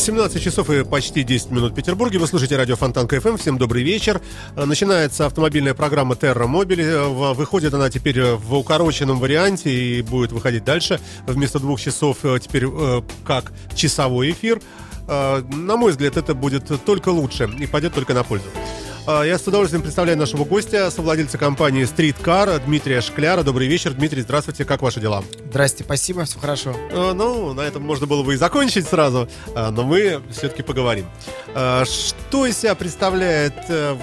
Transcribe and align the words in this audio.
17 0.00 0.42
часов 0.42 0.70
и 0.70 0.82
почти 0.82 1.22
10 1.22 1.50
минут 1.50 1.72
в 1.72 1.74
Петербурге. 1.74 2.18
Вы 2.18 2.26
слушаете 2.26 2.56
радио 2.56 2.74
Фонтанка 2.74 3.06
FM. 3.06 3.36
Всем 3.36 3.58
добрый 3.58 3.82
вечер. 3.82 4.20
Э, 4.56 4.64
Начинается 4.64 5.26
автомобильная 5.26 5.74
программа 5.74 6.14
Terra 6.14 6.46
Mobile. 6.46 6.80
Э, 6.80 7.34
Выходит 7.34 7.74
она 7.74 7.90
теперь 7.90 8.18
э, 8.18 8.34
в 8.34 8.54
укороченном 8.54 9.20
варианте 9.20 9.70
и 9.70 10.00
будет 10.00 10.32
выходить 10.32 10.64
дальше. 10.64 11.00
Вместо 11.26 11.58
двух 11.58 11.80
часов 11.80 12.18
теперь 12.40 12.66
как 13.26 13.52
часовой 13.74 14.30
эфир. 14.30 14.60
На 15.06 15.76
мой 15.76 15.90
взгляд, 15.90 16.16
это 16.16 16.34
будет 16.34 16.70
только 16.84 17.10
лучше 17.10 17.50
и 17.58 17.66
пойдет 17.66 17.92
только 17.92 18.14
на 18.14 18.24
пользу. 18.24 18.46
Э, 19.06 19.22
Я 19.26 19.38
с 19.38 19.46
удовольствием 19.46 19.82
представляю 19.82 20.18
нашего 20.18 20.44
гостя, 20.44 20.90
совладельца 20.90 21.38
компании 21.38 21.84
Street 21.84 22.16
Car 22.22 22.62
Дмитрия 22.64 23.00
Шкляра. 23.00 23.42
Добрый 23.42 23.66
вечер, 23.66 23.92
Дмитрий. 23.92 24.22
Здравствуйте. 24.22 24.64
Как 24.64 24.82
ваши 24.82 25.00
дела? 25.00 25.24
Здрасте, 25.50 25.84
спасибо, 25.84 26.24
все 26.24 26.38
хорошо. 26.38 26.74
Э, 26.90 27.12
Ну, 27.14 27.52
на 27.54 27.62
этом 27.62 27.82
можно 27.82 28.06
было 28.06 28.22
бы 28.22 28.34
и 28.34 28.36
закончить 28.36 28.86
сразу, 28.86 29.28
э, 29.54 29.70
но 29.70 29.82
мы 29.84 30.20
все-таки 30.30 30.62
поговорим. 30.62 31.06
Э, 31.54 31.84
Что 31.84 32.46
из 32.46 32.58
себя 32.58 32.74
представляет 32.74 33.54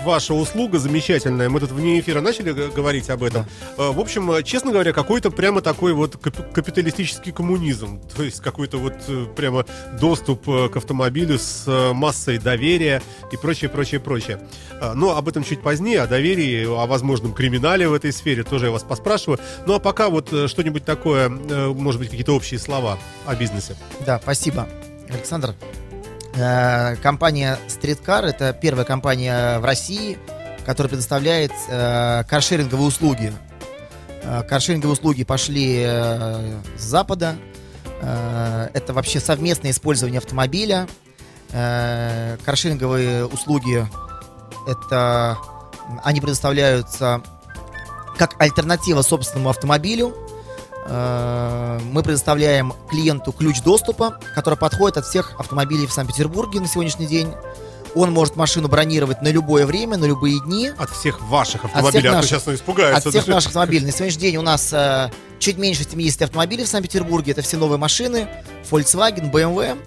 ваша 0.03 0.33
услуга 0.33 0.79
замечательная? 0.79 1.49
Мы 1.49 1.59
тут 1.59 1.71
вне 1.71 1.99
эфира 1.99 2.19
начали 2.21 2.51
говорить 2.51 3.09
об 3.09 3.23
этом. 3.23 3.45
В 3.77 3.99
общем, 3.99 4.43
честно 4.43 4.71
говоря, 4.71 4.91
какой-то 4.93 5.31
прямо 5.31 5.61
такой 5.61 5.93
вот 5.93 6.17
кап- 6.17 6.51
капиталистический 6.53 7.31
коммунизм. 7.31 8.01
То 8.15 8.23
есть 8.23 8.41
какой-то 8.41 8.77
вот 8.77 8.93
прямо 9.35 9.65
доступ 9.99 10.45
к 10.45 10.75
автомобилю 10.75 11.39
с 11.39 11.63
массой 11.93 12.37
доверия 12.37 13.01
и 13.31 13.37
прочее, 13.37 13.69
прочее, 13.69 13.99
прочее. 14.01 14.39
Э, 14.87 14.93
Но 14.93 15.17
об 15.17 15.27
этом 15.27 15.43
чуть 15.43 15.61
позднее, 15.61 16.01
о 16.01 16.07
доверии, 16.07 16.65
о 16.65 16.85
возможном 16.85 17.33
криминале 17.33 17.87
в 17.87 17.93
этой 17.93 18.11
сфере 18.11 18.43
тоже 18.43 18.67
я 18.67 18.71
вас 18.71 18.83
поспрашиваю. 18.83 19.39
Ну 19.65 19.75
а 19.75 19.79
пока 19.79 20.09
вот 20.09 20.31
э, 20.33 20.47
что-нибудь 20.47 20.85
такое, 20.85 21.29
э, 21.29 21.67
может 21.67 21.99
быть, 21.99 22.09
какие-то 22.09 22.33
общие 22.33 22.59
слова 22.59 22.97
о 23.25 23.35
бизнесе. 23.35 23.75
Да, 24.05 24.19
спасибо, 24.21 24.67
Александр. 25.09 25.55
Э, 26.35 26.95
Компания 26.97 27.57
Streetcar 27.67 28.25
это 28.25 28.53
первая 28.53 28.85
компания 28.85 29.59
в 29.59 29.65
России, 29.65 30.17
которая 30.65 30.89
предоставляет 30.89 31.51
каршеринговые 31.67 32.87
услуги. 32.87 33.33
Каршеринговые 34.49 34.93
услуги 34.93 35.23
пошли 35.23 35.81
с 35.83 36.81
Запада. 36.81 37.37
Это 38.01 38.93
вообще 38.93 39.21
совместное 39.21 39.71
использование 39.71 40.17
автомобиля. 40.17 40.87
Каршеринговые 41.51 43.25
услуги 43.25 43.87
это 44.67 45.37
они 46.03 46.21
предоставляются 46.21 47.21
как 48.17 48.35
альтернатива 48.39 49.01
собственному 49.01 49.49
автомобилю. 49.49 50.13
Э, 50.87 51.79
Мы 51.91 52.03
предоставляем 52.03 52.73
клиенту 52.89 53.31
ключ 53.31 53.61
доступа, 53.61 54.19
который 54.35 54.57
подходит 54.57 54.97
от 54.97 55.05
всех 55.05 55.39
автомобилей 55.39 55.87
в 55.87 55.93
Санкт-Петербурге 55.93 56.59
на 56.59 56.67
сегодняшний 56.67 57.07
день. 57.07 57.33
Он 57.95 58.11
может 58.11 58.35
машину 58.35 58.67
бронировать 58.67 59.21
на 59.21 59.29
любое 59.29 59.65
время, 59.65 59.97
на 59.97 60.05
любые 60.05 60.39
дни. 60.41 60.71
От 60.77 60.89
всех 60.91 61.21
ваших 61.21 61.65
автомобилей, 61.65 62.07
а 62.07 62.11
то 62.11 62.15
наших. 62.17 62.29
сейчас 62.29 62.47
он 62.47 62.55
испугается. 62.55 63.09
От 63.09 63.13
всех 63.13 63.25
Да. 63.25 63.33
наших 63.33 63.47
автомобилей. 63.49 63.85
На 63.85 63.91
сегодняшний 63.91 64.21
день 64.21 64.37
у 64.37 64.41
нас 64.41 64.71
э, 64.73 65.09
чуть 65.39 65.57
меньше 65.57 65.83
70 65.83 66.21
автомобилей 66.23 66.63
в 66.63 66.67
Санкт-Петербурге. 66.67 67.31
Это 67.31 67.41
все 67.41 67.57
новые 67.57 67.77
машины. 67.79 68.27
Volkswagen, 68.69 69.31
BMW. 69.31 69.77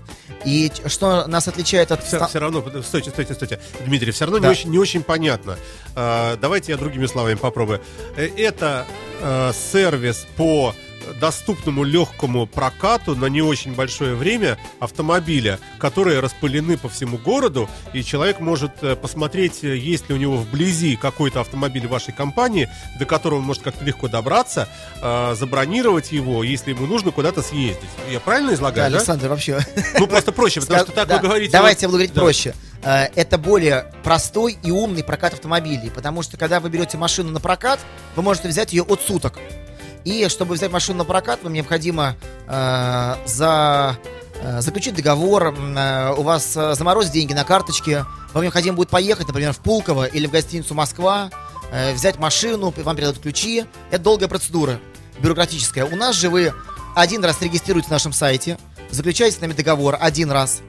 И 0.44 0.72
что 0.86 1.26
нас 1.26 1.46
отличает 1.48 1.92
от... 1.92 2.02
Все, 2.02 2.26
все 2.26 2.38
равно, 2.38 2.64
стойте, 2.82 3.10
стойте, 3.10 3.34
стойте. 3.34 3.60
Дмитрий, 3.84 4.10
все 4.10 4.24
равно 4.24 4.38
не, 4.38 4.44
Да. 4.44 4.50
очень, 4.50 4.70
не 4.70 4.78
очень 4.78 5.02
понятно. 5.02 5.56
Э, 5.94 6.36
давайте 6.40 6.72
я 6.72 6.78
другими 6.78 7.06
словами 7.06 7.34
попробую. 7.34 7.80
Э, 8.16 8.26
Это 8.38 8.86
э, 9.20 9.52
сервис 9.72 10.26
по 10.36 10.74
доступному 11.20 11.84
легкому 11.84 12.46
прокату 12.46 13.14
на 13.14 13.26
не 13.26 13.42
очень 13.42 13.74
большое 13.74 14.14
время 14.14 14.58
автомобиля, 14.78 15.58
которые 15.78 16.20
распылены 16.20 16.76
по 16.76 16.88
всему 16.88 17.18
городу, 17.18 17.68
и 17.92 18.02
человек 18.02 18.40
может 18.40 18.72
э, 18.82 18.96
посмотреть, 18.96 19.62
э, 19.62 19.76
есть 19.76 20.08
ли 20.08 20.14
у 20.14 20.18
него 20.18 20.36
вблизи 20.36 20.96
какой-то 20.96 21.40
автомобиль 21.40 21.86
вашей 21.86 22.12
компании, 22.12 22.68
до 22.98 23.04
которого 23.04 23.38
он 23.38 23.44
может 23.44 23.62
как-то 23.62 23.84
легко 23.84 24.08
добраться, 24.08 24.68
э, 25.02 25.34
забронировать 25.38 26.12
его, 26.12 26.42
если 26.44 26.70
ему 26.70 26.86
нужно 26.86 27.10
куда-то 27.10 27.42
съездить. 27.42 27.90
Я 28.10 28.20
правильно 28.20 28.50
Да, 28.50 28.54
излагаю, 28.54 28.90
да? 28.90 28.96
Александр, 28.98 29.28
вообще... 29.28 29.60
Ну, 29.98 30.06
просто 30.06 30.32
проще, 30.32 30.60
потому 30.60 30.80
что 30.80 30.92
так 30.92 31.08
Да, 31.08 31.16
вы 31.16 31.22
говорите... 31.22 31.52
Давайте 31.52 31.82
я 31.82 31.88
буду 31.88 31.98
говорить 31.98 32.14
да. 32.14 32.20
проще. 32.20 32.54
Это 32.82 33.36
более 33.36 33.92
простой 34.02 34.56
и 34.62 34.70
умный 34.70 35.04
прокат 35.04 35.34
автомобилей, 35.34 35.90
потому 35.94 36.22
что 36.22 36.38
когда 36.38 36.60
вы 36.60 36.70
берете 36.70 36.96
машину 36.96 37.30
на 37.30 37.38
прокат, 37.38 37.78
вы 38.16 38.22
можете 38.22 38.48
взять 38.48 38.72
ее 38.72 38.84
от 38.84 39.02
суток. 39.02 39.38
И 40.04 40.28
чтобы 40.28 40.54
взять 40.54 40.70
машину 40.70 40.98
на 40.98 41.04
прокат, 41.04 41.40
вам 41.42 41.52
необходимо 41.52 42.16
э, 42.46 43.14
за, 43.26 43.98
э, 44.42 44.60
заключить 44.60 44.94
договор, 44.94 45.54
э, 45.54 46.14
у 46.16 46.22
вас 46.22 46.56
э, 46.56 46.74
заморозить 46.74 47.12
деньги 47.12 47.32
на 47.32 47.44
карточке, 47.44 48.06
вам 48.32 48.42
необходимо 48.42 48.76
будет 48.76 48.88
поехать, 48.88 49.26
например, 49.26 49.52
в 49.52 49.58
Пулково 49.58 50.04
или 50.06 50.26
в 50.26 50.30
гостиницу 50.30 50.74
Москва, 50.74 51.30
взять 51.94 52.18
машину, 52.18 52.74
вам 52.76 52.96
передадут 52.96 53.22
ключи. 53.22 53.64
Это 53.90 54.02
долгая 54.02 54.28
процедура, 54.28 54.80
бюрократическая. 55.20 55.84
У 55.84 55.94
нас 55.94 56.16
же 56.16 56.28
вы 56.28 56.52
один 56.96 57.24
раз 57.24 57.40
регистрируетесь 57.42 57.90
на 57.90 57.94
нашем 57.94 58.12
сайте, 58.12 58.58
заключаете 58.90 59.36
с 59.36 59.40
нами 59.40 59.52
договор 59.52 59.96
один 60.00 60.32
раз, 60.32 60.62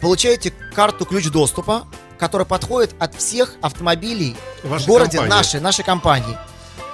получаете 0.00 0.52
карту 0.74 1.04
ключ 1.04 1.28
доступа, 1.30 1.86
которая 2.18 2.46
подходит 2.46 2.94
от 2.98 3.14
всех 3.14 3.54
автомобилей 3.62 4.36
Вашей 4.64 4.84
в 4.84 4.86
городе 4.88 5.18
компании. 5.18 5.30
нашей, 5.30 5.60
нашей 5.60 5.84
компании. 5.84 6.36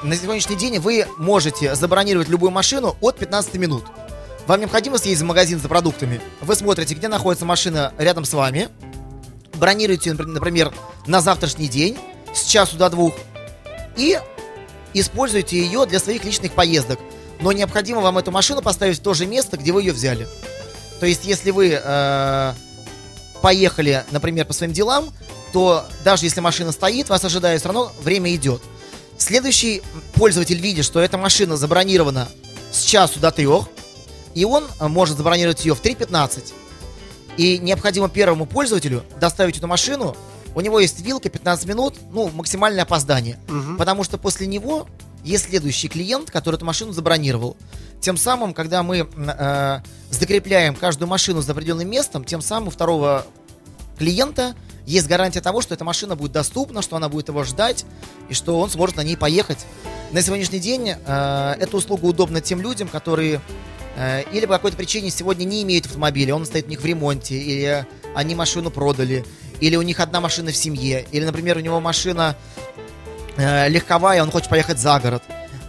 На 0.02 0.14
сегодняшний 0.14 0.56
день 0.56 0.78
вы 0.78 1.06
можете 1.16 1.74
забронировать 1.74 2.28
любую 2.28 2.50
машину 2.50 2.96
от 3.00 3.18
15 3.18 3.54
минут. 3.54 3.84
Вам 4.46 4.60
необходимо 4.60 4.98
съездить 4.98 5.22
в 5.22 5.26
магазин 5.26 5.58
за 5.58 5.68
продуктами. 5.68 6.20
Вы 6.40 6.54
смотрите, 6.54 6.94
где 6.94 7.08
находится 7.08 7.44
машина 7.46 7.92
рядом 7.98 8.24
с 8.24 8.32
вами. 8.32 8.68
Бронируете, 9.54 10.10
напр- 10.10 10.26
например, 10.26 10.72
на 11.06 11.20
завтрашний 11.20 11.68
день 11.68 11.98
с 12.34 12.44
часу 12.44 12.76
до 12.76 12.90
двух. 12.90 13.14
И 13.96 14.20
используете 14.92 15.58
ее 15.58 15.86
для 15.86 15.98
своих 15.98 16.24
личных 16.24 16.52
поездок. 16.52 17.00
Но 17.40 17.52
необходимо 17.52 18.00
вам 18.00 18.18
эту 18.18 18.30
машину 18.30 18.62
поставить 18.62 18.98
в 18.98 19.02
то 19.02 19.14
же 19.14 19.26
место, 19.26 19.56
где 19.56 19.72
вы 19.72 19.82
ее 19.82 19.92
взяли. 19.92 20.28
То 21.00 21.06
есть, 21.06 21.24
если 21.24 21.50
вы 21.50 21.80
э, 21.82 22.54
поехали, 23.42 24.04
например, 24.10 24.44
по 24.44 24.52
своим 24.52 24.72
делам, 24.72 25.12
то 25.52 25.86
даже 26.04 26.26
если 26.26 26.40
машина 26.40 26.72
стоит, 26.72 27.08
вас 27.08 27.24
ожидает, 27.24 27.60
все 27.60 27.68
равно 27.68 27.92
время 28.02 28.34
идет. 28.34 28.62
Следующий 29.18 29.82
пользователь 30.14 30.60
видит, 30.60 30.84
что 30.84 31.00
эта 31.00 31.18
машина 31.18 31.56
забронирована 31.56 32.28
с 32.70 32.82
часу 32.82 33.20
до 33.20 33.30
трех, 33.30 33.68
и 34.34 34.44
он 34.44 34.64
э, 34.78 34.88
может 34.88 35.16
забронировать 35.16 35.64
ее 35.64 35.74
в 35.74 35.82
3.15. 35.82 36.52
И 37.36 37.58
необходимо 37.58 38.08
первому 38.08 38.46
пользователю 38.46 39.02
доставить 39.20 39.58
эту 39.58 39.66
машину. 39.66 40.16
У 40.54 40.60
него 40.60 40.80
есть 40.80 41.00
вилка 41.00 41.28
15 41.28 41.66
минут, 41.66 41.96
ну, 42.12 42.28
максимальное 42.28 42.84
опоздание. 42.84 43.38
Мгм. 43.48 43.76
Потому 43.76 44.04
что 44.04 44.18
после 44.18 44.46
него 44.46 44.86
есть 45.24 45.48
следующий 45.48 45.88
клиент, 45.88 46.30
который 46.30 46.56
эту 46.56 46.64
машину 46.64 46.92
забронировал. 46.92 47.56
Тем 48.00 48.16
самым, 48.16 48.54
когда 48.54 48.82
мы 48.82 49.08
э, 49.16 49.80
закрепляем 50.10 50.74
каждую 50.74 51.08
машину 51.08 51.42
за 51.42 51.52
определенным 51.52 51.90
местом, 51.90 52.24
тем 52.24 52.40
самым 52.40 52.68
у 52.68 52.70
второго 52.70 53.26
клиента 53.98 54.54
есть 54.86 55.08
гарантия 55.08 55.40
того, 55.40 55.60
что 55.60 55.74
эта 55.74 55.84
машина 55.84 56.16
будет 56.16 56.32
доступна, 56.32 56.80
что 56.80 56.96
она 56.96 57.08
будет 57.08 57.28
его 57.28 57.44
ждать 57.44 57.84
и 58.28 58.34
что 58.34 58.58
он 58.58 58.70
сможет 58.70 58.96
на 58.96 59.02
ней 59.02 59.16
поехать. 59.16 59.66
На 60.12 60.22
сегодняшний 60.22 60.60
день 60.60 60.90
э, 60.90 61.54
эта 61.58 61.76
услуга 61.76 62.06
удобна 62.06 62.40
тем 62.40 62.60
людям, 62.60 62.86
которые 62.88 63.40
э, 63.96 64.22
или 64.32 64.46
по 64.46 64.54
какой-то 64.54 64.76
причине 64.76 65.10
сегодня 65.10 65.44
не 65.44 65.64
имеют 65.64 65.86
автомобиля, 65.86 66.34
он 66.34 66.46
стоит 66.46 66.66
у 66.66 66.70
них 66.70 66.80
в 66.80 66.86
ремонте, 66.86 67.36
или 67.36 67.86
они 68.14 68.36
машину 68.36 68.70
продали, 68.70 69.24
или 69.60 69.74
у 69.74 69.82
них 69.82 69.98
одна 69.98 70.20
машина 70.20 70.52
в 70.52 70.56
семье, 70.56 71.04
или, 71.10 71.24
например, 71.24 71.56
у 71.56 71.60
него 71.60 71.80
машина 71.80 72.36
э, 73.36 73.68
легковая, 73.68 74.22
он 74.22 74.30
хочет 74.30 74.48
поехать 74.48 74.78
за 74.78 75.00
город. 75.00 75.24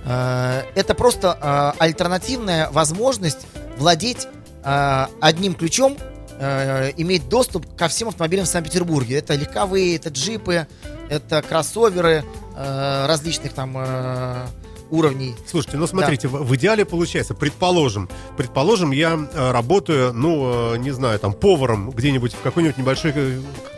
Э, 0.05 0.61
это 0.75 0.93
просто 0.93 1.37
э, 1.41 1.83
альтернативная 1.83 2.69
возможность 2.69 3.47
владеть 3.77 4.27
э, 4.63 5.07
одним 5.19 5.55
ключом, 5.55 5.97
э, 6.39 6.91
иметь 6.97 7.29
доступ 7.29 7.75
ко 7.75 7.87
всем 7.87 8.09
автомобилям 8.09 8.45
в 8.45 8.49
Санкт-Петербурге. 8.49 9.17
Это 9.17 9.35
легковые, 9.35 9.95
это 9.95 10.09
джипы, 10.09 10.67
это 11.09 11.41
кроссоверы 11.41 12.23
э, 12.55 13.05
различных 13.07 13.53
там 13.53 13.75
э, 13.77 14.47
уровней. 14.89 15.35
Слушайте, 15.45 15.77
ну 15.77 15.87
смотрите, 15.87 16.27
в, 16.27 16.43
в 16.43 16.55
идеале 16.55 16.85
получается, 16.85 17.33
предположим, 17.33 18.09
предположим, 18.35 18.91
я 18.91 19.17
э, 19.31 19.51
работаю, 19.51 20.13
ну, 20.13 20.73
э, 20.73 20.77
не 20.77 20.91
знаю, 20.91 21.19
там, 21.19 21.33
поваром 21.33 21.91
где-нибудь 21.91 22.33
в 22.33 22.41
какой-нибудь 22.41 22.77
небольшой 22.77 23.13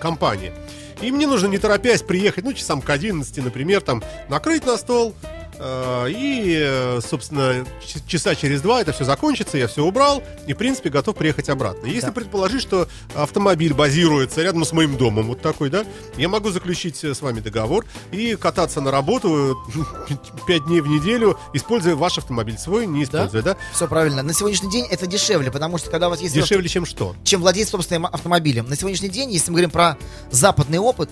компании. 0.02 0.54
И 1.02 1.12
мне 1.12 1.28
нужно, 1.28 1.48
не 1.48 1.58
торопясь, 1.58 2.02
приехать, 2.02 2.44
ну, 2.44 2.54
часам 2.54 2.82
к 2.82 2.90
11, 2.90 3.38
например, 3.38 3.82
там, 3.82 4.04
накрыть 4.28 4.66
на 4.66 4.78
стол, 4.78 5.14
и, 5.62 6.58
э, 6.62 7.00
собственно, 7.08 7.66
часа 8.08 8.34
через 8.36 8.62
два 8.62 8.82
это 8.82 8.94
все 8.94 9.04
закончится, 9.04 9.58
я 9.58 9.68
все 9.68 9.84
убрал, 9.84 10.24
и, 10.48 10.54
в 10.54 10.58
принципе, 10.58 10.90
готов 10.90 11.16
приехать 11.16 11.50
обратно. 11.50 11.86
Если 11.86 12.08
Да. 12.08 12.12
предположить, 12.14 12.62
что 12.62 12.88
автомобиль 13.14 13.74
базируется 13.74 14.42
рядом 14.42 14.64
с 14.64 14.72
моим 14.72 14.96
домом, 14.98 15.28
вот 15.28 15.42
такой, 15.42 15.70
да, 15.70 15.84
я 16.18 16.30
могу 16.30 16.50
заключить 16.52 17.04
э, 17.04 17.14
с 17.14 17.22
вами 17.22 17.42
договор 17.42 17.86
и 18.12 18.36
кататься 18.36 18.80
на 18.80 18.90
работу 18.92 19.58
5 20.48 20.66
дней 20.66 20.82
в 20.82 20.88
неделю, 20.88 21.38
используя 21.54 21.96
ваш 21.96 22.18
автомобиль, 22.18 22.58
свой 22.58 22.86
не 22.88 23.04
используя, 23.04 23.42
да? 23.42 23.58
Все 23.74 23.88
правильно. 23.88 24.24
На 24.24 24.34
сегодняшний 24.34 24.72
день 24.72 24.86
это 24.90 25.08
дешевле, 25.08 25.52
потому 25.52 25.78
что 25.78 25.90
когда 25.90 26.08
у 26.08 26.12
вас 26.12 26.22
есть 26.22 26.34
Дешевле, 26.36 26.70
чем 26.70 26.86
что? 26.86 27.16
чем 27.24 27.42
владеть 27.42 27.68
собственным 27.68 28.06
автомобилем. 28.06 28.68
На 28.68 28.76
сегодняшний 28.76 29.10
день, 29.10 29.32
если 29.32 29.52
мы 29.52 29.56
говорим 29.56 29.72
про 29.72 29.98
западный 30.32 30.80
опыт, 30.80 31.10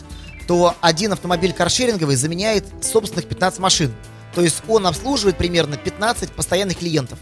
то 0.47 0.73
один 0.79 1.11
автомобиль 1.11 1.51
каршеринговый 1.51 2.15
заменяет 2.15 2.65
собственных 2.81 3.25
15 3.27 3.59
машин. 3.59 3.93
То 4.37 4.43
есть 4.43 4.61
он 4.67 4.85
обслуживает 4.85 5.35
примерно 5.35 5.77
15 5.77 6.31
постоянных 6.31 6.77
клиентов. 6.77 7.17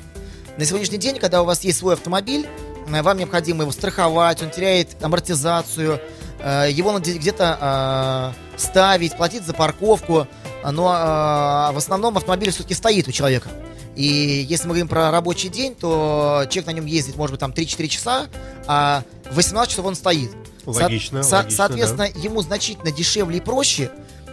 На 0.58 0.66
сегодняшний 0.66 0.98
день, 0.98 1.18
когда 1.18 1.44
у 1.44 1.46
вас 1.46 1.64
есть 1.64 1.80
свой 1.80 1.94
автомобиль, 1.94 2.46
э, 2.90 3.02
вам 3.02 3.18
необходимо 3.18 3.62
его 3.62 3.72
страховать, 3.72 4.44
он 4.44 4.50
теряет 4.50 5.02
амортизацию, 5.02 6.02
э, 6.40 6.68
его 6.70 6.92
надо 6.92 7.14
где-то 7.14 8.34
э, 8.54 8.58
ставить, 8.60 9.16
платить 9.16 9.46
за 9.46 9.54
парковку, 9.54 10.28
но 10.70 10.94
э, 10.94 11.74
в 11.74 11.78
основном 11.78 12.18
автомобиль 12.18 12.52
все-таки 12.52 12.74
стоит 12.74 13.08
у 13.08 13.14
человека. 13.14 13.48
И 13.96 14.46
если 14.50 14.66
мы 14.68 14.72
говорим 14.72 14.90
про 14.90 15.10
рабочий 15.10 15.48
день, 15.48 15.74
то 15.74 16.44
человек 16.50 16.66
на 16.66 16.72
нем 16.72 16.86
ездит, 16.86 17.16
может 17.16 17.32
быть, 17.32 17.40
там 17.40 17.52
3-4 17.52 17.88
часа, 17.88 18.26
а 18.68 19.04
18 19.32 19.72
часов 19.72 19.86
он 19.86 19.96
стоит. 19.96 20.32
Логично, 20.66 21.24
со- 21.24 21.38
логично, 21.38 21.56
соответственно, 21.56 22.10
ему 22.14 22.42
значительно 22.42 22.92
дешевле 22.92 23.38
и 23.38 23.42
проще 23.42 23.90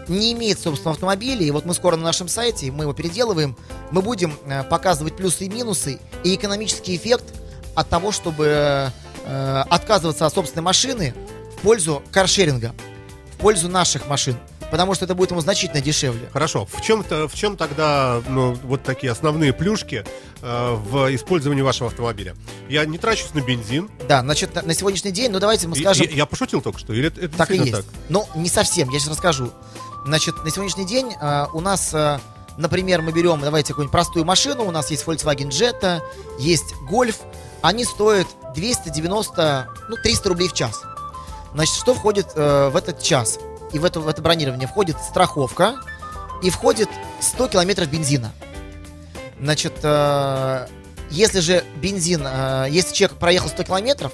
не 0.09 0.33
иметь 0.33 0.59
собственного 0.61 0.95
автомобиля. 0.95 1.45
И 1.45 1.51
вот 1.51 1.65
мы 1.65 1.75
скоро 1.75 1.97
на 1.97 2.05
нашем 2.05 2.29
сайте, 2.29 2.71
мы 2.71 2.85
его 2.85 2.93
переделываем, 2.93 3.57
мы 3.91 4.03
будем 4.03 4.35
э, 4.47 4.63
показывать 4.65 5.17
плюсы 5.17 5.45
и 5.45 5.49
минусы 5.49 5.99
и 6.25 6.35
экономический 6.35 6.97
эффект 6.97 7.25
от 7.75 7.89
того, 7.89 8.13
чтобы 8.13 8.91
э, 9.25 9.65
отказываться 9.71 10.27
от 10.27 10.35
собственной 10.35 10.63
машины 10.63 11.15
в 11.57 11.61
пользу 11.63 12.03
каршеринга, 12.11 12.75
в 13.35 13.37
пользу 13.39 13.69
наших 13.69 14.07
машин. 14.09 14.37
Потому 14.71 14.95
что 14.95 15.05
это 15.05 15.15
будет 15.15 15.33
ему 15.33 15.43
значительно 15.43 15.83
дешевле. 15.83 16.31
Хорошо. 16.33 16.65
В 16.65 16.81
чем-то, 16.81 17.29
в 17.29 17.35
чем 17.35 17.59
тогда 17.59 18.23
ну, 18.27 18.55
вот 18.65 18.83
такие 18.83 19.13
основные 19.13 19.53
плюшки 19.53 20.03
э, 20.41 20.75
в 20.75 21.15
использовании 21.15 21.61
вашего 21.61 21.91
автомобиля? 21.91 22.35
Я 22.71 22.87
не 22.87 22.97
трачусь 22.97 23.35
на 23.35 23.43
бензин. 23.43 23.91
Да, 24.09 24.23
значит, 24.23 24.55
на, 24.55 24.63
на 24.63 24.73
сегодняшний 24.73 25.11
день, 25.11 25.31
ну 25.31 25.41
давайте 25.41 25.69
мы 25.69 25.77
скажем... 25.77 26.07
Я, 26.07 26.17
я 26.17 26.25
пошутил 26.27 26.63
только 26.63 26.79
что, 26.79 26.95
или 26.95 27.09
это, 27.09 27.21
это 27.21 27.37
Так 27.37 27.51
и 27.51 27.59
есть. 27.59 27.71
так? 27.73 27.85
Но 28.09 28.27
не 28.35 28.49
совсем, 28.49 28.89
я 28.89 28.99
сейчас 28.99 29.11
расскажу. 29.11 29.53
Значит, 30.05 30.45
на 30.45 30.51
сегодняшний 30.51 30.85
день 30.85 31.15
э, 31.21 31.47
у 31.53 31.61
нас, 31.61 31.95
э, 31.95 32.19
например, 32.57 33.03
мы 33.03 33.13
берем, 33.13 33.41
давайте 33.41 33.69
какую-нибудь 33.69 33.93
простую 33.93 34.25
машину, 34.25 34.65
у 34.65 34.71
нас 34.73 34.91
есть 34.91 35.05
Volkswagen 35.05 35.49
Jetta, 35.49 36.01
есть 36.39 36.75
Golf, 36.91 37.17
они 37.61 37.85
стоят 37.85 38.27
290, 38.55 39.69
ну, 39.89 39.97
300 39.97 40.29
рублей 40.29 40.49
в 40.49 40.53
час. 40.53 40.83
Значит, 41.55 41.75
что 41.77 41.95
входит 41.95 42.33
э, 42.35 42.69
в 42.69 42.77
этот 42.77 43.01
час? 43.01 43.39
И 43.73 43.79
в 43.79 43.85
это, 43.85 44.01
в 44.01 44.09
это 44.09 44.21
бронирование 44.21 44.67
входит 44.67 44.97
страховка 44.99 45.77
и 46.43 46.51
входит 46.51 46.89
100 47.21 47.49
километров 47.49 47.89
бензина. 47.89 48.33
Значит, 49.41 49.75
э, 49.83 50.67
если 51.11 51.41
же 51.41 51.65
бензин, 51.77 52.27
э, 52.27 52.67
если 52.71 52.93
человек 52.93 53.19
проехал 53.19 53.49
100 53.49 53.65
километров, 53.65 54.13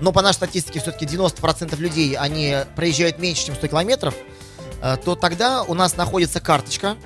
но 0.00 0.12
по 0.12 0.22
нашей 0.22 0.36
статистике 0.36 0.80
все-таки 0.80 1.04
90% 1.04 1.78
людей, 1.78 2.14
они 2.16 2.56
проезжают 2.76 3.18
меньше, 3.18 3.46
чем 3.46 3.56
100 3.56 3.68
километров, 3.68 4.14
то 5.04 5.14
тогда 5.14 5.62
у 5.62 5.74
нас 5.74 5.96
находится 5.96 6.40
карточка 6.40 6.96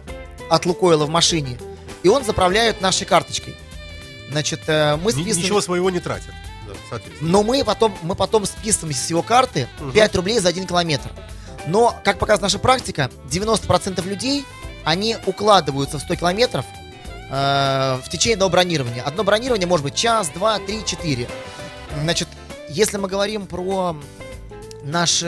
от 0.50 0.66
Лукойла 0.66 1.06
в 1.06 1.08
машине, 1.08 1.58
и 2.02 2.08
он 2.08 2.24
заправляет 2.24 2.80
нашей 2.80 3.06
карточкой. 3.06 3.56
Значит, 4.30 4.60
э, 4.66 4.96
мы 4.96 5.12
Ни- 5.12 5.22
списываем... 5.22 5.44
Ничего 5.44 5.60
своего 5.60 5.90
не 5.90 6.00
тратят. 6.00 6.32
Да. 6.90 6.98
Но 7.20 7.42
мы 7.42 7.64
потом, 7.64 7.94
мы 8.02 8.14
потом 8.14 8.46
списываем 8.46 8.96
с 8.96 9.10
его 9.10 9.22
карты 9.22 9.68
5 9.92 10.16
рублей 10.16 10.38
за 10.38 10.48
1 10.48 10.66
километр. 10.66 11.10
Но, 11.66 11.94
как 12.02 12.18
показывает 12.18 12.42
наша 12.42 12.58
практика, 12.58 13.10
90% 13.30 14.06
людей, 14.08 14.44
они 14.84 15.16
укладываются 15.26 15.98
в 15.98 16.02
100 16.02 16.16
километров 16.16 16.64
э, 17.30 17.98
в 18.04 18.08
течение 18.10 18.34
одного 18.34 18.50
бронирования. 18.50 19.02
Одно 19.02 19.22
бронирование 19.22 19.66
может 19.66 19.84
быть 19.84 19.94
час, 19.94 20.30
два, 20.30 20.58
три, 20.58 20.84
четыре. 20.84 21.28
Значит, 22.02 22.28
если 22.68 22.96
мы 22.96 23.08
говорим 23.08 23.46
про 23.46 23.96
наши, 24.82 25.26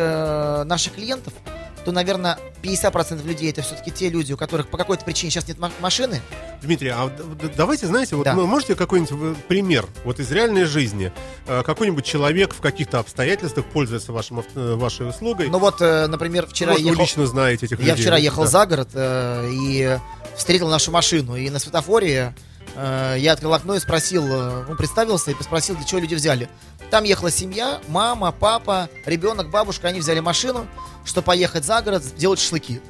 наших 0.64 0.94
клиентов, 0.94 1.34
то, 1.84 1.92
наверное, 1.92 2.38
50% 2.62 3.24
людей 3.26 3.50
это 3.50 3.62
все-таки 3.62 3.90
те 3.90 4.08
люди, 4.08 4.32
у 4.32 4.36
которых 4.36 4.68
по 4.68 4.78
какой-то 4.78 5.04
причине 5.04 5.30
сейчас 5.30 5.46
нет 5.48 5.58
ма- 5.58 5.70
машины. 5.80 6.20
Дмитрий, 6.62 6.88
а 6.88 7.10
давайте, 7.56 7.86
знаете, 7.86 8.16
вот 8.16 8.24
Да. 8.24 8.34
ну, 8.34 8.46
можете 8.46 8.74
какой-нибудь 8.74 9.12
э, 9.12 9.34
пример 9.48 9.86
вот 10.04 10.18
из 10.20 10.30
реальной 10.32 10.64
жизни? 10.64 11.12
Э, 11.46 11.62
Какой-нибудь 11.62 12.04
человек 12.04 12.54
в 12.54 12.60
каких-то 12.60 12.98
обстоятельствах 13.00 13.66
пользуется 13.66 14.12
вашим, 14.12 14.42
э, 14.54 14.74
вашей 14.74 15.08
услугой? 15.08 15.48
Ну 15.50 15.58
вот, 15.58 15.80
например, 15.80 16.46
вчера 16.46 16.70
Может, 16.72 16.84
вы 16.84 16.90
ехал... 16.90 17.02
лично 17.02 17.26
знаете 17.26 17.66
этих 17.66 17.78
Я 17.80 17.86
людей. 17.90 18.02
вчера 18.02 18.16
ехал 18.16 18.44
Да. 18.44 18.48
за 18.50 18.66
город 18.66 18.88
э, 18.94 19.50
и 19.52 19.98
встретил 20.36 20.68
нашу 20.68 20.90
машину. 20.90 21.36
И 21.36 21.50
на 21.50 21.58
светофоре 21.58 22.34
я 22.76 23.32
открыл 23.34 23.54
окно 23.54 23.76
и 23.76 23.78
спросил, 23.78 24.24
ну, 24.26 24.74
представился 24.74 25.30
и 25.30 25.34
спросил, 25.40 25.76
для 25.76 25.84
чего 25.84 26.00
люди 26.00 26.16
взяли. 26.16 26.48
Там 26.94 27.02
ехала 27.02 27.28
семья, 27.28 27.80
мама, 27.88 28.30
папа, 28.30 28.88
ребенок, 29.04 29.50
бабушка. 29.50 29.88
Они 29.88 29.98
взяли 29.98 30.20
машину, 30.20 30.68
чтобы 31.04 31.24
поехать 31.24 31.64
за 31.64 31.82
город, 31.82 32.04
сделать 32.04 32.38
шашлыки. 32.38 32.80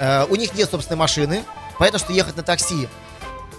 Э, 0.00 0.26
у 0.28 0.34
них 0.34 0.56
нет 0.56 0.68
собственной 0.68 0.98
машины, 0.98 1.44
поэтому 1.78 2.00
что 2.00 2.12
ехать 2.12 2.36
на 2.36 2.42
такси 2.42 2.88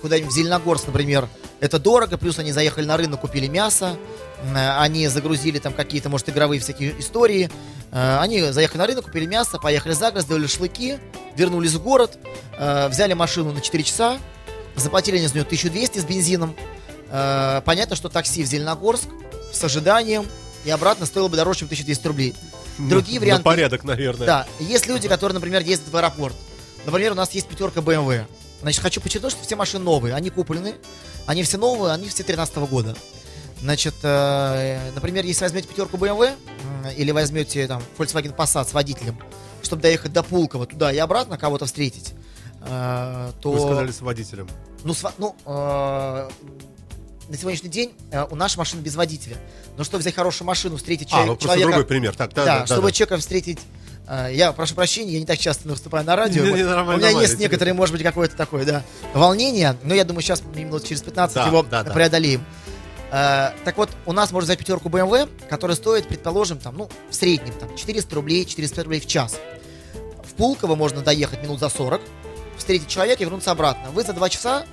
куда-нибудь 0.02 0.34
в 0.34 0.36
Зеленогорск, 0.36 0.88
например, 0.88 1.30
это 1.62 1.80
дорого, 1.80 2.18
плюс 2.18 2.38
они 2.40 2.52
заехали 2.52 2.84
на 2.84 2.98
рынок, 2.98 3.22
купили 3.22 3.48
мясо, 3.48 3.96
э, 4.44 4.80
они 4.80 5.08
загрузили 5.08 5.60
там 5.60 5.72
какие-то, 5.72 6.10
может, 6.10 6.28
игровые 6.28 6.60
всякие 6.60 7.00
истории, 7.00 7.50
Э, 7.96 8.20
они 8.20 8.42
заехали 8.52 8.80
на 8.80 8.88
рынок, 8.88 9.06
купили 9.06 9.26
мясо, 9.26 9.58
поехали 9.58 9.94
за 9.94 10.12
город, 10.12 10.26
сделали 10.26 10.48
шашлыки, 10.48 11.00
вернулись 11.38 11.72
в 11.72 11.82
город, 11.82 12.18
э, 12.58 12.90
взяли 12.90 13.14
машину 13.14 13.54
на 13.54 13.62
4 13.62 13.84
часа, 13.86 14.18
заплатили 14.76 15.16
они 15.16 15.28
за 15.28 15.36
нее 15.36 15.46
1200 15.46 16.00
с 16.00 16.04
бензином. 16.04 16.56
Понятно, 17.08 17.96
что 17.96 18.10
такси 18.10 18.44
в 18.44 18.48
Зеленогорск 18.48 19.08
с 19.56 19.64
ожиданием 19.64 20.26
и 20.64 20.70
обратно 20.70 21.06
стоило 21.06 21.28
бы 21.28 21.38
дороже, 21.38 21.60
чем 21.60 21.66
1200 21.68 22.08
рублей. 22.08 22.36
Другие 22.78 23.20
На 23.20 23.26
варианты... 23.26 23.44
порядок, 23.44 23.84
наверное. 23.84 24.26
Да, 24.28 24.48
есть 24.60 24.88
люди, 24.88 25.08
которые, 25.08 25.34
например, 25.36 25.62
ездят 25.62 25.90
в 25.90 25.96
аэропорт. 25.96 26.36
Например, 26.86 27.14
у 27.14 27.16
нас 27.16 27.32
есть 27.32 27.48
пятерка 27.48 27.80
BMW. 27.82 28.26
Значит, 28.62 28.82
хочу 28.82 29.02
подчеркнуть, 29.02 29.32
что 29.32 29.44
все 29.44 29.56
машины 29.56 29.84
новые, 29.84 30.14
они 30.16 30.30
куплены, 30.30 30.76
они 31.26 31.44
все 31.44 31.58
новые, 31.58 31.94
они 31.94 32.08
все 32.10 32.24
13 32.24 32.56
года. 32.58 32.96
Значит, 33.62 33.96
э, 34.04 34.92
например, 34.94 35.24
если 35.26 35.44
возьмете 35.46 35.68
пятерку 35.68 35.98
BMW 35.98 36.32
м, 36.84 36.90
или 36.96 37.12
возьмете 37.12 37.66
там 37.68 37.82
Volkswagen 37.98 38.36
Passat 38.36 38.70
с 38.70 38.74
водителем, 38.74 39.18
чтобы 39.64 39.82
доехать 39.82 40.14
до 40.14 40.24
Пулково 40.24 40.66
туда 40.66 40.92
и 40.92 40.98
обратно 40.98 41.38
кого-то 41.38 41.66
встретить, 41.66 42.14
э, 42.62 43.32
то... 43.42 43.52
Вы 43.52 43.60
сказали 43.60 43.92
с 43.92 44.02
водителем. 44.02 44.48
Ну, 44.84 44.94
сва- 44.94 45.14
ну, 45.18 45.36
э, 45.46 46.30
на 47.30 47.38
сегодняшний 47.38 47.70
день 47.70 47.94
э, 48.12 48.26
у 48.30 48.36
нашей 48.36 48.58
машины 48.58 48.82
без 48.82 48.96
водителя. 48.96 49.38
Но 49.78 49.84
чтобы 49.84 50.02
взять 50.02 50.16
хорошую 50.16 50.48
машину, 50.48 50.78
встретить 50.78 51.08
А, 51.12 51.12
человек- 51.12 51.28
ну 51.28 51.36
просто 51.36 51.48
человека... 51.48 51.70
другой 51.72 51.86
пример. 51.86 52.16
Так, 52.16 52.34
да, 52.34 52.46
Да, 52.46 52.60
да, 52.60 52.66
чтобы 52.66 52.88
да. 52.90 52.92
человека 52.92 53.18
встретить. 53.18 53.60
э, 54.08 54.30
Я 54.34 54.52
прошу 54.54 54.76
прощения, 54.76 55.14
я 55.14 55.20
не 55.20 55.26
так 55.26 55.40
часто 55.40 55.68
выступаю 55.68 56.06
на 56.06 56.16
радио. 56.16 56.44
Не, 56.44 56.50
вот 56.52 56.58
не, 56.58 56.64
У 56.64 56.68
нормально, 56.68 56.98
меня 57.00 57.08
есть 57.10 57.20
нормально, 57.22 57.42
некоторые, 57.42 57.74
может 57.74 57.94
быть, 57.96 58.04
какое-то 58.04 58.36
такое, 58.36 58.66
да, 58.66 58.84
волнение, 59.14 59.76
но 59.84 59.96
я 59.96 60.04
думаю, 60.04 60.22
сейчас 60.22 60.42
минут 60.56 60.84
через 60.86 61.02
15 61.02 61.36
Да, 61.36 61.48
его 61.48 61.64
да, 61.64 61.84
да. 61.84 61.92
преодолеем. 61.94 62.44
Э, 63.12 63.52
Так 63.64 63.78
вот, 63.78 63.90
у 64.06 64.12
нас 64.14 64.32
можно 64.32 64.46
взять 64.46 64.60
пятерку 64.60 64.90
BMW, 64.90 65.30
которая 65.50 65.76
стоит, 65.76 66.08
предположим, 66.08 66.60
там, 66.60 66.76
ну, 66.78 66.90
в 67.10 67.16
среднем, 67.16 67.54
там, 67.54 67.76
400 67.76 68.14
рублей, 68.16 68.46
405 68.46 68.84
рублей 68.84 69.00
в 69.02 69.08
час. 69.08 69.36
В 70.24 70.34
Пулково 70.36 70.76
можно 70.76 71.02
доехать 71.02 71.42
минут 71.42 71.60
за 71.60 71.70
40, 71.70 72.02
встретить 72.58 72.88
человека 72.88 73.22
и 73.24 73.26
вернуться 73.26 73.52
обратно. 73.52 73.90
Вы 73.92 74.04
за 74.04 74.14
2 74.14 74.30
часа 74.30 74.66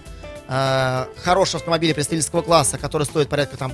э, 0.49 1.07
хорошего 1.23 1.59
автомобиля 1.59 1.95
представительского 1.95 2.43
класса, 2.43 2.79
который 2.79 3.05
стоит 3.05 3.29
порядка 3.29 3.57
там 3.57 3.73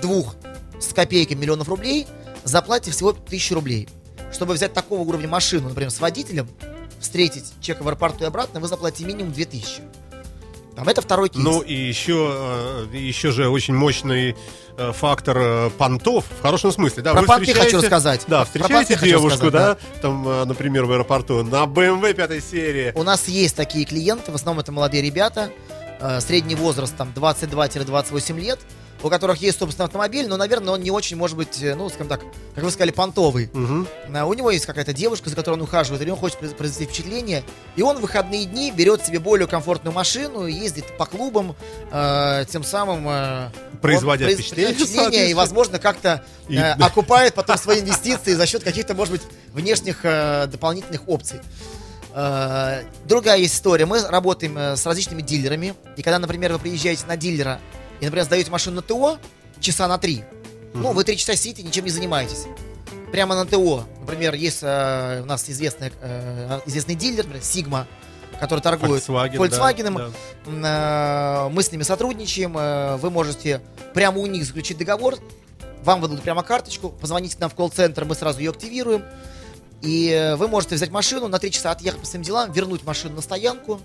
двух 0.00 0.34
с 0.80 0.92
копейками 0.92 1.40
миллионов 1.40 1.68
рублей, 1.68 2.06
заплатите 2.44 2.92
всего 2.92 3.10
1000 3.10 3.54
рублей. 3.54 3.88
Чтобы 4.32 4.54
взять 4.54 4.72
такого 4.72 5.00
уровня 5.00 5.28
машину, 5.28 5.68
например, 5.68 5.90
с 5.90 6.00
водителем, 6.00 6.48
встретить 7.00 7.52
человека 7.60 7.84
в 7.84 7.88
аэропорту 7.88 8.24
и 8.24 8.26
обратно, 8.26 8.60
вы 8.60 8.68
заплатите 8.68 9.04
минимум 9.04 9.32
2000. 9.32 9.82
Там 10.76 10.86
это 10.88 11.00
второй 11.00 11.30
кейс. 11.30 11.42
Ну 11.42 11.62
и 11.62 11.72
еще, 11.72 12.86
э, 12.92 12.96
еще 12.96 13.30
же 13.30 13.48
очень 13.48 13.74
мощный 13.74 14.36
э, 14.76 14.92
фактор 14.92 15.38
э, 15.38 15.70
понтов, 15.70 16.26
в 16.38 16.42
хорошем 16.42 16.70
смысле, 16.70 17.02
да. 17.02 17.12
Про 17.12 17.22
вы 17.22 17.26
понты 17.26 17.54
хочу 17.54 17.78
рассказать. 17.78 18.24
Да, 18.28 18.44
встречаете 18.44 18.98
девушку, 18.98 19.46
рассказать, 19.46 19.78
да, 19.94 20.00
там, 20.02 20.46
например, 20.46 20.84
в 20.84 20.92
аэропорту 20.92 21.42
на 21.42 21.64
BMW 21.64 22.12
пятой 22.12 22.42
серии. 22.42 22.92
У 22.94 23.04
нас 23.04 23.26
есть 23.26 23.56
такие 23.56 23.86
клиенты, 23.86 24.30
в 24.30 24.34
основном 24.34 24.60
это 24.60 24.70
молодые 24.70 25.02
ребята, 25.02 25.50
средний 26.20 26.54
возраст 26.54 26.96
там 26.96 27.12
22-28 27.14 28.40
лет, 28.40 28.58
у 29.02 29.08
которых 29.10 29.36
есть 29.42 29.58
собственный 29.58 29.84
автомобиль, 29.86 30.26
но, 30.26 30.36
наверное, 30.38 30.72
он 30.74 30.80
не 30.82 30.90
очень, 30.90 31.16
может 31.18 31.36
быть, 31.36 31.62
э, 31.62 31.74
ну, 31.74 31.88
скажем 31.90 32.08
так, 32.08 32.20
как 32.54 32.64
вы 32.64 32.70
сказали, 32.70 32.90
понтовый. 32.90 33.50
А, 34.14 34.24
У 34.24 34.32
него 34.34 34.50
есть 34.50 34.64
какая-то 34.64 34.94
девушка, 34.94 35.28
за 35.28 35.36
которой 35.36 35.54
он 35.54 35.62
ухаживает, 35.62 36.00
или 36.02 36.10
он 36.10 36.16
хочет 36.16 36.38
произ- 36.40 36.54
произвести 36.54 36.86
впечатление. 36.86 37.44
И 37.76 37.82
он 37.82 37.98
в 37.98 38.00
выходные 38.00 38.46
дни 38.46 38.70
берет 38.72 39.04
себе 39.04 39.18
более 39.20 39.46
комфортную 39.46 39.94
машину, 39.94 40.46
и 40.46 40.52
ездит 40.52 40.96
по 40.96 41.04
клубам, 41.04 41.54
э, 41.92 42.46
тем 42.50 42.64
самым... 42.64 43.06
э, 43.08 43.50
Производя 43.82 44.24
он 44.24 44.30
произ- 44.32 44.36
впечатление, 44.72 45.30
и, 45.30 45.34
возможно, 45.34 45.78
как-то 45.78 46.24
И- 46.48 46.56
э, 46.56 46.72
окупает 46.72 47.34
потом 47.34 47.58
свои 47.58 47.80
инвестиции 47.80 48.32
за 48.32 48.46
счет 48.46 48.64
каких-то, 48.64 48.94
может 48.94 49.12
быть, 49.12 49.22
внешних 49.52 50.00
э, 50.04 50.46
дополнительных 50.46 51.02
опций. 51.06 51.40
Э, 52.16 52.84
Другая 53.04 53.36
есть 53.38 53.54
история. 53.54 53.84
Мы 53.84 54.00
работаем 54.00 54.56
э, 54.56 54.76
с 54.76 54.86
различными 54.86 55.20
дилерами. 55.20 55.74
И 55.96 56.02
когда, 56.02 56.18
например, 56.18 56.52
вы 56.54 56.58
приезжаете 56.58 57.04
на 57.06 57.16
дилера 57.16 57.60
и, 58.00 58.06
например, 58.06 58.24
сдаете 58.24 58.50
машину 58.50 58.76
на 58.76 58.82
ТО 58.82 59.18
часа 59.60 59.86
на 59.86 59.98
три, 59.98 60.24
ну, 60.74 60.92
вы 60.92 61.04
три 61.04 61.16
часа 61.16 61.36
сидите, 61.36 61.62
ничем 61.62 61.84
не 61.84 61.90
занимаетесь. 61.90 62.44
Прямо 63.12 63.34
на 63.34 63.44
ТО. 63.44 63.84
Например, 64.00 64.34
есть 64.34 64.60
э, 64.62 65.20
у 65.22 65.26
нас 65.26 65.48
известный, 65.48 65.92
э, 66.00 66.60
известный 66.66 66.94
дилер, 66.94 67.24
например, 67.24 67.42
Sigma, 67.42 67.84
который 68.40 68.60
торгует 68.60 69.02
Volkswagen, 69.02 69.36
Volkswagen. 69.36 69.94
да, 69.94 70.10
да. 70.60 71.46
Э, 71.46 71.48
Мы 71.50 71.62
с 71.62 71.70
ними 71.70 71.82
сотрудничаем. 71.82 72.98
Вы 72.98 73.10
можете 73.10 73.60
прямо 73.92 74.18
у 74.20 74.26
них 74.26 74.44
заключить 74.44 74.78
договор. 74.78 75.18
Вам 75.84 76.00
выдадут 76.00 76.24
прямо 76.24 76.42
карточку. 76.42 76.88
Позвоните 76.90 77.36
к 77.36 77.40
нам 77.40 77.50
в 77.50 77.54
колл-центр, 77.54 78.04
мы 78.06 78.14
сразу 78.14 78.38
ее 78.38 78.50
активируем. 78.50 79.04
И 79.86 80.10
э, 80.10 80.36
вы 80.36 80.48
можете 80.48 80.74
взять 80.74 80.90
машину, 80.90 81.28
на 81.28 81.38
три 81.38 81.50
часа 81.50 81.70
отъехать 81.70 82.00
по 82.00 82.06
своим 82.06 82.22
делам, 82.24 82.52
вернуть 82.52 82.82
машину 82.84 83.14
на 83.16 83.22
стоянку 83.22 83.80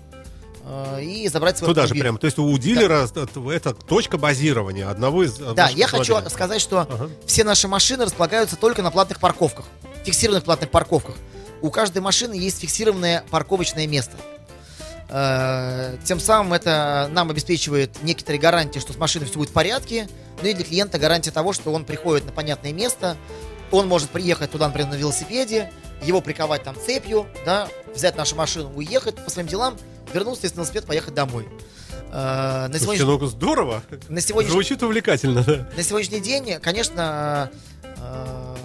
э, 0.64 1.02
и 1.02 1.28
забрать 1.28 1.58
свой 1.58 1.68
Туда 1.68 1.82
же 1.82 1.84
автомобиль. 1.86 2.02
прям. 2.02 2.18
То 2.18 2.26
есть 2.26 2.38
у 2.38 2.58
дилера 2.58 3.06
это- 3.14 3.28
это 3.50 3.72
точка 3.74 4.18
базирования 4.18 4.88
одного 4.90 5.22
из 5.24 5.34
Да, 5.38 5.68
я 5.68 5.86
хочу 5.86 6.16
сказать, 6.28 6.60
что 6.60 6.80
Ага. 6.80 7.08
все 7.26 7.44
наши 7.44 7.68
машины 7.68 8.04
располагаются 8.04 8.56
только 8.56 8.82
на 8.82 8.90
платных 8.90 9.20
парковках, 9.20 9.66
фиксированных 10.04 10.44
платных 10.44 10.70
парковках. 10.70 11.14
У 11.60 11.70
каждой 11.70 12.02
машины 12.02 12.34
есть 12.34 12.58
фиксированное 12.60 13.24
парковочное 13.30 13.86
место. 13.86 14.16
Э, 15.08 15.96
Тем 16.04 16.18
самым 16.20 16.52
это 16.54 17.08
нам 17.12 17.30
обеспечивает 17.30 18.02
некоторые 18.02 18.40
гарантии, 18.40 18.80
что 18.80 18.92
с 18.92 18.96
машиной 18.96 19.26
все 19.26 19.36
будет 19.38 19.50
в 19.50 19.52
порядке, 19.52 20.08
ну 20.42 20.48
и 20.48 20.54
для 20.54 20.64
клиента 20.64 20.98
гарантия 20.98 21.30
того, 21.30 21.52
что 21.52 21.72
он 21.72 21.84
приходит 21.84 22.24
на 22.26 22.32
понятное 22.32 22.72
место, 22.72 23.16
он 23.70 23.88
может 23.88 24.10
приехать 24.10 24.50
туда, 24.50 24.68
например, 24.68 24.90
на 24.90 24.94
велосипеде, 24.96 25.70
его 26.02 26.20
приковать 26.20 26.62
там 26.62 26.76
цепью, 26.76 27.26
да, 27.44 27.68
взять 27.94 28.16
нашу 28.16 28.36
машину, 28.36 28.70
уехать 28.74 29.16
по 29.24 29.30
своим 29.30 29.48
делам, 29.48 29.76
вернуться, 30.12 30.44
если 30.44 30.56
на 30.56 30.60
велосипед, 30.62 30.84
поехать 30.86 31.14
домой. 31.14 31.48
Э, 32.10 32.66
На 32.68 32.78
Слушайте, 32.78 33.04
сегодняшний, 33.04 33.20
ну 33.20 33.26
здорово. 33.26 33.82
на 34.08 34.20
сегодняшний 34.20 34.52
Звучит 34.52 34.82
увлекательно, 34.82 35.42
да. 35.44 35.68
на 35.76 35.82
сегодняшний 35.82 36.20
день, 36.20 36.58
конечно, 36.60 37.50
э, 37.82 38.56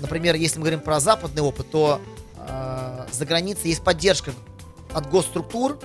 например, 0.00 0.34
если 0.34 0.58
мы 0.58 0.62
говорим 0.64 0.80
про 0.80 1.00
западный 1.00 1.42
опыт, 1.42 1.70
то 1.70 2.00
э, 2.36 3.06
за 3.12 3.24
границей 3.26 3.70
есть 3.70 3.82
поддержка 3.82 4.32
от 4.92 5.08
госструктур 5.08 5.78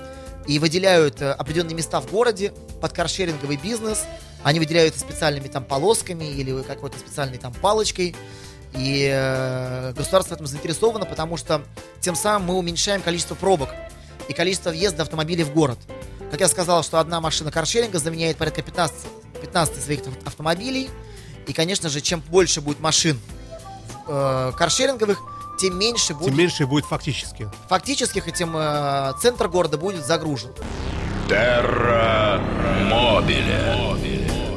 и 0.47 0.59
выделяют 0.59 1.21
э, 1.21 1.31
определенные 1.31 1.75
места 1.75 2.01
в 2.01 2.09
городе 2.11 2.53
под 2.81 2.91
каршеринговый 2.93 3.57
бизнес. 3.57 4.03
Они 4.43 4.59
выделяют 4.59 4.95
специальными 4.97 5.47
там 5.47 5.63
полосками 5.63 6.25
или 6.25 6.61
какой-то 6.63 6.99
специальной 6.99 7.37
там 7.37 7.53
палочкой. 7.53 8.15
И 8.73 9.09
э, 9.13 9.93
государство 9.95 10.33
в 10.33 10.35
этом 10.37 10.47
заинтересовано, 10.47 11.05
потому 11.05 11.37
что 11.37 11.61
тем 12.01 12.15
самым 12.15 12.47
мы 12.49 12.53
уменьшаем 12.55 13.01
количество 13.01 13.35
пробок 13.35 13.69
и 14.27 14.33
количество 14.33 14.69
въезда 14.71 15.03
автомобилей 15.03 15.43
в 15.43 15.53
город. 15.53 15.77
Как 16.31 16.39
я 16.41 16.47
сказал, 16.49 16.83
что 16.83 16.99
одна 16.99 17.21
машина 17.21 17.51
каршеринга 17.51 17.99
заменяет 17.99 18.37
порядка 18.37 18.61
15, 18.61 18.95
15 19.41 19.83
своих 19.83 20.01
ав- 20.01 20.27
автомобилей. 20.27 20.89
И, 21.47 21.53
конечно 21.53 21.87
же, 21.89 22.01
чем 22.01 22.19
больше 22.21 22.59
будет 22.59 22.79
машин 22.79 23.19
э, 24.07 24.51
каршеринговых, 24.57 25.19
тем 25.59 25.77
меньше 25.79 26.13
будет 26.15 26.25
Тем 26.25 26.37
меньше 26.37 26.65
будет 26.65 26.85
фактически. 26.85 27.49
фактических, 27.69 28.27
и 28.27 28.31
тем 28.33 28.53
э, 28.57 29.13
центр 29.21 29.47
города 29.47 29.77
будет 29.77 30.05
загружен. 30.05 30.51
Терра 31.29 32.41
Мобиле. 32.89 33.75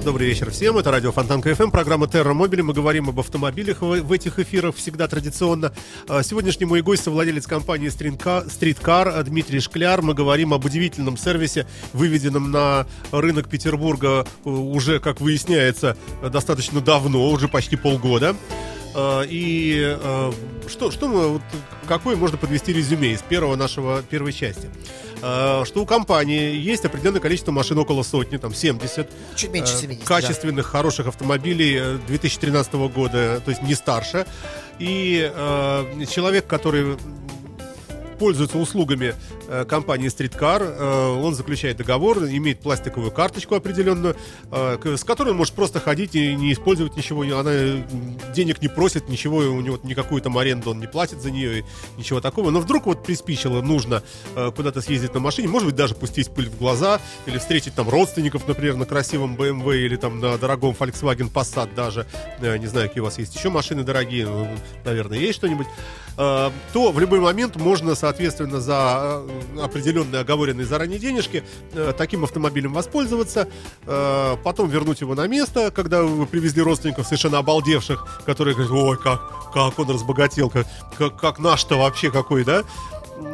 Добрый 0.04 0.28
вечер 0.28 0.50
всем, 0.50 0.78
это 0.78 0.90
радио 0.90 1.12
Фонтанка 1.12 1.54
ФМ, 1.54 1.70
программа 1.70 2.06
Терра 2.06 2.32
Мобили. 2.32 2.62
Мы 2.62 2.72
говорим 2.72 3.08
об 3.08 3.18
автомобилях 3.20 3.82
в, 3.82 4.12
этих 4.12 4.38
эфирах 4.38 4.76
всегда 4.76 5.08
традиционно. 5.08 5.72
А, 6.06 6.22
Сегодняшний 6.22 6.66
мой 6.66 6.82
гость, 6.82 7.02
совладелец 7.04 7.46
компании 7.46 7.88
Стриткар 7.88 9.24
Дмитрий 9.24 9.60
Шкляр. 9.60 10.00
Мы 10.02 10.14
говорим 10.14 10.54
об 10.54 10.64
удивительном 10.64 11.16
сервисе, 11.16 11.66
выведенном 11.92 12.50
на 12.50 12.86
рынок 13.10 13.48
Петербурга 13.48 14.26
э, 14.44 14.48
уже, 14.48 15.00
как 15.00 15.20
выясняется, 15.20 15.96
достаточно 16.22 16.80
давно, 16.80 17.28
уже 17.28 17.48
почти 17.48 17.76
полгода. 17.76 18.36
А, 18.98 19.22
И 19.22 19.96
э, 19.96 20.32
что, 20.66 20.90
что 20.90 21.06
мы, 21.08 21.28
вот, 21.28 21.42
какое 21.86 22.16
можно 22.16 22.36
подвести 22.36 22.72
резюме 22.72 23.12
из 23.12 23.22
первого 23.22 23.54
нашего 23.54 24.02
первой 24.02 24.32
части? 24.32 24.68
А, 25.22 25.64
Что 25.64 25.82
у 25.82 25.86
компании 25.86 26.56
есть 26.56 26.84
определенное 26.84 27.20
количество 27.20 27.52
машин, 27.52 27.78
около 27.78 28.02
сотни, 28.02 28.38
там 28.38 28.52
70, 28.52 29.08
Чуть 29.36 29.50
меньше 29.52 29.74
э, 29.74 29.80
70. 29.80 30.00
да. 30.00 30.06
качественных, 30.06 30.66
хороших 30.66 31.06
автомобилей 31.06 31.76
э, 31.80 31.98
2013 32.08 32.72
года, 32.74 33.40
то 33.44 33.50
есть 33.50 33.62
не 33.62 33.74
старше. 33.74 34.26
И 34.80 35.30
э, 35.32 36.04
человек, 36.10 36.48
который 36.48 36.96
пользуется 38.18 38.58
услугами 38.58 39.14
э, 39.48 39.64
компании 39.64 40.08
Streetcar, 40.08 40.62
э, 40.62 41.22
он 41.22 41.34
заключает 41.34 41.76
договор, 41.76 42.18
имеет 42.24 42.60
пластиковую 42.60 43.10
карточку 43.10 43.54
определенную, 43.54 44.16
э, 44.50 44.96
с 44.96 45.04
которой 45.04 45.30
он 45.30 45.36
может 45.36 45.54
просто 45.54 45.80
ходить 45.80 46.14
и 46.14 46.34
не 46.34 46.52
использовать 46.52 46.96
ничего, 46.96 47.22
она 47.22 47.84
денег 48.34 48.60
не 48.60 48.68
просит, 48.68 49.08
ничего, 49.08 49.38
у 49.38 49.60
него 49.60 49.78
никакую 49.82 50.20
там 50.22 50.36
аренду 50.38 50.70
он 50.70 50.80
не 50.80 50.86
платит 50.86 51.20
за 51.22 51.30
нее, 51.30 51.64
ничего 51.96 52.20
такого. 52.20 52.50
Но 52.50 52.60
вдруг 52.60 52.86
вот 52.86 53.02
приспичило, 53.04 53.62
нужно 53.62 54.02
э, 54.34 54.50
куда-то 54.54 54.80
съездить 54.80 55.14
на 55.14 55.20
машине, 55.20 55.48
может 55.48 55.66
быть, 55.66 55.76
даже 55.76 55.94
пустить 55.94 56.30
пыль 56.30 56.48
в 56.48 56.58
глаза, 56.58 57.00
или 57.26 57.38
встретить 57.38 57.74
там 57.74 57.88
родственников, 57.88 58.46
например, 58.48 58.76
на 58.76 58.86
красивом 58.86 59.36
BMW 59.36 59.78
или 59.78 59.96
там 59.96 60.20
на 60.20 60.36
дорогом 60.38 60.74
Volkswagen 60.78 61.32
Passat 61.32 61.74
даже, 61.74 62.06
Э, 62.40 62.56
не 62.56 62.66
знаю, 62.66 62.88
какие 62.88 63.00
у 63.00 63.04
вас 63.04 63.18
есть 63.18 63.34
еще 63.34 63.50
машины 63.50 63.82
дорогие, 63.82 64.28
наверное, 64.84 65.18
есть 65.18 65.34
что-нибудь, 65.34 65.66
э, 66.16 66.50
то 66.72 66.92
в 66.92 66.98
любой 66.98 67.20
момент 67.20 67.56
можно, 67.56 67.94
соответственно, 67.94 68.07
за 68.60 69.22
э, 69.56 69.60
определенные 69.62 70.20
оговоренные 70.20 70.66
заранее 70.66 70.98
денежки 70.98 71.44
э, 71.72 71.92
таким 71.96 72.24
автомобилем 72.24 72.72
воспользоваться, 72.72 73.48
э, 73.86 74.36
потом 74.42 74.68
вернуть 74.68 75.00
его 75.00 75.14
на 75.14 75.26
место, 75.26 75.70
когда 75.70 76.02
вы 76.02 76.26
привезли 76.26 76.62
родственников 76.62 77.06
совершенно 77.06 77.38
обалдевших, 77.38 78.22
которые 78.26 78.54
говорят, 78.54 78.72
ой, 78.72 78.98
как, 78.98 79.52
как 79.52 79.78
он 79.78 79.90
разбогател, 79.90 80.50
как, 80.50 80.66
как, 80.96 81.20
как 81.20 81.38
наш-то 81.38 81.76
вообще 81.76 82.10
какой, 82.10 82.44
да? 82.44 82.64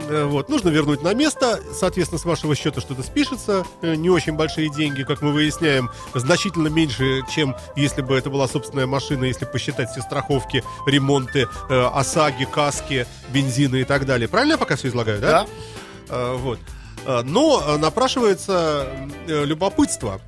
Э, 0.09 0.25
Вот, 0.25 0.49
нужно 0.49 0.69
вернуть 0.69 1.03
на 1.03 1.15
место, 1.15 1.61
соответственно, 1.73 2.19
с 2.19 2.25
вашего 2.25 2.55
счета 2.55 2.81
что-то 2.81 3.03
спишется, 3.03 3.65
э, 3.83 3.95
не 3.95 4.11
очень 4.11 4.35
большие 4.35 4.69
деньги, 4.71 5.03
как 5.03 5.23
мы 5.23 5.33
выясняем, 5.33 5.91
значительно 6.15 6.69
меньше, 6.69 7.23
чем 7.31 7.57
если 7.77 8.03
бы 8.03 8.17
это 8.17 8.31
была 8.31 8.49
собственная 8.49 8.87
машина, 8.87 9.25
если 9.25 9.45
посчитать 9.45 9.91
все 9.91 10.03
страховки, 10.03 10.63
ремонты, 10.87 11.49
э, 11.69 11.91
ОСАГИ, 11.95 12.47
каски, 12.47 13.07
бензины 13.31 13.81
и 13.83 13.85
так 13.85 14.07
далее. 14.07 14.29
Правильно 14.29 14.53
я 14.53 14.59
пока 14.59 14.77
все 14.77 14.89
излагаю, 14.89 15.21
да? 15.21 15.47
Да. 16.09 16.35
Вот. 16.35 16.59
Но 17.07 17.77
напрашивается 17.79 18.87
любопытство. 19.27 20.21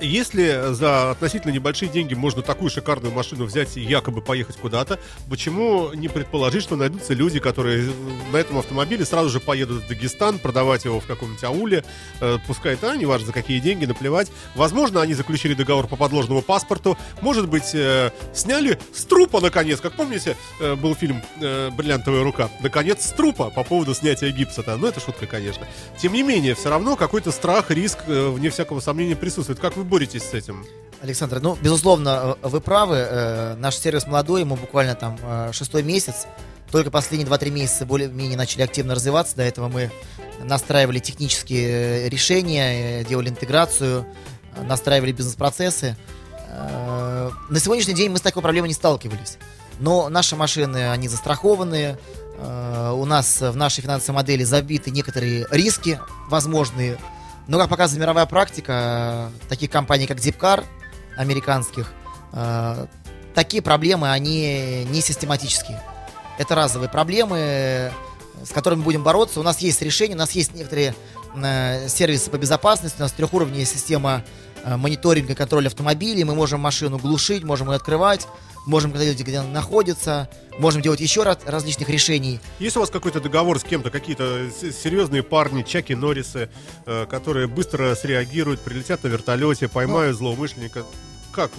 Если 0.00 0.72
за 0.74 1.12
относительно 1.12 1.52
небольшие 1.52 1.90
деньги 1.90 2.14
можно 2.14 2.42
такую 2.42 2.70
шикарную 2.70 3.12
машину 3.12 3.44
взять 3.44 3.76
и 3.76 3.80
якобы 3.80 4.20
поехать 4.20 4.56
куда-то, 4.56 4.98
почему 5.30 5.92
не 5.92 6.08
предположить, 6.08 6.62
что 6.62 6.76
найдутся 6.76 7.14
люди, 7.14 7.38
которые 7.38 7.90
на 8.32 8.36
этом 8.36 8.58
автомобиле 8.58 9.04
сразу 9.04 9.28
же 9.28 9.40
поедут 9.40 9.84
в 9.84 9.88
Дагестан, 9.88 10.38
продавать 10.38 10.84
его 10.84 11.00
в 11.00 11.06
каком-нибудь 11.06 11.44
ауле, 11.44 11.84
э, 12.20 12.38
пускай 12.46 12.74
это, 12.74 12.96
неважно 12.96 13.28
за 13.28 13.32
какие 13.32 13.60
деньги, 13.60 13.84
наплевать. 13.84 14.30
Возможно, 14.54 15.00
они 15.00 15.14
заключили 15.14 15.54
договор 15.54 15.86
по 15.86 15.96
подложному 15.96 16.42
паспорту, 16.42 16.98
может 17.20 17.48
быть, 17.48 17.74
э, 17.74 18.10
сняли 18.34 18.78
с 18.92 19.04
трупа, 19.04 19.40
наконец, 19.40 19.80
как 19.80 19.94
помните, 19.94 20.36
э, 20.60 20.74
был 20.74 20.94
фильм 20.94 21.22
э, 21.40 21.70
«Бриллиантовая 21.70 22.24
рука», 22.24 22.50
наконец, 22.60 23.04
с 23.06 23.12
трупа 23.12 23.50
по 23.50 23.62
поводу 23.62 23.94
снятия 23.94 24.30
гипса-то, 24.30 24.76
ну 24.76 24.88
это 24.88 25.00
шутка, 25.00 25.26
конечно. 25.26 25.66
Тем 25.98 26.12
не 26.12 26.22
менее, 26.22 26.54
все 26.54 26.68
равно 26.68 26.96
какой-то 26.96 27.30
страх, 27.30 27.70
риск, 27.70 28.00
э, 28.06 28.28
вне 28.28 28.50
всякого 28.50 28.80
сомнения, 28.80 29.16
присутствует. 29.16 29.60
Как 29.60 29.76
вы 29.76 29.84
боретесь 29.94 30.24
с 30.24 30.34
этим? 30.34 30.66
Александр, 31.00 31.38
ну, 31.40 31.56
безусловно, 31.62 32.36
э, 32.42 32.48
вы 32.48 32.60
правы. 32.60 32.96
э, 32.96 33.54
Наш 33.58 33.76
сервис 33.76 34.08
молодой, 34.08 34.40
ему 34.40 34.56
буквально 34.56 34.96
там 34.96 35.16
э, 35.22 35.50
шестой 35.52 35.84
месяц. 35.84 36.26
Только 36.72 36.90
последние 36.90 37.28
2-3 37.30 37.50
месяца 37.50 37.86
более-менее 37.86 38.36
начали 38.36 38.62
активно 38.62 38.96
развиваться. 38.96 39.36
До 39.36 39.44
этого 39.44 39.68
мы 39.68 39.92
настраивали 40.42 40.98
технические 40.98 42.08
решения, 42.08 43.04
делали 43.04 43.28
интеграцию, 43.28 44.04
настраивали 44.60 45.12
бизнес-процессы. 45.12 45.96
На 46.48 47.60
сегодняшний 47.60 47.94
день 47.94 48.10
мы 48.10 48.18
с 48.18 48.20
такой 48.20 48.42
проблемой 48.42 48.66
не 48.68 48.74
сталкивались. 48.74 49.38
Но 49.78 50.08
наши 50.08 50.34
машины, 50.34 50.90
они 50.90 51.06
застрахованные. 51.08 51.98
Э, 52.38 52.92
У 52.92 53.04
нас 53.04 53.40
в 53.40 53.56
нашей 53.56 53.82
финансовой 53.82 54.16
модели 54.16 54.42
забиты 54.42 54.90
некоторые 54.90 55.46
риски 55.50 56.00
возможные. 56.28 56.98
Но, 57.46 57.58
как 57.58 57.68
показывает 57.68 58.02
мировая 58.02 58.26
практика, 58.26 59.30
таких 59.48 59.70
компаний, 59.70 60.06
как 60.06 60.18
Zipcar, 60.18 60.64
американских, 61.16 61.92
э, 62.32 62.86
такие 63.34 63.62
проблемы, 63.62 64.10
они 64.10 64.84
не 64.90 65.00
систематические. 65.00 65.82
Это 66.38 66.54
разовые 66.54 66.88
проблемы, 66.88 67.92
с 68.42 68.50
которыми 68.50 68.82
будем 68.82 69.02
бороться. 69.02 69.40
У 69.40 69.42
нас 69.42 69.58
есть 69.60 69.80
решения, 69.82 70.14
у 70.14 70.18
нас 70.18 70.32
есть 70.32 70.54
некоторые 70.54 70.94
э, 71.36 71.88
сервисы 71.88 72.30
по 72.30 72.38
безопасности, 72.38 72.96
у 72.98 73.02
нас 73.02 73.12
трехуровневая 73.12 73.66
система 73.66 74.24
э, 74.64 74.76
мониторинга 74.76 75.32
и 75.32 75.36
контроля 75.36 75.68
автомобилей, 75.68 76.24
мы 76.24 76.34
можем 76.34 76.60
машину 76.60 76.98
глушить, 76.98 77.44
можем 77.44 77.68
ее 77.70 77.76
открывать, 77.76 78.26
можем 78.66 78.90
контролировать, 78.90 79.26
где 79.26 79.38
она 79.38 79.48
находится, 79.48 80.28
можем 80.58 80.82
делать 80.82 81.00
еще 81.00 81.22
раз, 81.22 81.38
различных 81.44 81.88
решений. 81.88 82.40
Есть 82.58 82.76
у 82.76 82.80
вас 82.80 82.90
какой-то 82.90 83.20
договор 83.20 83.58
с 83.58 83.64
кем-то, 83.64 83.90
какие-то 83.90 84.50
серьезные 84.60 85.22
парни, 85.22 85.62
Чаки 85.62 85.94
Норрисы, 85.94 86.50
э, 86.86 87.06
которые 87.06 87.46
быстро 87.46 87.94
среагируют, 87.94 88.60
прилетят 88.60 89.02
на 89.02 89.08
вертолете, 89.08 89.68
поймают 89.68 90.16
злоумышленника? 90.16 90.84
Как? 91.32 91.50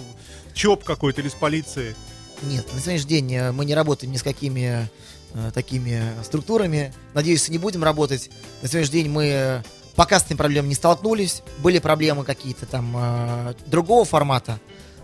ЧОП 0.54 0.84
какой-то 0.84 1.20
или 1.20 1.28
с 1.28 1.34
полицией? 1.34 1.94
Нет, 2.42 2.66
на 2.72 2.80
сегодняшний 2.80 3.08
день 3.08 3.34
э, 3.34 3.52
мы 3.52 3.64
не 3.64 3.74
работаем 3.74 4.12
ни 4.12 4.16
с 4.16 4.22
какими 4.22 4.88
э, 5.34 5.50
такими 5.52 6.02
структурами. 6.22 6.94
Надеюсь, 7.14 7.48
не 7.48 7.58
будем 7.58 7.84
работать. 7.84 8.30
На 8.62 8.68
сегодняшний 8.68 9.02
день 9.02 9.10
мы 9.10 9.26
э, 9.26 9.62
пока 9.94 10.20
с 10.20 10.24
этими 10.24 10.36
проблемами 10.36 10.70
не 10.70 10.74
столкнулись. 10.74 11.42
Были 11.58 11.78
проблемы 11.78 12.24
какие-то 12.24 12.66
там 12.66 12.94
э, 12.96 13.54
другого 13.66 14.04
формата, 14.04 14.60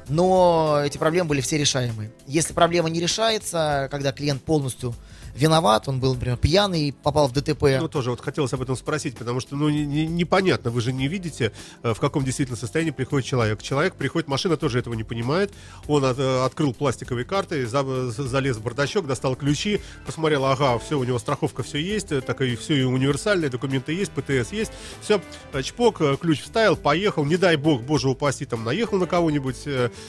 но 0.08 0.80
эти 0.84 0.98
проблемы 0.98 1.28
были 1.28 1.40
все 1.40 1.58
решаемые. 1.58 2.10
Если 2.26 2.52
проблема 2.52 2.90
не 2.90 3.00
решается, 3.00 3.88
когда 3.90 4.12
клиент 4.12 4.42
полностью 4.42 4.94
виноват, 5.34 5.88
он 5.88 5.98
был, 6.00 6.14
например, 6.14 6.36
пьяный, 6.36 6.94
попал 7.02 7.28
в 7.28 7.32
ДТП. 7.32 7.62
Ну, 7.80 7.88
тоже 7.88 8.10
вот 8.10 8.20
хотелось 8.20 8.52
об 8.52 8.62
этом 8.62 8.76
спросить, 8.76 9.16
потому 9.16 9.40
что, 9.40 9.56
ну, 9.56 9.68
не- 9.68 9.84
не- 9.86 10.06
непонятно, 10.06 10.70
вы 10.70 10.80
же 10.80 10.92
не 10.92 11.08
видите, 11.08 11.52
э, 11.82 11.94
в 11.94 12.00
каком 12.00 12.24
действительно 12.24 12.56
состоянии 12.56 12.90
приходит 12.90 13.26
человек. 13.26 13.62
Человек 13.62 13.94
приходит, 13.94 14.28
машина 14.28 14.56
тоже 14.56 14.78
этого 14.78 14.94
не 14.94 15.04
понимает. 15.04 15.52
Он 15.86 16.04
от- 16.04 16.18
э, 16.18 16.44
открыл 16.44 16.74
пластиковые 16.74 17.24
карты, 17.24 17.66
за- 17.66 18.10
залез 18.10 18.56
в 18.56 18.62
бардачок, 18.62 19.06
достал 19.06 19.36
ключи, 19.36 19.80
посмотрел, 20.06 20.44
ага, 20.44 20.78
все, 20.78 20.98
у 20.98 21.04
него 21.04 21.18
страховка 21.18 21.62
все 21.62 21.78
есть, 21.78 22.12
э, 22.12 22.20
так 22.20 22.40
и 22.42 22.54
все 22.56 22.74
и 22.80 22.82
универсальные 22.82 23.48
документы 23.50 23.92
есть, 23.92 24.12
ПТС 24.12 24.52
есть, 24.52 24.72
все, 25.00 25.20
чпок, 25.62 26.00
ключ 26.20 26.42
вставил, 26.42 26.76
поехал, 26.76 27.24
не 27.24 27.36
дай 27.36 27.56
бог, 27.56 27.82
боже 27.82 28.08
упаси, 28.08 28.44
там, 28.44 28.64
наехал 28.64 28.98
на 28.98 29.06
кого-нибудь. 29.06 29.56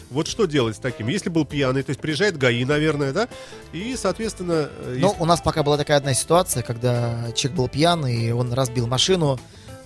Вот 0.09 0.27
что 0.27 0.45
делать 0.45 0.75
с 0.75 0.79
таким? 0.79 1.07
Если 1.07 1.29
был 1.29 1.45
пьяный, 1.45 1.83
то 1.83 1.89
есть 1.91 1.99
приезжает 2.01 2.37
ГАИ, 2.37 2.65
наверное, 2.65 3.13
да? 3.13 3.27
И, 3.71 3.95
соответственно... 3.97 4.69
э, 4.79 4.97
У 5.19 5.25
нас 5.25 5.41
пока 5.41 5.63
была 5.63 5.77
такая 5.77 5.97
одна 5.97 6.13
ситуация, 6.13 6.63
когда 6.63 7.31
человек 7.35 7.57
был 7.57 7.67
пьяный, 7.67 8.15
и 8.15 8.31
он 8.31 8.51
разбил 8.51 8.87
машину. 8.87 9.39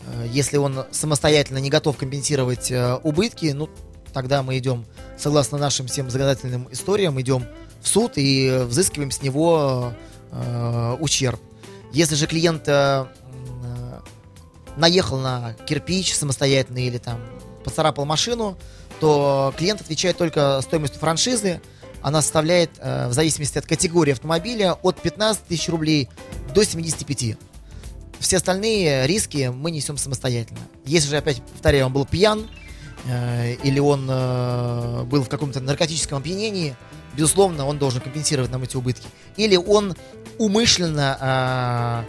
Э, 0.05 0.27
Если 0.31 0.57
он 0.57 0.85
самостоятельно 0.91 1.57
не 1.57 1.69
готов 1.69 1.97
компенсировать 1.97 2.71
э, 2.71 2.95
убытки, 3.03 3.47
ну, 3.47 3.69
тогда 4.13 4.41
мы 4.41 4.57
идем, 4.57 4.85
согласно 5.17 5.57
нашим 5.57 5.87
всем 5.87 6.09
законодательным 6.09 6.67
историям, 6.71 7.19
идем 7.19 7.45
в 7.81 7.87
суд 7.87 8.13
и 8.15 8.63
взыскиваем 8.65 9.11
с 9.11 9.21
него 9.21 9.93
э, 10.31 10.97
ущерб. 10.99 11.39
Если 11.91 12.15
же 12.15 12.25
клиент 12.25 12.67
э, 12.67 13.05
э, 13.05 13.99
наехал 14.77 15.17
на 15.17 15.53
кирпич 15.65 16.15
самостоятельно 16.15 16.79
или 16.79 16.97
там 16.97 17.19
поцарапал 17.63 18.05
машину, 18.05 18.57
то 18.99 19.53
клиент 19.57 19.81
отвечает 19.81 20.17
только 20.17 20.59
стоимостью 20.61 20.99
франшизы. 20.99 21.61
Она 22.07 22.21
составляет, 22.21 22.69
э, 22.79 23.09
в 23.09 23.11
зависимости 23.11 23.57
от 23.57 23.65
категории 23.65 24.13
автомобиля, 24.13 24.75
от 24.81 24.97
15 25.01 25.43
тысяч 25.43 25.67
рублей 25.67 26.07
до 26.55 26.63
75. 26.63 27.35
Все 28.17 28.37
остальные 28.37 29.05
риски 29.07 29.51
мы 29.53 29.71
несем 29.71 29.97
самостоятельно. 29.97 30.61
Если 30.85 31.09
же, 31.09 31.17
опять 31.17 31.41
повторяю, 31.41 31.87
он 31.87 31.91
был 31.91 32.05
пьян, 32.05 32.47
э, 33.07 33.55
или 33.55 33.79
он 33.79 34.07
э, 34.09 35.03
был 35.03 35.25
в 35.25 35.27
каком-то 35.27 35.59
наркотическом 35.59 36.19
опьянении, 36.19 36.77
безусловно, 37.13 37.65
он 37.65 37.77
должен 37.77 37.99
компенсировать 37.99 38.51
нам 38.51 38.63
эти 38.63 38.77
убытки. 38.77 39.09
Или 39.35 39.57
он 39.57 39.93
умышленно 40.37 42.05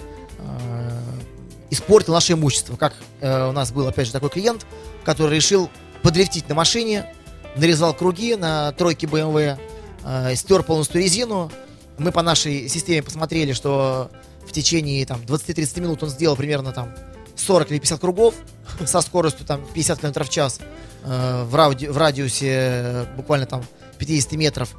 испортил 1.70 2.12
наше 2.14 2.34
имущество. 2.34 2.76
Как 2.76 2.94
у 3.20 3.52
нас 3.52 3.72
был, 3.72 3.88
опять 3.88 4.06
же, 4.06 4.12
такой 4.12 4.30
клиент, 4.30 4.64
который 5.04 5.34
решил 5.34 5.68
подрифтить 6.02 6.48
на 6.48 6.54
машине, 6.54 7.12
нарезал 7.56 7.94
круги 7.94 8.36
на 8.36 8.70
тройке 8.72 9.08
BMW, 9.08 9.58
э, 10.04 10.34
стер 10.34 10.62
полностью 10.62 11.00
резину. 11.00 11.50
Мы 11.98 12.12
по 12.12 12.22
нашей 12.22 12.68
системе 12.68 13.02
посмотрели, 13.02 13.52
что 13.52 14.10
в 14.46 14.52
течение 14.52 15.04
там, 15.04 15.20
20-30 15.22 15.80
минут 15.80 16.02
он 16.02 16.08
сделал 16.10 16.36
примерно 16.36 16.72
там 16.72 16.94
40 17.36 17.70
или 17.72 17.78
50 17.78 18.00
кругов 18.00 18.34
со 18.86 19.00
скоростью 19.00 19.46
там 19.46 19.64
50 19.74 20.00
км 20.00 20.24
в 20.24 20.28
час 20.30 20.60
э, 21.04 21.44
в, 21.44 21.54
рауди- 21.54 21.90
в 21.90 21.96
радиусе 21.98 22.48
э, 22.50 23.06
буквально 23.16 23.46
там 23.46 23.64
50 23.98 24.32
метров. 24.32 24.70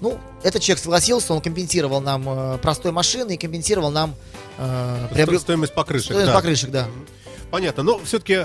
Ну, 0.00 0.18
этот 0.42 0.60
человек 0.62 0.82
согласился, 0.82 1.32
он 1.34 1.40
компенсировал 1.40 2.00
нам 2.00 2.24
э, 2.28 2.58
простой 2.58 2.92
машины 2.92 3.34
и 3.34 3.36
компенсировал 3.36 3.90
нам 3.90 4.14
э, 4.58 5.08
приобрел- 5.12 5.38
Стоимость 5.38 5.74
покрышек, 5.74 6.06
стоимость 6.06 6.26
да. 6.28 6.34
покрышек, 6.34 6.70
да. 6.70 6.86
Понятно, 7.54 7.84
но 7.84 8.00
все-таки 8.00 8.36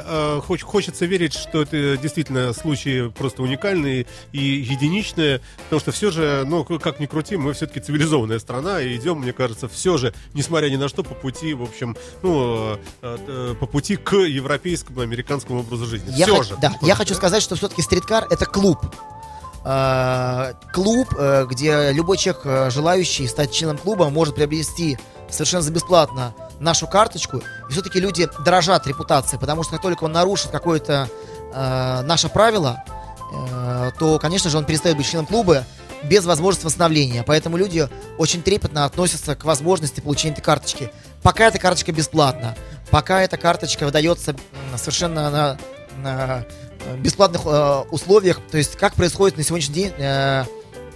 хочется 0.61 1.07
верить, 1.07 1.33
что 1.33 1.63
это 1.63 1.97
действительно 1.97 2.53
случаи 2.53 3.09
просто 3.09 3.41
уникальные 3.41 4.05
и 4.33 4.39
единичные, 4.39 5.41
потому 5.63 5.79
что 5.79 5.91
все 5.91 6.11
же, 6.11 6.43
ну, 6.45 6.63
как 6.63 6.99
ни 6.99 7.07
крути, 7.07 7.35
мы 7.35 7.53
все-таки 7.53 7.79
цивилизованная 7.79 8.37
страна, 8.37 8.79
и 8.79 8.95
идем, 8.95 9.21
мне 9.21 9.33
кажется, 9.33 9.67
все 9.67 9.97
же, 9.97 10.13
несмотря 10.35 10.69
ни 10.69 10.75
на 10.75 10.87
что, 10.89 11.01
по 11.01 11.15
пути, 11.15 11.55
в 11.55 11.63
общем, 11.63 11.97
ну, 12.21 12.75
э, 12.75 12.77
э, 13.01 13.55
по 13.59 13.65
пути 13.65 13.95
к 13.95 14.15
европейскому, 14.15 15.01
американскому 15.01 15.61
образу 15.61 15.87
жизни. 15.87 16.11
Я, 16.15 16.27
все 16.27 16.35
хот- 16.35 16.47
же. 16.47 16.57
да, 16.61 16.75
я 16.83 16.93
хочу 16.93 17.15
сказать, 17.15 17.41
что 17.41 17.55
все-таки 17.55 17.81
стриткар 17.81 18.27
это 18.29 18.45
клуб. 18.45 18.77
Э, 19.65 20.53
клуб, 20.71 21.15
э, 21.17 21.47
где 21.49 21.91
любой 21.93 22.17
человек, 22.17 22.43
э, 22.45 22.69
желающий 22.69 23.27
стать 23.27 23.51
членом 23.51 23.79
клуба, 23.79 24.11
может 24.11 24.35
приобрести 24.35 24.99
совершенно 25.31 25.63
за 25.63 25.71
бесплатно 25.71 26.35
нашу 26.59 26.87
карточку. 26.87 27.37
И 27.69 27.71
все-таки 27.71 27.99
люди 27.99 28.27
дорожат 28.45 28.87
репутацией, 28.87 29.39
потому 29.39 29.63
что 29.63 29.73
как 29.73 29.81
только 29.81 30.03
он 30.05 30.11
нарушит 30.11 30.51
какое-то 30.51 31.09
э, 31.53 32.01
наше 32.01 32.29
правило, 32.29 32.83
э, 33.33 33.91
то, 33.97 34.19
конечно 34.19 34.49
же, 34.49 34.57
он 34.57 34.65
перестает 34.65 34.97
быть 34.97 35.07
членом 35.07 35.25
клуба 35.25 35.65
без 36.03 36.25
возможности 36.25 36.65
восстановления. 36.65 37.23
Поэтому 37.23 37.57
люди 37.57 37.87
очень 38.17 38.41
трепетно 38.41 38.85
относятся 38.85 39.35
к 39.35 39.43
возможности 39.45 39.99
получения 39.99 40.33
этой 40.33 40.41
карточки. 40.41 40.91
Пока 41.23 41.45
эта 41.47 41.59
карточка 41.59 41.91
бесплатна, 41.91 42.55
пока 42.89 43.21
эта 43.21 43.37
карточка 43.37 43.85
выдается 43.85 44.35
совершенно 44.77 45.29
на, 45.29 45.57
на, 45.97 46.45
э, 46.85 46.97
бесплатных 46.97 47.41
э, 47.45 47.83
условиях, 47.91 48.39
то 48.51 48.57
есть 48.57 48.75
как 48.77 48.93
происходит 48.93 49.37
на 49.37 49.43
сегодняшний 49.43 49.75
день. 49.75 49.93
э, 49.97 50.45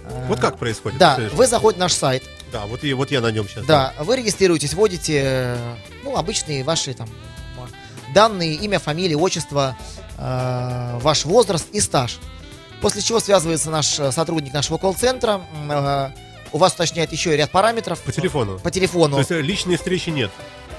э, 0.08 0.26
Вот 0.28 0.40
как 0.40 0.58
происходит? 0.58 0.98
Да, 0.98 1.18
вы 1.34 1.46
заходите 1.46 1.78
на 1.80 1.84
наш 1.86 1.92
сайт, 1.92 2.22
Да, 2.54 2.66
вот, 2.66 2.84
и, 2.84 2.92
вот 2.92 3.10
я 3.10 3.20
на 3.20 3.32
нем 3.32 3.48
сейчас. 3.48 3.66
да, 3.66 3.92
вы 3.98 4.16
регистрируетесь, 4.16 4.74
вводите, 4.74 5.22
э, 5.24 5.74
ну, 6.04 6.16
обычные 6.16 6.62
ваши 6.62 6.94
там 6.94 7.08
данные, 8.14 8.54
имя, 8.54 8.78
фамилия, 8.78 9.16
отчество, 9.16 9.76
э, 10.16 10.98
ваш 11.02 11.24
возраст 11.24 11.66
и 11.72 11.80
стаж. 11.80 12.20
После 12.80 13.02
чего 13.02 13.18
связывается 13.18 13.70
наш 13.70 13.98
э, 13.98 14.12
сотрудник 14.12 14.52
нашего 14.54 14.78
колл-центра, 14.78 15.40
э, 15.68 16.10
у 16.52 16.58
вас 16.58 16.74
уточняет 16.74 17.10
еще 17.10 17.36
ряд 17.36 17.50
параметров. 17.50 18.00
По 18.02 18.12
телефону. 18.12 18.60
По 18.60 18.70
телефону. 18.70 19.14
То 19.14 19.18
есть 19.18 19.32
э, 19.32 19.40
личной 19.40 19.76
встречи 19.76 20.10
нет. 20.10 20.30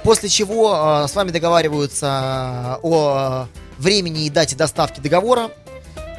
После 0.01 0.29
чего 0.29 1.03
э, 1.03 1.07
с 1.09 1.13
вами 1.13 1.31
договариваются 1.31 2.79
о 2.83 3.47
времени 3.79 4.27
и 4.27 4.29
дате 4.29 4.55
доставки 4.55 5.01
договора. 5.01 5.51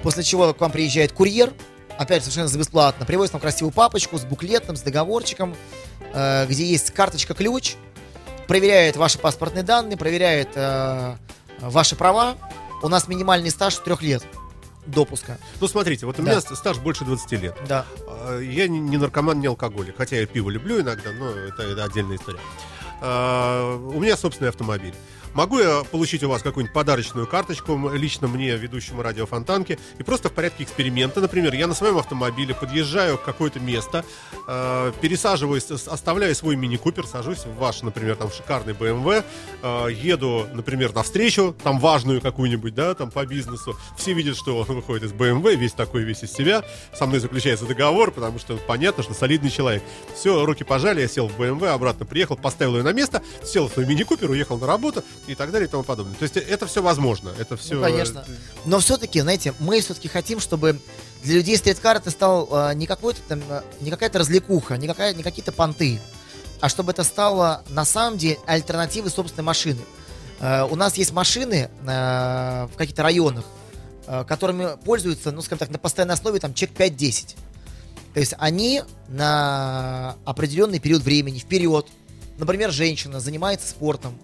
После 0.03 0.23
чего 0.23 0.53
к 0.53 0.61
вам 0.61 0.71
приезжает 0.71 1.13
курьер, 1.13 1.55
опять 1.99 2.23
совершенно 2.23 2.49
за 2.49 2.59
бесплатно, 2.59 3.07
привозит 3.07 3.33
вам 3.33 3.41
красивую 3.41 3.73
папочку 3.73 4.19
с 4.19 4.25
буклетом, 4.25 4.77
с 4.77 4.83
договорчиком, 4.83 5.55
э, 6.13 6.47
где 6.47 6.65
есть 6.67 6.91
карточка-ключ, 6.93 7.75
проверяет 8.47 8.97
ваши 8.97 9.19
паспортные 9.19 9.63
данные, 9.65 9.97
проверяет 9.97 10.51
э, 10.55 11.17
ваши 11.61 11.97
права. 11.97 12.37
У 12.83 12.89
нас 12.89 13.09
минимальный 13.09 13.51
стаж 13.51 13.75
трех 13.77 14.03
лет 14.03 14.23
допуска. 14.87 15.39
Ну, 15.61 15.67
смотрите, 15.67 16.07
вот 16.07 16.19
у 16.19 16.23
Да. 16.23 16.31
меня 16.33 16.41
стаж 16.41 16.79
больше 16.79 17.05
20 17.05 17.33
лет. 17.33 17.57
Да. 17.67 17.85
А, 18.07 18.39
Я 18.39 18.69
не, 18.69 18.79
не 18.79 18.99
наркоман, 18.99 19.41
не 19.41 19.47
алкоголик. 19.49 19.97
Хотя 19.97 20.17
я 20.17 20.27
пиво 20.27 20.51
люблю 20.51 20.81
иногда, 20.81 21.11
но 21.13 21.31
это, 21.31 21.63
это 21.65 21.85
отдельная 21.85 22.17
история. 22.17 22.39
А, 23.01 23.77
У 23.77 24.01
меня 24.01 24.17
собственный 24.17 24.51
автомобиль. 24.51 24.95
Могу 25.37 25.59
я 25.59 25.83
получить 25.85 26.23
у 26.23 26.31
вас 26.31 26.41
какую-нибудь 26.41 26.73
подарочную 26.73 27.27
карточку 27.27 27.91
лично 27.93 28.27
мне, 28.27 28.57
ведущему 28.57 29.03
радио 29.03 29.27
Фонтанки, 29.27 29.79
и 29.99 30.03
просто 30.03 30.31
в 30.31 30.33
порядке 30.33 30.65
эксперимента, 30.65 31.21
например, 31.21 31.53
я 31.53 31.67
на 31.67 31.75
своем 31.75 31.99
автомобиле 31.99 32.55
подъезжаю 32.55 33.19
в 33.19 33.21
какое-то 33.21 33.61
место, 33.61 34.03
э, 34.49 34.93
пересаживаюсь, 35.03 35.71
оставляю 35.71 36.35
свой 36.35 36.57
мини-купер, 36.57 37.07
сажусь 37.07 37.45
в 37.45 37.55
ваш, 37.57 37.83
например, 37.83 38.17
там 38.17 38.33
шикарный 38.33 38.73
BMW, 38.73 39.23
э, 39.63 39.89
еду, 39.93 40.47
например, 40.55 40.95
навстречу, 40.95 41.55
там 41.63 41.81
важную 41.81 42.23
какую-нибудь, 42.23 42.75
да, 42.75 42.95
там 42.95 43.11
по 43.11 43.27
бизнесу. 43.27 43.77
Все 43.99 44.15
видят, 44.15 44.39
что 44.39 44.57
он 44.57 44.65
выходит 44.65 45.03
из 45.03 45.13
BMW, 45.13 45.55
весь 45.57 45.75
такой, 45.75 46.05
весь 46.05 46.23
из 46.23 46.33
себя. 46.33 46.65
Со 46.95 47.05
мной 47.05 47.21
заключается 47.21 47.67
договор, 47.67 48.11
потому 48.11 48.39
что 48.39 48.57
понятно, 48.67 49.03
что 49.03 49.13
солидный 49.13 49.51
человек. 49.51 49.83
Все, 50.15 50.47
руки 50.47 50.65
пожали, 50.65 51.03
я 51.03 51.09
сел 51.09 51.29
в 51.29 51.39
BMW, 51.39 51.67
обратно 51.67 52.07
приехал, 52.07 52.37
поставил 52.37 52.79
ее 52.79 52.85
на 52.85 52.95
место, 52.95 53.23
сел 53.45 53.69
в 53.69 53.73
свой 53.75 53.85
мини-купер, 53.85 54.31
уехал 54.31 54.57
на 54.57 54.67
работу. 54.67 55.05
И 55.27 55.35
так 55.35 55.51
далее 55.51 55.69
и 55.69 55.71
тому 55.71 55.83
подобное. 55.83 56.15
То 56.15 56.23
есть 56.25 56.37
это 56.37 56.67
все 56.67 56.83
возможно. 56.83 57.33
Это 57.39 57.57
все. 57.57 57.75
Ну, 57.75 57.83
конечно. 57.83 58.25
Но 58.65 58.79
все-таки, 58.81 59.21
знаете, 59.21 59.55
мы 59.59 59.81
все-таки 59.81 60.09
хотим, 60.09 60.41
чтобы 60.41 60.81
для 61.23 61.37
людей 61.37 61.57
стрит-кар 61.57 61.97
это 61.97 62.11
стал 62.11 62.49
э, 62.51 62.75
не 62.75 62.87
какой-то 62.87 63.21
там, 63.29 63.43
э, 63.49 63.63
не 63.81 63.91
какая-то 63.91 64.19
развлекуха, 64.19 64.77
не, 64.77 64.87
какая, 64.87 65.15
не 65.15 65.23
какие-то 65.23 65.53
понты, 65.53 66.01
а 66.61 66.69
чтобы 66.69 66.93
это 66.93 67.05
стало 67.05 67.65
на 67.69 67.85
самом 67.85 68.19
деле 68.19 68.39
альтернативой 68.47 69.11
собственной 69.11 69.45
машины. 69.45 69.81
Э, 70.41 70.65
у 70.65 70.77
нас 70.77 70.97
есть 70.97 71.13
машины 71.13 71.69
э, 71.87 72.69
в 72.73 72.77
каких-то 72.77 73.03
районах, 73.03 73.45
э, 74.07 74.25
которыми 74.25 74.77
пользуются, 74.85 75.33
ну, 75.33 75.43
скажем 75.43 75.59
так, 75.59 75.71
на 75.71 75.79
постоянной 75.79 76.15
основе 76.15 76.39
там 76.39 76.55
чек 76.55 76.71
5-10. 76.73 77.37
То 78.15 78.21
есть 78.21 78.35
они 78.39 78.83
на 79.09 80.17
определенный 80.25 80.79
период 80.79 81.03
времени, 81.03 81.39
вперед, 81.39 81.87
например, 82.39 82.71
женщина 82.73 83.21
занимается 83.21 83.69
спортом, 83.69 84.17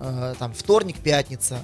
э, 0.00 0.34
там, 0.38 0.52
вторник, 0.54 0.96
пятница, 0.98 1.58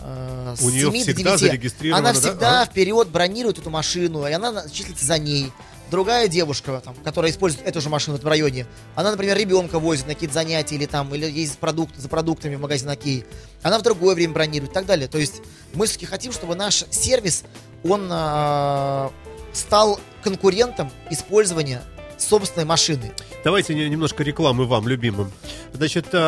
э, 0.00 0.54
У 0.62 0.70
нее 0.70 0.90
7 0.90 0.92
до 0.92 0.98
всегда 1.12 1.36
9. 1.36 1.40
зарегистрировано, 1.40 2.08
Она 2.10 2.12
да? 2.12 2.20
всегда 2.20 2.62
А. 2.62 2.66
вперед 2.66 3.08
бронирует 3.08 3.58
эту 3.58 3.70
машину, 3.70 4.26
и 4.26 4.32
она 4.32 4.52
на- 4.52 4.70
числится 4.70 5.04
за 5.04 5.18
ней. 5.18 5.52
Другая 5.90 6.28
девушка, 6.28 6.82
там, 6.84 6.94
которая 7.02 7.32
использует 7.32 7.66
эту 7.66 7.80
же 7.80 7.88
машину 7.88 8.16
в 8.16 8.20
этом 8.20 8.28
районе, 8.28 8.66
она, 8.94 9.10
например, 9.10 9.38
ребенка 9.38 9.78
возит 9.78 10.06
на 10.06 10.12
какие-то 10.12 10.34
занятия 10.34 10.74
или 10.74 10.84
там, 10.84 11.14
или 11.14 11.24
ездит 11.24 11.58
продукт, 11.58 11.96
за 11.96 12.08
продуктами 12.10 12.56
в 12.56 12.60
магазин 12.60 12.90
Окей. 12.90 13.24
Она 13.62 13.78
в 13.78 13.82
другое 13.82 14.14
время 14.14 14.34
бронирует 14.34 14.70
и 14.70 14.74
так 14.74 14.84
далее. 14.84 15.08
То 15.08 15.16
есть 15.16 15.40
мы 15.72 15.86
все-таки 15.86 16.04
хотим, 16.04 16.32
чтобы 16.32 16.56
наш 16.56 16.84
сервис, 16.90 17.44
он 17.84 18.06
э, 18.10 19.08
стал 19.54 19.98
конкурентом 20.22 20.90
использования 21.10 21.82
собственной 22.18 22.66
машины. 22.66 23.12
Давайте 23.44 23.74
не- 23.74 23.88
немножко 23.88 24.22
рекламы 24.22 24.66
вам, 24.66 24.86
любимым. 24.88 25.32
Значит, 25.72 26.06
э, 26.12 26.18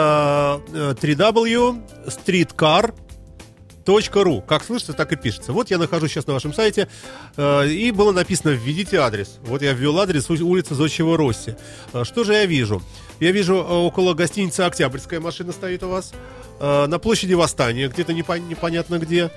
э, 0.72 0.94
3W 1.00 1.82
streetcar 2.06 2.94
.ру. 3.86 4.40
Как 4.42 4.62
слышится, 4.62 4.92
так 4.92 5.12
и 5.12 5.16
пишется. 5.16 5.52
Вот 5.52 5.70
я 5.70 5.78
нахожусь 5.78 6.12
сейчас 6.12 6.26
на 6.26 6.34
вашем 6.34 6.54
сайте, 6.54 6.88
э, 7.36 7.66
и 7.68 7.90
было 7.90 8.12
написано 8.12 8.50
«Введите 8.50 8.98
адрес». 8.98 9.38
Вот 9.42 9.62
я 9.62 9.72
ввел 9.72 9.98
адрес 9.98 10.30
улица 10.30 10.74
Зодчего 10.74 11.16
Росси. 11.16 11.56
Что 12.04 12.22
же 12.22 12.34
я 12.34 12.46
вижу? 12.46 12.82
Я 13.18 13.32
вижу 13.32 13.56
около 13.56 14.14
гостиницы 14.14 14.60
«Октябрьская» 14.60 15.18
машина 15.20 15.52
стоит 15.52 15.82
у 15.82 15.88
вас. 15.88 16.12
Э, 16.60 16.86
На 16.86 16.98
площади 16.98 17.34
Восстания, 17.34 17.88
где-то 17.88 18.12
непон- 18.12 18.46
непонятно 18.48 18.98
где. 18.98 19.30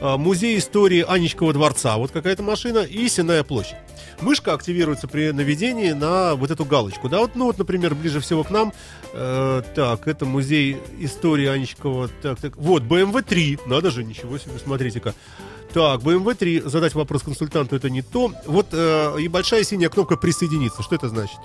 Э, 0.00 0.16
Музей 0.16 0.58
истории 0.58 1.04
Анечкова 1.06 1.52
дворца. 1.52 1.96
Вот 1.96 2.12
какая-то 2.12 2.42
машина. 2.42 2.78
И 2.78 3.08
Сенная 3.08 3.42
площадь. 3.42 3.76
Мышка 4.20 4.52
активируется 4.54 5.06
при 5.08 5.30
наведении 5.32 5.92
на 5.92 6.34
вот 6.34 6.50
эту 6.50 6.64
галочку. 6.64 7.08
Да, 7.08 7.18
вот, 7.18 7.36
ну 7.36 7.46
вот, 7.46 7.58
например, 7.58 7.94
ближе 7.94 8.20
всего 8.20 8.44
к 8.44 8.50
нам. 8.50 8.72
э, 9.12 9.62
так, 9.74 10.06
это 10.08 10.24
музей 10.24 10.76
истории 11.00 11.46
Анечкова. 11.46 12.08
Так, 12.22 12.40
так. 12.40 12.56
Вот, 12.56 12.82
BMW 12.82 13.22
3. 13.22 13.58
Надо 13.66 13.90
же, 13.90 14.04
ничего 14.04 14.38
себе, 14.38 14.52
смотрите-ка. 14.64 15.14
Так, 15.72 16.00
BMW 16.00 16.34
3. 16.34 16.60
Задать 16.66 16.94
вопрос 16.94 17.22
консультанту 17.22 17.76
это 17.76 17.90
не 17.90 18.02
то. 18.02 18.32
Вот 18.46 18.68
э, 18.72 19.16
и 19.20 19.28
большая 19.28 19.64
синяя 19.64 19.88
кнопка 19.90 20.16
присоединиться. 20.16 20.82
Что 20.82 20.94
это 20.96 21.08
значит? 21.08 21.36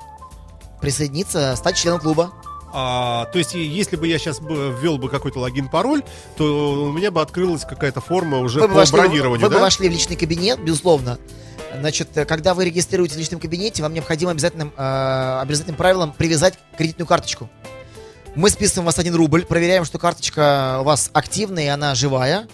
Присоединиться, 0.81 1.55
стать 1.55 1.77
членом 1.77 1.99
клуба. 1.99 2.33
А, 2.75 3.25
то 3.25 3.37
есть, 3.37 3.53
если 3.53 3.95
бы 3.95 4.07
я 4.07 4.17
сейчас 4.17 4.39
ввел 4.39 4.97
бы 4.97 5.07
какой-то 5.07 5.39
логин-пароль, 5.39 6.01
то 6.35 6.85
у 6.85 6.91
меня 6.91 7.11
бы 7.11 7.21
открылась 7.21 7.63
какая-то 7.65 8.01
форма 8.01 8.39
уже 8.39 8.61
Вы 8.61 8.67
по 8.67 8.73
вошли, 8.73 8.97
бронированию, 8.97 9.45
вы 9.45 9.49
да? 9.51 9.57
бы 9.57 9.61
вошли 9.61 9.87
в 9.87 9.91
личный 9.91 10.15
кабинет, 10.15 10.59
безусловно. 10.59 11.19
Значит, 11.79 12.17
э, 12.17 12.25
когда 12.25 12.55
вы 12.55 12.65
регистрируете 12.65 13.13
в 13.13 13.17
личном 13.19 13.39
кабинете, 13.39 13.83
вам 13.83 13.93
необходимо 13.93 14.31
обязательным, 14.31 14.73
э, 14.75 15.39
обязательным 15.41 15.75
правилом 15.75 16.13
привязать 16.13 16.55
кредитную 16.75 17.07
карточку. 17.07 17.47
Мы 18.35 18.49
списываем 18.49 18.87
вас 18.87 18.97
один 18.97 19.13
рубль, 19.13 19.45
проверяем, 19.45 19.85
что 19.85 19.99
карточка 19.99 20.79
у 20.81 20.83
вас 20.83 21.11
активная 21.13 21.65
и 21.65 21.67
она 21.67 21.93
живая. 21.93 22.47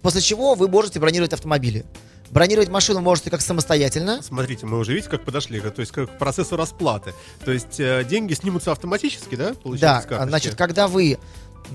После 0.00 0.22
чего 0.22 0.54
вы 0.54 0.68
можете 0.68 0.98
бронировать 1.00 1.34
автомобили. 1.34 1.84
Бронировать 2.30 2.68
машину 2.68 3.00
можете 3.00 3.30
как 3.30 3.40
самостоятельно. 3.40 4.20
Смотрите, 4.22 4.66
мы 4.66 4.78
уже 4.78 4.92
видите, 4.92 5.10
как 5.10 5.24
подошли, 5.24 5.60
то 5.60 5.80
есть 5.80 5.92
как 5.92 6.10
к 6.10 6.18
процессу 6.18 6.56
расплаты. 6.56 7.14
То 7.44 7.52
есть 7.52 7.78
э, 7.78 8.04
деньги 8.04 8.34
снимутся 8.34 8.72
автоматически, 8.72 9.34
да? 9.36 9.50
Да, 9.50 9.54
Получается, 9.62 10.26
значит, 10.26 10.54
когда 10.56 10.88
вы 10.88 11.18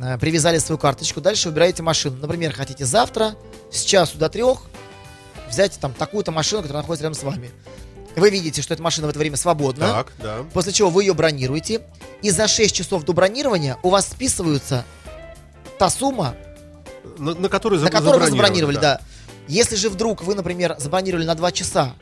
э, 0.01 0.17
привязали 0.17 0.57
свою 0.57 0.77
карточку, 0.77 1.21
дальше 1.21 1.49
выбираете 1.49 1.83
машину. 1.83 2.17
Например, 2.17 2.53
хотите 2.53 2.85
завтра 2.85 3.35
с 3.71 3.83
часу 3.83 4.17
до 4.17 4.29
трех 4.29 4.63
взять 5.49 5.77
там 5.79 5.93
такую-то 5.93 6.31
машину, 6.31 6.61
которая 6.61 6.83
находится 6.83 7.03
рядом 7.03 7.19
с 7.19 7.23
вами. 7.23 7.51
Вы 8.15 8.29
видите, 8.29 8.61
что 8.61 8.73
эта 8.73 8.83
машина 8.83 9.07
в 9.07 9.09
это 9.09 9.19
время 9.19 9.37
свободна. 9.37 9.87
Так, 9.87 10.11
да. 10.21 10.37
После 10.53 10.73
чего 10.73 10.89
вы 10.89 11.03
ее 11.03 11.13
бронируете. 11.13 11.81
И 12.21 12.29
за 12.29 12.47
6 12.47 12.75
часов 12.75 13.03
до 13.03 13.13
бронирования 13.13 13.77
у 13.83 13.89
вас 13.89 14.07
списывается 14.07 14.85
та 15.79 15.89
сумма, 15.89 16.35
На, 17.17 17.33
на 17.33 17.49
которую, 17.49 17.81
на 17.81 17.89
которую 17.89 18.19
вы 18.19 18.29
забронировали, 18.29 18.75
забронировали, 18.75 18.77
да. 18.77 19.01
Если 19.51 19.75
же 19.75 19.89
вдруг 19.89 20.23
вы, 20.23 20.33
например, 20.33 20.75
забронировали 20.79 21.25
на 21.25 21.35
2 21.35 21.51
часа 21.51 21.93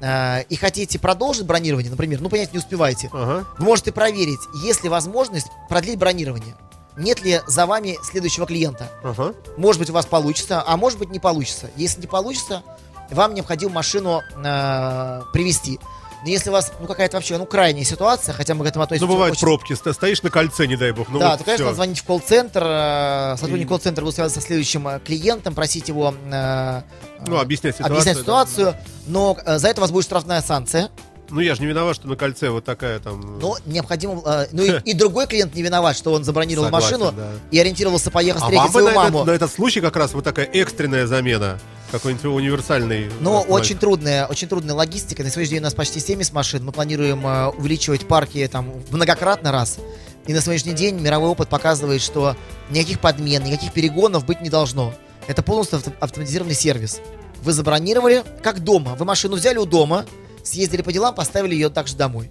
э, 0.00 0.44
и 0.44 0.54
хотите 0.54 1.00
продолжить 1.00 1.44
бронирование, 1.44 1.90
например, 1.90 2.20
ну, 2.20 2.28
понять, 2.28 2.52
не 2.52 2.60
успеваете, 2.60 3.10
Ага. 3.12 3.44
вы 3.58 3.64
можете 3.64 3.90
проверить, 3.90 4.38
есть 4.62 4.84
ли 4.84 4.88
возможность 4.88 5.48
продлить 5.68 5.98
бронирование. 5.98 6.54
Нет 6.96 7.20
ли 7.24 7.40
за 7.48 7.66
вами 7.66 7.98
следующего 8.04 8.46
клиента? 8.46 8.92
Ага. 9.02 9.34
Может 9.56 9.80
быть, 9.80 9.90
у 9.90 9.92
вас 9.92 10.06
получится, 10.06 10.62
а 10.64 10.76
может 10.76 11.00
быть, 11.00 11.10
не 11.10 11.18
получится. 11.18 11.68
Если 11.74 12.00
не 12.00 12.06
получится, 12.06 12.62
вам 13.10 13.34
необходимо 13.34 13.72
машину 13.72 14.22
э, 14.36 15.22
привезти. 15.32 15.80
Но 16.24 16.30
если 16.30 16.48
у 16.48 16.52
вас 16.54 16.72
ну, 16.80 16.86
какая-то 16.86 17.18
вообще 17.18 17.36
ну, 17.36 17.44
крайняя 17.44 17.84
ситуация, 17.84 18.32
хотя 18.32 18.54
мы 18.54 18.64
к 18.64 18.68
этому 18.68 18.84
относимся 18.84 19.06
Ну, 19.06 19.12
бывают 19.12 19.32
очень- 19.36 19.42
пробки, 19.46 19.74
стоишь 19.74 20.22
на 20.22 20.30
кольце, 20.30 20.66
не 20.66 20.76
дай 20.76 20.92
бог. 20.92 21.08
Ну, 21.10 21.18
да, 21.18 21.30
вот 21.32 21.38
то, 21.38 21.44
конечно, 21.44 21.66
надо 21.66 21.76
звонить 21.76 21.98
в 21.98 22.04
колл-центр, 22.04 22.62
э, 22.64 23.36
сотрудник 23.38 23.68
колл-центра 23.68 24.02
будет 24.02 24.14
связываться 24.14 24.40
со 24.40 24.46
следующим 24.46 24.88
э, 24.88 25.00
клиентом, 25.00 25.54
просить 25.54 25.88
его 25.88 26.14
э, 26.32 26.80
Ну, 27.26 27.38
объяснять 27.38 27.74
ситуацию. 27.76 27.92
объяснять 27.94 28.16
да. 28.16 28.22
ситуацию, 28.22 28.74
но 29.06 29.36
э, 29.44 29.58
за 29.58 29.68
это 29.68 29.80
у 29.80 29.82
вас 29.82 29.90
будет 29.90 30.04
штрафная 30.04 30.40
санкция. 30.40 30.88
Ну, 31.30 31.40
я 31.40 31.54
же 31.54 31.62
не 31.62 31.66
виноват, 31.66 31.96
что 31.96 32.08
на 32.08 32.16
кольце 32.16 32.50
вот 32.50 32.64
такая 32.64 32.98
там... 32.98 33.38
Но 33.38 33.56
необходимо... 33.66 34.22
э, 34.24 34.46
ну 34.52 34.62
и, 34.62 34.80
и 34.84 34.94
другой 34.94 35.26
клиент 35.26 35.54
не 35.54 35.62
виноват, 35.62 35.96
что 35.96 36.12
он 36.12 36.24
забронировал 36.24 36.66
Согласен, 36.66 37.00
машину 37.00 37.12
да. 37.16 37.30
и 37.50 37.58
ориентировался 37.58 38.10
поехать 38.10 38.42
а 38.42 38.44
встретить 38.44 38.64
вам 38.64 38.72
бы 38.72 38.80
свою 38.80 38.88
на 38.88 38.94
маму. 38.94 39.18
этот, 39.18 39.26
на 39.26 39.30
этот 39.32 39.52
случай 39.52 39.80
как 39.80 39.96
раз 39.96 40.12
вот 40.12 40.24
такая 40.24 40.46
экстренная 40.46 41.06
замена. 41.06 41.58
Какой-нибудь 41.90 42.24
универсальный... 42.24 43.10
Но 43.20 43.38
автомобиль. 43.38 43.62
очень 43.62 43.78
трудная, 43.78 44.26
очень 44.26 44.48
трудная 44.48 44.74
логистика. 44.74 45.22
На 45.22 45.30
сегодняшний 45.30 45.54
день 45.54 45.62
у 45.62 45.64
нас 45.64 45.74
почти 45.74 46.00
70 46.00 46.32
машин. 46.32 46.64
Мы 46.64 46.72
планируем 46.72 47.26
э, 47.26 47.48
увеличивать 47.48 48.06
парки 48.06 48.46
там 48.50 48.72
многократно 48.90 49.52
раз. 49.52 49.78
И 50.26 50.32
на 50.32 50.40
сегодняшний 50.40 50.72
день 50.72 50.98
мировой 50.98 51.28
опыт 51.28 51.48
показывает, 51.48 52.00
что 52.00 52.36
никаких 52.70 53.00
подмен, 53.00 53.44
никаких 53.44 53.72
перегонов 53.72 54.24
быть 54.24 54.40
не 54.40 54.50
должно. 54.50 54.94
Это 55.26 55.42
полностью 55.42 55.78
авто- 55.78 55.92
автоматизированный 56.00 56.54
сервис. 56.54 57.00
Вы 57.42 57.52
забронировали, 57.52 58.24
как 58.42 58.60
дома. 58.60 58.94
Вы 58.94 59.04
машину 59.04 59.36
взяли 59.36 59.58
у 59.58 59.66
дома, 59.66 60.06
съездили 60.44 60.82
по 60.82 60.92
делам, 60.92 61.14
поставили 61.14 61.54
ее 61.54 61.70
также 61.70 61.96
домой. 61.96 62.30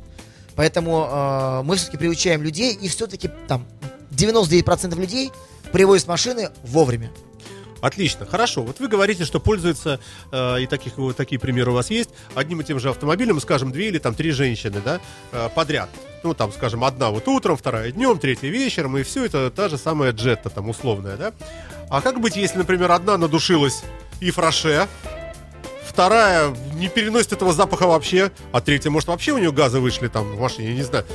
Поэтому 0.55 1.09
э, 1.09 1.61
мы 1.63 1.75
все-таки 1.75 1.97
приучаем 1.97 2.43
людей, 2.43 2.73
и 2.73 2.87
все-таки 2.87 3.29
там 3.47 3.65
99% 4.11 4.95
людей 4.99 5.31
привозят 5.71 6.07
машины 6.07 6.49
вовремя. 6.63 7.11
Отлично, 7.81 8.25
хорошо. 8.25 8.63
Вот 8.63 8.79
вы 8.79 8.87
говорите, 8.87 9.25
что 9.25 9.41
пользуются, 9.41 9.99
э, 10.31 10.61
и 10.61 10.67
таких, 10.67 10.97
вот 10.97 11.17
такие 11.17 11.37
примеры 11.37 11.71
у 11.71 11.73
вас 11.73 11.89
есть, 11.89 12.11
одним 12.33 12.61
и 12.61 12.63
тем 12.63 12.79
же 12.79 12.89
автомобилем, 12.89 13.41
скажем, 13.41 13.73
две 13.73 13.87
или 13.87 13.97
там 13.97 14.15
три 14.15 14.31
женщины, 14.31 14.81
да, 14.83 15.01
э, 15.33 15.49
подряд. 15.53 15.89
Ну, 16.23 16.33
там, 16.33 16.53
скажем, 16.53 16.85
одна 16.85 17.09
вот 17.09 17.27
утром, 17.27 17.57
вторая 17.57 17.91
днем, 17.91 18.19
третья 18.19 18.47
вечером, 18.47 18.97
и 18.97 19.03
все 19.03 19.25
это 19.25 19.51
та 19.51 19.67
же 19.67 19.77
самая 19.77 20.13
джетта 20.13 20.49
там 20.49 20.69
условная, 20.69 21.17
да. 21.17 21.33
А 21.89 21.99
как 21.99 22.21
быть, 22.21 22.37
если, 22.37 22.59
например, 22.59 22.89
одна 22.89 23.17
надушилась 23.17 23.83
и 24.21 24.31
фраше, 24.31 24.87
вторая 25.93 26.55
не 26.73 26.89
переносит 26.89 27.33
этого 27.33 27.53
запаха 27.53 27.85
вообще, 27.87 28.31
а 28.51 28.61
третья, 28.61 28.89
может, 28.89 29.07
вообще 29.09 29.31
у 29.31 29.37
нее 29.37 29.51
газы 29.51 29.79
вышли 29.79 30.07
там 30.07 30.35
в 30.35 30.39
машине, 30.39 30.69
я 30.69 30.75
не 30.75 30.81
знаю, 30.81 31.05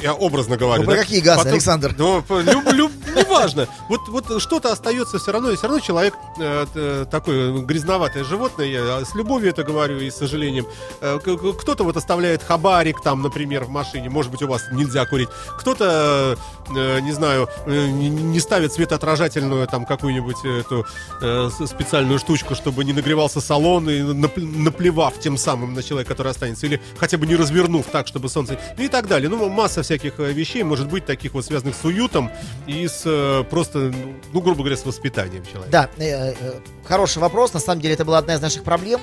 я 0.00 0.14
образно 0.14 0.56
говорю. 0.56 0.82
Ну, 0.82 0.86
про 0.86 0.96
да? 0.96 1.02
какие 1.02 1.20
газы, 1.20 1.48
Александр? 1.48 1.94
Ну, 1.98 2.22
по- 2.22 2.40
люб- 2.40 2.92
люб- 3.22 3.28
неважно. 3.28 3.68
Вот, 3.88 4.08
вот 4.08 4.42
что-то 4.42 4.72
остается 4.72 5.18
все 5.18 5.32
равно, 5.32 5.50
и 5.50 5.56
все 5.56 5.66
равно 5.66 5.80
человек 5.80 6.14
э, 6.38 6.66
т- 6.72 7.04
такое 7.06 7.52
грязноватое 7.62 8.24
животное, 8.24 8.66
я 8.66 9.04
с 9.04 9.14
любовью 9.14 9.50
это 9.50 9.62
говорю 9.64 9.98
и 9.98 10.10
с 10.10 10.16
сожалением. 10.16 10.66
Э, 11.00 11.18
кто-то 11.18 11.84
вот 11.84 11.96
оставляет 11.96 12.42
хабарик 12.42 13.00
там, 13.02 13.22
например, 13.22 13.64
в 13.64 13.68
машине, 13.70 14.10
может 14.10 14.30
быть, 14.30 14.42
у 14.42 14.46
вас 14.48 14.62
нельзя 14.72 15.06
курить. 15.06 15.28
Кто-то, 15.58 16.36
э, 16.76 17.00
не 17.00 17.12
знаю, 17.12 17.48
э, 17.66 17.86
не, 17.88 18.08
не 18.10 18.40
ставит 18.40 18.72
светоотражательную 18.72 19.66
там 19.66 19.84
какую-нибудь 19.84 20.44
эту 20.44 20.86
э, 21.20 21.50
специальную 21.66 22.18
штучку, 22.18 22.54
чтобы 22.54 22.84
не 22.84 22.92
нагревался 22.92 23.40
салон, 23.40 23.88
и 23.88 24.00
нап- 24.00 24.40
наплевав 24.40 25.18
тем 25.18 25.36
самым 25.36 25.74
на 25.74 25.82
человека, 25.82 26.10
который 26.14 26.30
останется, 26.30 26.66
или 26.66 26.80
хотя 26.98 27.18
бы 27.18 27.26
не 27.26 27.36
развернув 27.36 27.86
так, 27.86 28.06
чтобы 28.06 28.28
солнце... 28.28 28.58
И 28.78 28.88
так 28.88 29.06
далее. 29.08 29.28
Ну, 29.28 29.48
масса 29.48 29.82
всяких 29.82 30.18
э, 30.18 30.32
вещей, 30.32 30.62
может 30.62 30.88
быть, 30.88 31.06
таких 31.06 31.34
вот 31.34 31.44
связанных 31.44 31.74
с 31.76 31.84
уютом 31.84 32.30
и 32.66 32.86
с 32.88 33.02
э, 33.12 33.44
просто, 33.44 33.92
ну, 34.32 34.40
грубо 34.40 34.58
говоря, 34.60 34.76
с 34.76 34.84
воспитанием 34.84 35.44
человека. 35.44 35.70
Да, 35.70 35.88
э, 35.98 36.34
э, 36.38 36.52
хороший 36.84 37.18
вопрос. 37.18 37.52
На 37.52 37.60
самом 37.60 37.80
деле 37.80 37.94
это 37.94 38.04
была 38.04 38.18
одна 38.18 38.34
из 38.34 38.40
наших 38.40 38.64
проблем. 38.64 39.00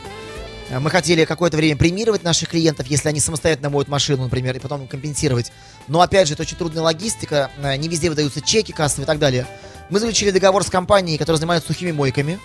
Э, 0.69 0.79
Мы 0.79 0.89
хотели 0.89 1.25
какое-то 1.25 1.57
время 1.57 1.77
премировать 1.77 2.23
наших 2.23 2.49
клиентов, 2.49 2.87
если 2.87 3.09
они 3.09 3.19
самостоятельно 3.19 3.69
моют 3.69 3.87
машину, 3.87 4.23
например, 4.23 4.55
и 4.55 4.59
потом 4.59 4.87
компенсировать. 4.87 5.51
Но 5.87 6.01
опять 6.01 6.27
же, 6.27 6.33
это 6.33 6.43
очень 6.43 6.57
трудная 6.57 6.83
логистика. 6.83 7.49
Не 7.77 7.87
везде 7.87 8.09
выдаются 8.09 8.41
чеки 8.41 8.71
кассовые 8.71 9.05
и 9.05 9.07
так 9.07 9.19
далее. 9.19 9.47
Мы 9.89 9.99
заключили 9.99 10.31
договор 10.31 10.63
с 10.63 10.69
компанией, 10.69 11.17
которая 11.17 11.37
занимается 11.39 11.67
сухими 11.67 11.91
мойками. 11.91 12.39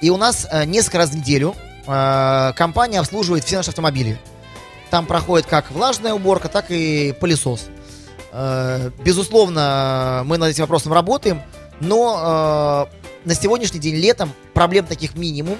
И 0.00 0.10
у 0.10 0.16
нас 0.16 0.46
несколько 0.66 0.98
раз 0.98 1.10
в 1.10 1.16
неделю 1.16 1.54
компания 1.86 3.00
обслуживает 3.00 3.44
все 3.44 3.56
наши 3.56 3.70
автомобили. 3.70 4.18
Там 4.90 5.06
проходит 5.06 5.46
как 5.46 5.70
влажная 5.70 6.12
уборка, 6.12 6.48
так 6.48 6.66
и 6.70 7.14
пылесос. 7.18 7.68
Э, 8.32 8.90
безусловно, 9.04 10.22
мы 10.24 10.38
над 10.38 10.50
этим 10.50 10.64
вопросом 10.64 10.92
работаем, 10.92 11.42
но 11.80 12.88
э, 12.88 13.28
на 13.28 13.34
сегодняшний 13.34 13.78
день 13.78 13.96
летом 13.96 14.32
проблем 14.54 14.86
таких 14.86 15.14
минимум. 15.14 15.58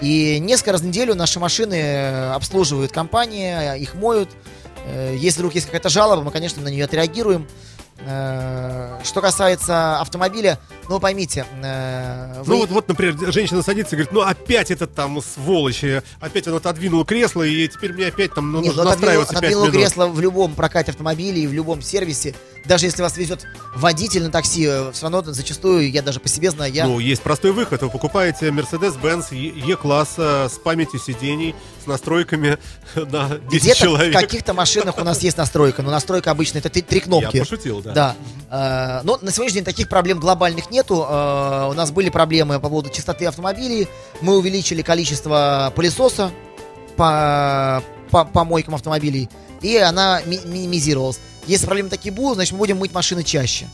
И 0.00 0.38
несколько 0.40 0.72
раз 0.72 0.80
в 0.80 0.86
неделю 0.86 1.14
наши 1.14 1.38
машины 1.38 2.30
обслуживают 2.32 2.92
компания, 2.92 3.74
их 3.74 3.94
моют. 3.94 4.30
Э, 4.86 5.14
если 5.16 5.40
вдруг 5.40 5.54
есть 5.54 5.66
какая-то 5.66 5.90
жалоба, 5.90 6.22
мы, 6.22 6.30
конечно, 6.30 6.62
на 6.62 6.68
нее 6.68 6.84
отреагируем. 6.84 7.46
Что 7.98 9.20
касается 9.22 10.00
автомобиля, 10.00 10.60
ну 10.88 11.00
поймите, 11.00 11.44
э, 11.62 12.42
вы- 12.44 12.54
Ну 12.54 12.60
вот, 12.60 12.70
вот, 12.70 12.88
например, 12.88 13.32
женщина 13.32 13.62
садится 13.62 13.94
и 13.94 13.98
говорит, 13.98 14.12
ну 14.12 14.20
опять 14.20 14.70
этот 14.70 14.94
там 14.94 15.20
сволочь, 15.22 15.84
э, 15.84 16.02
опять 16.20 16.46
он 16.48 16.54
отодвинул 16.54 17.04
кресло, 17.04 17.42
и 17.42 17.68
теперь 17.68 17.92
мне 17.92 18.06
опять 18.06 18.34
там 18.34 18.52
ну, 18.52 18.58
Нет, 18.60 18.68
нужно 18.68 18.84
ну, 18.84 18.90
отодвинул, 18.90 19.20
настраиваться 19.20 19.32
5 19.34 19.38
отодвинул 19.38 19.62
минут. 19.66 19.76
кресло 19.76 20.06
в 20.06 20.20
любом 20.20 20.54
прокате 20.54 20.90
автомобилей 20.92 21.42
и 21.44 21.46
в 21.46 21.52
любом 21.52 21.82
сервисе. 21.82 22.34
Даже 22.64 22.86
если 22.86 23.02
вас 23.02 23.16
везет 23.16 23.46
водитель 23.76 24.24
на 24.24 24.30
такси, 24.30 24.64
все 24.92 25.02
равно 25.02 25.22
зачастую, 25.32 25.90
я 25.90 26.02
даже 26.02 26.18
по 26.18 26.28
себе 26.28 26.50
знаю, 26.50 26.72
я... 26.72 26.86
Ну, 26.86 26.98
есть 26.98 27.22
простой 27.22 27.52
выход. 27.52 27.82
Вы 27.82 27.90
покупаете 27.90 28.48
Mercedes-Benz 28.48 29.32
E-класса 29.76 30.48
с 30.52 30.58
памятью 30.58 30.98
сидений, 30.98 31.54
с 31.82 31.86
настройками 31.86 32.58
на 32.96 33.28
10 33.38 33.62
Где-то 33.62 33.74
в 33.76 33.78
человек. 33.78 34.12
каких-то 34.12 34.52
машинах 34.54 34.98
у 34.98 35.04
нас 35.04 35.22
есть 35.22 35.36
настройка, 35.36 35.82
но 35.82 35.90
настройка 35.90 36.30
обычно 36.32 36.58
это 36.58 36.68
три, 36.70 36.82
три 36.82 37.00
кнопки. 37.00 37.36
Я 37.36 37.42
пошутил, 37.44 37.80
да. 37.82 37.92
Да. 37.92 38.16
Э, 38.50 39.00
Но 39.04 39.18
на 39.22 39.30
сегодняшний 39.30 39.56
день 39.60 39.64
таких 39.64 39.88
проблем 39.88 40.18
глобальных 40.18 40.70
нету. 40.76 41.04
Э, 41.08 41.68
У 41.70 41.72
нас 41.74 41.90
были 41.90 42.10
проблемы 42.10 42.60
по 42.60 42.68
поводу 42.68 42.90
чистоты 42.90 43.26
автомобилей. 43.26 43.88
Мы 44.20 44.36
увеличили 44.36 44.82
количество 44.82 45.72
пылесоса 45.74 46.30
по, 46.96 47.82
по, 48.10 48.24
по 48.24 48.44
мойкам 48.44 48.74
автомобилей, 48.74 49.28
и 49.62 49.76
она 49.76 50.22
ми- 50.26 50.40
минимизировалась. 50.44 51.18
Если 51.46 51.66
проблемы 51.66 51.88
такие 51.90 52.12
будут, 52.12 52.36
значит 52.36 52.52
мы 52.52 52.58
будем 52.58 52.78
мыть 52.78 52.92
машины 52.92 53.22
чаще. 53.22 53.66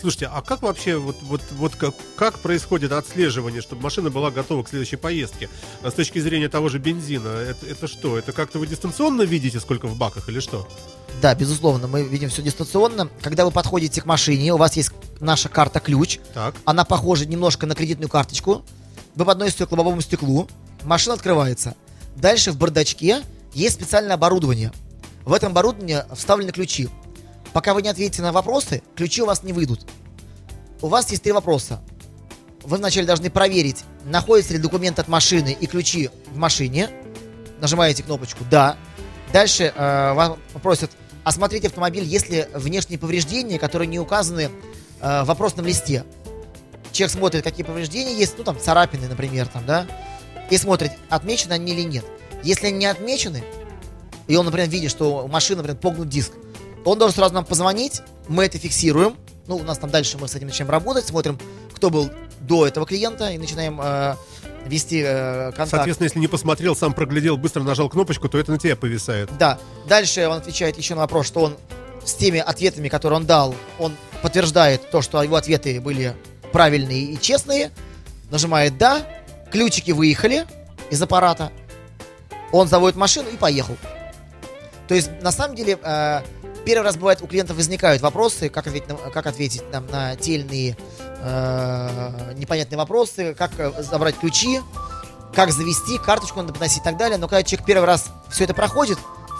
Слушайте, 0.00 0.30
а 0.32 0.42
как 0.42 0.62
вообще, 0.62 0.96
вот, 0.96 1.16
вот, 1.22 1.40
вот 1.50 1.74
как, 1.74 1.92
как 2.16 2.38
происходит 2.38 2.92
отслеживание, 2.92 3.60
чтобы 3.60 3.82
машина 3.82 4.10
была 4.10 4.30
готова 4.30 4.62
к 4.62 4.68
следующей 4.68 4.94
поездке? 4.94 5.48
А 5.82 5.90
С 5.90 5.94
точки 5.94 6.20
зрения 6.20 6.48
того 6.48 6.68
же 6.68 6.78
бензина, 6.78 7.26
это, 7.28 7.66
это 7.66 7.88
что? 7.88 8.16
Это 8.16 8.30
как-то 8.30 8.60
вы 8.60 8.68
дистанционно 8.68 9.22
видите, 9.22 9.58
сколько 9.58 9.88
в 9.88 9.96
баках 9.98 10.28
или 10.28 10.38
что? 10.38 10.68
Да, 11.20 11.34
безусловно, 11.34 11.88
мы 11.88 12.04
видим 12.04 12.28
все 12.28 12.42
дистанционно. 12.42 13.08
Когда 13.22 13.44
вы 13.44 13.50
подходите 13.50 14.00
к 14.00 14.06
машине, 14.06 14.54
у 14.54 14.56
вас 14.56 14.76
есть 14.76 14.92
наша 15.20 15.48
карта-ключ. 15.48 16.20
Так. 16.34 16.54
Она 16.64 16.84
похожа 16.84 17.26
немножко 17.26 17.66
на 17.66 17.74
кредитную 17.74 18.08
карточку. 18.08 18.62
Вы 19.14 19.24
подносите 19.24 19.64
ее 19.64 19.66
к 19.66 19.72
лобовому 19.72 20.00
стеклу, 20.00 20.48
машина 20.84 21.14
открывается. 21.14 21.74
Дальше 22.16 22.52
в 22.52 22.56
бардачке 22.56 23.22
есть 23.52 23.74
специальное 23.74 24.14
оборудование. 24.14 24.72
В 25.24 25.32
этом 25.32 25.52
оборудовании 25.52 26.04
вставлены 26.14 26.52
ключи. 26.52 26.88
Пока 27.52 27.74
вы 27.74 27.82
не 27.82 27.88
ответите 27.88 28.22
на 28.22 28.32
вопросы, 28.32 28.82
ключи 28.94 29.22
у 29.22 29.26
вас 29.26 29.42
не 29.42 29.52
выйдут. 29.52 29.86
У 30.80 30.88
вас 30.88 31.10
есть 31.10 31.22
три 31.22 31.32
вопроса. 31.32 31.80
Вы 32.62 32.76
вначале 32.76 33.06
должны 33.06 33.30
проверить, 33.30 33.84
находится 34.04 34.52
ли 34.52 34.58
документ 34.58 34.98
от 34.98 35.08
машины 35.08 35.56
и 35.58 35.66
ключи 35.66 36.10
в 36.32 36.36
машине. 36.36 36.90
Нажимаете 37.60 38.02
кнопочку 38.02 38.44
«Да». 38.50 38.76
Дальше 39.32 39.72
э, 39.74 40.12
вас 40.12 40.32
попросят 40.52 40.90
осмотреть 41.24 41.64
автомобиль, 41.66 42.04
есть 42.04 42.30
ли 42.30 42.46
внешние 42.54 42.98
повреждения, 42.98 43.58
которые 43.58 43.88
не 43.88 43.98
указаны 43.98 44.50
э, 45.00 45.24
вопросном 45.24 45.66
листе. 45.66 46.04
Человек 46.92 47.12
смотрит, 47.12 47.44
какие 47.44 47.64
повреждения 47.64 48.14
есть, 48.14 48.36
ну 48.38 48.44
там 48.44 48.58
царапины, 48.58 49.08
например, 49.08 49.46
там, 49.46 49.64
да, 49.66 49.86
и 50.50 50.56
смотрит, 50.56 50.92
отмечены 51.08 51.52
они 51.52 51.72
или 51.72 51.82
нет. 51.82 52.04
Если 52.42 52.68
они 52.68 52.78
не 52.78 52.86
отмечены, 52.86 53.44
и 54.26 54.36
он, 54.36 54.44
например, 54.46 54.68
видит, 54.68 54.90
что 54.90 55.24
у 55.24 55.28
машины, 55.28 55.58
например, 55.58 55.80
погнут 55.80 56.08
диск, 56.08 56.32
он 56.84 56.98
должен 56.98 57.14
сразу 57.16 57.34
нам 57.34 57.44
позвонить, 57.44 58.02
мы 58.28 58.44
это 58.44 58.58
фиксируем, 58.58 59.16
ну, 59.46 59.56
у 59.56 59.62
нас 59.62 59.78
там 59.78 59.90
дальше 59.90 60.18
мы 60.18 60.28
с 60.28 60.34
этим 60.34 60.46
начинаем 60.46 60.70
работать, 60.70 61.06
смотрим, 61.06 61.38
кто 61.74 61.90
был 61.90 62.10
до 62.40 62.66
этого 62.66 62.86
клиента, 62.86 63.30
и 63.30 63.38
начинаем 63.38 63.80
э, 63.82 64.14
вести 64.66 65.02
э, 65.04 65.52
контакт. 65.52 65.70
Соответственно, 65.70 66.06
если 66.06 66.18
не 66.18 66.28
посмотрел, 66.28 66.76
сам 66.76 66.92
проглядел, 66.92 67.36
быстро 67.36 67.62
нажал 67.62 67.88
кнопочку, 67.88 68.28
то 68.28 68.38
это 68.38 68.52
на 68.52 68.58
тебя 68.58 68.76
повисает. 68.76 69.30
Да. 69.38 69.58
Дальше 69.88 70.26
он 70.28 70.38
отвечает 70.38 70.76
еще 70.78 70.94
на 70.94 71.00
вопрос, 71.00 71.26
что 71.26 71.40
он 71.40 71.56
с 72.08 72.14
теми 72.14 72.40
ответами, 72.40 72.88
которые 72.88 73.18
он 73.18 73.26
дал, 73.26 73.54
он 73.78 73.96
подтверждает 74.22 74.90
то, 74.90 75.02
что 75.02 75.22
его 75.22 75.36
ответы 75.36 75.80
были 75.80 76.16
правильные 76.52 77.02
и 77.02 77.20
честные. 77.20 77.70
Нажимает 78.30 78.76
«Да». 78.78 79.06
Ключики 79.50 79.92
выехали 79.92 80.46
из 80.90 81.00
аппарата. 81.00 81.50
Он 82.52 82.68
заводит 82.68 82.96
машину 82.96 83.30
и 83.30 83.36
поехал. 83.36 83.76
То 84.86 84.94
есть, 84.94 85.10
на 85.22 85.32
самом 85.32 85.56
деле, 85.56 85.78
э, 85.82 86.20
первый 86.66 86.84
раз 86.84 86.96
бывает 86.96 87.22
у 87.22 87.26
клиентов 87.26 87.56
возникают 87.56 88.02
вопросы, 88.02 88.50
как 88.50 88.66
ответить, 88.66 88.88
как 89.12 89.26
ответить 89.26 89.70
там, 89.70 89.86
на 89.86 90.16
те 90.16 90.34
или 90.34 90.42
иные 90.42 90.76
э, 90.98 92.34
непонятные 92.36 92.76
вопросы, 92.76 93.34
как 93.34 93.52
э, 93.58 93.82
забрать 93.82 94.18
ключи, 94.18 94.60
как 95.34 95.50
завести, 95.50 95.98
карточку 95.98 96.40
надо 96.40 96.52
подносить 96.52 96.80
и 96.82 96.84
так 96.84 96.98
далее. 96.98 97.16
Но 97.16 97.28
когда 97.28 97.42
человек 97.42 97.66
первый 97.66 97.86
раз 97.86 98.06
все 98.30 98.44
это 98.44 98.54
проходит, 98.54 98.98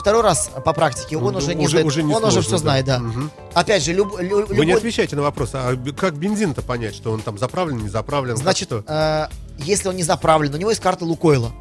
второй 0.08 0.22
раз 0.22 0.50
по 0.64 0.72
практике 0.72 1.16
он 1.18 1.32
Ну, 1.32 1.38
уже 1.38 1.54
не 1.54 1.64
уже- 1.64 1.70
знает, 1.72 1.86
уже 1.86 2.02
не 2.02 2.12
он 2.14 2.22
уже 2.24 2.32
сложно, 2.32 2.42
все 2.42 2.50
да. 2.52 2.58
знает, 2.58 2.84
да. 2.86 2.98
Мгм. 2.98 3.30
Опять 3.54 3.82
же, 3.84 3.92
люб- 3.92 4.18
лю- 4.18 4.46
Вы 4.46 4.54
не 4.56 4.60
любой- 4.62 4.74
отвечаете 4.78 5.16
на 5.16 5.22
вопрос, 5.22 5.50
а 5.52 5.76
как 5.96 6.14
бензин-то 6.16 6.62
понять, 6.62 6.94
что 6.94 7.12
он 7.12 7.20
там 7.20 7.36
заправлен, 7.38 7.78
не 7.78 7.88
заправлен? 7.88 8.36
Значит, 8.36 8.68
что? 8.68 8.84
э, 8.86 9.26
если 9.58 9.88
он 9.88 9.96
не 9.96 10.02
заправлен, 10.02 10.54
у 10.54 10.56
него 10.56 10.70
есть 10.70 10.80
карта 10.82 11.04
Лукойла. 11.04 11.52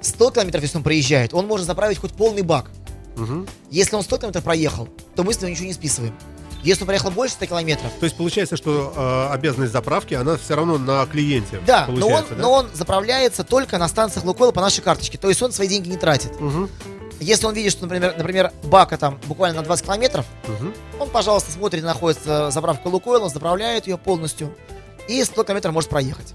100 0.00 0.30
километров, 0.30 0.62
если 0.62 0.76
он 0.76 0.82
проезжает, 0.84 1.32
он 1.34 1.46
может 1.46 1.66
заправить 1.66 1.98
хоть 1.98 2.12
полный 2.12 2.42
бак. 2.42 2.66
Мгм. 3.16 3.46
Если 3.70 3.96
он 3.96 4.02
100 4.02 4.18
километров 4.18 4.44
проехал, 4.44 4.88
то 5.16 5.24
мы 5.24 5.32
с 5.32 5.40
него 5.40 5.50
ничего 5.50 5.66
не 5.66 5.72
списываем. 5.72 6.14
Если 6.62 6.82
он 6.82 6.86
проехал 6.86 7.10
больше 7.12 7.34
100 7.34 7.46
километров, 7.46 7.90
То 8.00 8.04
есть 8.04 8.16
получается, 8.16 8.56
что 8.56 8.92
э, 8.94 9.32
обязанность 9.32 9.72
заправки, 9.72 10.14
она 10.14 10.36
все 10.36 10.54
равно 10.56 10.76
на 10.76 11.06
клиенте. 11.06 11.60
да, 11.66 11.86
но 11.88 12.08
он, 12.08 12.24
да? 12.30 12.36
но 12.36 12.52
он 12.52 12.66
заправляется 12.74 13.44
только 13.44 13.78
на 13.78 13.88
станциях 13.88 14.24
Лукойла 14.24 14.52
по 14.52 14.60
нашей 14.60 14.82
карточке. 14.82 15.18
То 15.18 15.28
есть 15.28 15.40
он 15.42 15.52
свои 15.52 15.68
деньги 15.68 15.88
не 15.88 15.96
тратит. 15.96 16.40
Мгм, 16.40 16.68
Если 17.20 17.46
он 17.46 17.54
видит, 17.54 17.72
что, 17.72 17.82
например, 17.82 18.14
например 18.16 18.52
бака 18.64 18.96
там 18.96 19.18
буквально 19.26 19.58
на 19.58 19.64
20 19.64 19.84
километров, 19.84 20.26
мгм. 20.46 20.74
он, 21.00 21.10
пожалуйста, 21.10 21.50
смотрит, 21.50 21.82
находится 21.82 22.50
заправка 22.50 22.88
Лукойла, 22.88 23.24
он 23.24 23.30
заправляет 23.30 23.86
ее 23.86 23.98
полностью, 23.98 24.54
и 25.08 25.22
100 25.22 25.44
километров 25.44 25.74
может 25.74 25.90
проехать. 25.90 26.34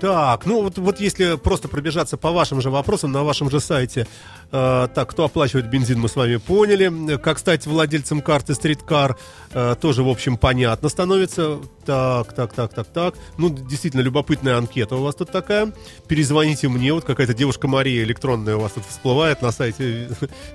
Так, 0.00 0.46
ну 0.46 0.62
вот, 0.62 0.78
вот 0.78 1.00
если 1.00 1.36
просто 1.36 1.66
пробежаться 1.66 2.16
по 2.16 2.30
вашим 2.30 2.60
же 2.60 2.70
вопросам 2.70 3.10
на 3.10 3.24
вашем 3.24 3.50
же 3.50 3.58
сайте, 3.58 4.06
э, 4.52 4.88
так, 4.94 5.10
кто 5.10 5.24
оплачивает 5.24 5.68
бензин, 5.68 5.98
мы 5.98 6.08
с 6.08 6.14
вами 6.14 6.36
поняли. 6.36 7.16
Как 7.16 7.38
стать 7.38 7.66
владельцем 7.66 8.20
карты 8.20 8.52
Streetcar, 8.52 9.16
э, 9.52 9.74
тоже, 9.80 10.04
в 10.04 10.08
общем, 10.08 10.36
понятно 10.36 10.88
становится. 10.88 11.58
Так, 11.84 12.32
так, 12.32 12.52
так, 12.52 12.72
так, 12.72 12.86
так. 12.86 13.14
Ну, 13.38 13.48
действительно, 13.48 14.02
любопытная 14.02 14.56
анкета 14.56 14.94
у 14.94 15.02
вас 15.02 15.16
тут 15.16 15.32
такая. 15.32 15.72
Перезвоните 16.06 16.68
мне, 16.68 16.92
вот 16.92 17.04
какая-то 17.04 17.34
девушка 17.34 17.66
Мария 17.66 18.04
электронная 18.04 18.54
у 18.54 18.60
вас 18.60 18.72
тут 18.72 18.84
всплывает 18.86 19.42
на 19.42 19.50
сайте 19.50 20.10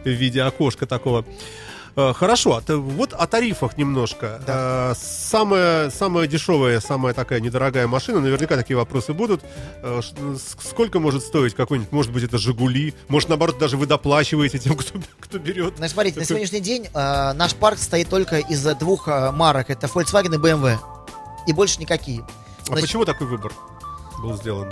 в 0.05 0.09
виде 0.09 0.41
окошка 0.41 0.85
такого. 0.85 1.25
Э, 1.95 2.13
Хорошо, 2.13 2.59
а 2.67 2.75
вот 2.75 3.13
о 3.13 3.27
тарифах 3.27 3.77
немножко. 3.77 4.41
Э, 4.47 4.93
Самая, 4.97 5.89
самая 5.91 6.27
дешевая, 6.27 6.79
самая 6.79 7.13
такая 7.13 7.39
недорогая 7.39 7.87
машина, 7.87 8.19
наверняка 8.19 8.55
такие 8.55 8.75
вопросы 8.77 9.13
будут. 9.13 9.41
Э, 9.83 10.01
Сколько 10.63 10.99
может 10.99 11.23
стоить 11.23 11.53
какой-нибудь, 11.53 11.91
может 11.91 12.11
быть, 12.11 12.23
это 12.23 12.37
Жигули? 12.37 12.93
Может, 13.09 13.29
наоборот, 13.29 13.57
даже 13.59 13.77
вы 13.77 13.85
доплачиваете 13.85 14.57
тем, 14.59 14.75
кто, 14.75 14.99
кто 15.19 15.37
берет? 15.37 15.77
Значит, 15.77 15.93
смотрите, 15.93 16.19
на 16.19 16.25
сегодняшний 16.25 16.61
день 16.61 16.87
э, 16.93 17.33
наш 17.33 17.53
парк 17.53 17.77
состоит 17.77 18.09
только 18.09 18.37
из 18.39 18.63
двух 18.77 19.07
э, 19.07 19.31
марок. 19.31 19.69
Это 19.69 19.85
Volkswagen 19.87 20.33
и 20.33 20.37
BMW. 20.37 20.77
И 21.47 21.53
больше 21.53 21.79
никакие. 21.79 22.21
А 22.21 22.65
Значит, 22.67 22.85
почему 22.85 23.05
такой 23.05 23.27
выбор 23.27 23.51
был 24.21 24.35
сделан? 24.37 24.69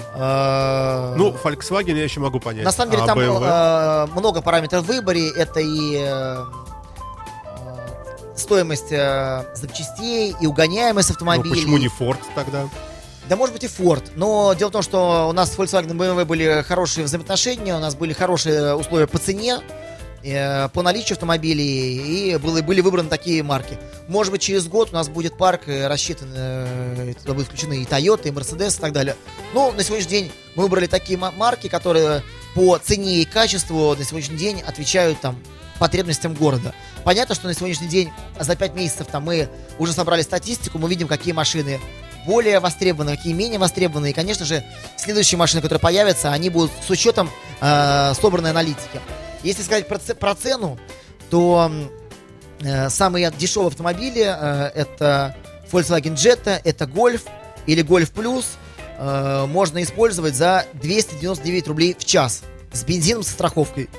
Ну, 1.18 1.36
Volkswagen 1.44 1.96
я 1.98 2.04
еще 2.04 2.20
могу 2.20 2.40
понять. 2.40 2.64
на 2.64 2.72
самом 2.72 2.92
деле 2.92 3.04
а 3.04 3.06
там 3.06 3.20
BMW? 3.20 4.20
много 4.20 4.42
параметров 4.42 4.86
в 4.86 4.88
выборе. 4.88 5.30
Это 5.30 5.60
и 5.60 5.98
стоимость 8.36 8.92
э, 8.92 9.44
запчастей, 9.56 10.36
и 10.42 10.48
угоняемость 10.48 11.10
Ну, 11.10 11.14
автомобилей. 11.14 11.56
почему 11.56 11.78
не 11.78 11.88
Ford 11.88 12.18
тогда? 12.36 12.68
Да 13.30 13.36
может 13.36 13.54
быть 13.54 13.64
и 13.64 13.68
Ford. 13.68 14.04
Но 14.16 14.54
дело 14.54 14.70
в 14.70 14.72
том, 14.74 14.82
что 14.82 15.28
у 15.30 15.32
нас 15.32 15.54
с 15.54 15.58
Volkswagen 15.58 15.92
и 15.92 15.94
BMW 15.94 16.26
были 16.26 16.64
хорошие 16.68 17.06
взаимоотношения, 17.06 17.76
у 17.76 17.80
нас 17.80 17.96
были 17.96 18.14
хорошие 18.14 18.76
условия 18.76 19.08
по 19.08 19.18
цене, 19.20 19.60
э, 20.24 20.68
по 20.70 20.82
наличию 20.82 21.14
автомобилей, 21.16 22.34
и 22.34 22.38
были, 22.38 22.62
были 22.62 22.82
выбраны 22.82 23.10
такие 23.10 23.42
марки. 23.44 23.78
Может 24.08 24.32
быть, 24.34 24.42
через 24.42 24.68
год 24.68 24.90
у 24.92 24.94
нас 24.96 25.08
будет 25.08 25.38
парк 25.38 25.62
э, 25.68 25.88
рассчитан, 25.88 26.30
э, 26.36 27.14
туда 27.22 27.34
будут 27.34 27.48
включены 27.48 27.82
и 27.82 27.86
Toyota, 27.86 28.28
и 28.28 28.32
Mercedes 28.32 28.78
и 28.78 28.82
так 28.82 28.92
далее. 28.92 29.16
Но 29.54 29.72
на 29.72 29.84
сегодняшний 29.84 30.12
день 30.12 30.32
мы 30.56 30.64
выбрали 30.64 30.88
такие 30.88 31.18
ма- 31.18 31.32
марки, 31.32 31.68
которые 31.68 32.24
по 32.56 32.78
цене 32.80 33.20
и 33.22 33.26
качеству 33.26 33.96
на 33.96 34.04
сегодняшний 34.04 34.38
день 34.38 34.62
отвечают 34.62 35.22
там 35.22 35.38
потребностям 35.82 36.36
города. 36.36 36.76
Понятно, 37.04 37.34
что 37.34 37.48
на 37.48 37.56
сегодняшний 37.56 37.88
день 37.88 38.12
за 38.40 38.56
5 38.56 38.76
месяцев 38.76 39.08
там 39.08 39.24
мы 39.24 39.50
уже 39.80 39.94
собрали 39.94 40.22
статистику, 40.22 40.78
мы 40.78 40.88
видим, 40.88 41.08
какие 41.08 41.34
машины 41.34 41.80
более 42.28 42.60
востребованы, 42.60 43.18
какие 43.18 43.34
менее 43.34 43.58
востребованы. 43.58 44.12
И, 44.12 44.14
конечно 44.14 44.46
же, 44.46 44.64
следующие 44.96 45.40
машины, 45.40 45.60
которые 45.60 45.80
появятся, 45.80 46.32
они 46.32 46.52
будут 46.52 46.70
с 46.86 46.90
учетом 46.92 47.32
э, 47.62 48.14
собранной 48.14 48.52
аналитики. 48.52 49.02
Если 49.42 49.64
сказать 49.64 49.88
про, 49.88 49.98
про 49.98 50.36
цену, 50.36 50.78
то 51.32 51.72
э, 52.60 52.90
самые 52.90 53.32
дешевые 53.36 53.70
автомобили 53.70 54.22
э, 54.24 54.72
это 54.76 55.36
Volkswagen 55.72 56.14
Jetta, 56.14 56.62
это 56.64 56.86
Golf 56.86 57.24
или 57.66 57.84
Golf 57.84 58.14
Plus 58.14 58.46
э, 59.00 59.48
можно 59.48 59.82
использовать 59.82 60.36
за 60.36 60.68
299 60.74 61.68
рублей 61.68 61.96
в 61.98 62.06
час 62.06 62.44
с 62.72 62.84
бензином 62.84 63.24
со 63.24 63.32
страховкой. 63.32 63.90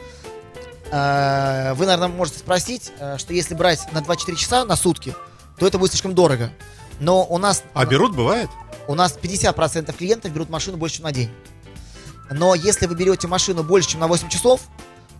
Э, 0.93 1.73
Вы, 1.75 1.87
наверное, 1.87 2.09
можете 2.09 2.39
спросить, 2.39 2.93
э, 2.99 3.17
что 3.19 3.33
если 3.33 3.55
брать 3.55 3.91
на 3.93 4.03
24 4.03 4.37
часа 4.39 4.65
на 4.65 4.77
сутки, 4.77 5.15
то 5.59 5.67
это 5.67 5.79
будет 5.79 5.91
слишком 5.91 6.15
дорого. 6.15 6.51
Но 7.01 7.25
у 7.25 7.39
нас, 7.39 7.65
А 7.75 7.87
берут, 7.87 8.15
бывает? 8.15 8.51
у 8.87 8.95
нас 8.95 9.17
50% 9.21 9.97
клиентов 9.97 10.31
берут 10.33 10.51
машину 10.51 10.77
больше, 10.77 10.97
чем 10.97 11.05
на 11.05 11.13
день. 11.13 11.31
Но 12.31 12.55
если 12.55 12.87
вы 12.87 12.95
берете 12.95 13.27
машину 13.27 13.63
больше, 13.63 13.91
чем 13.91 14.01
на 14.01 14.07
8 14.07 14.29
часов, 14.29 14.61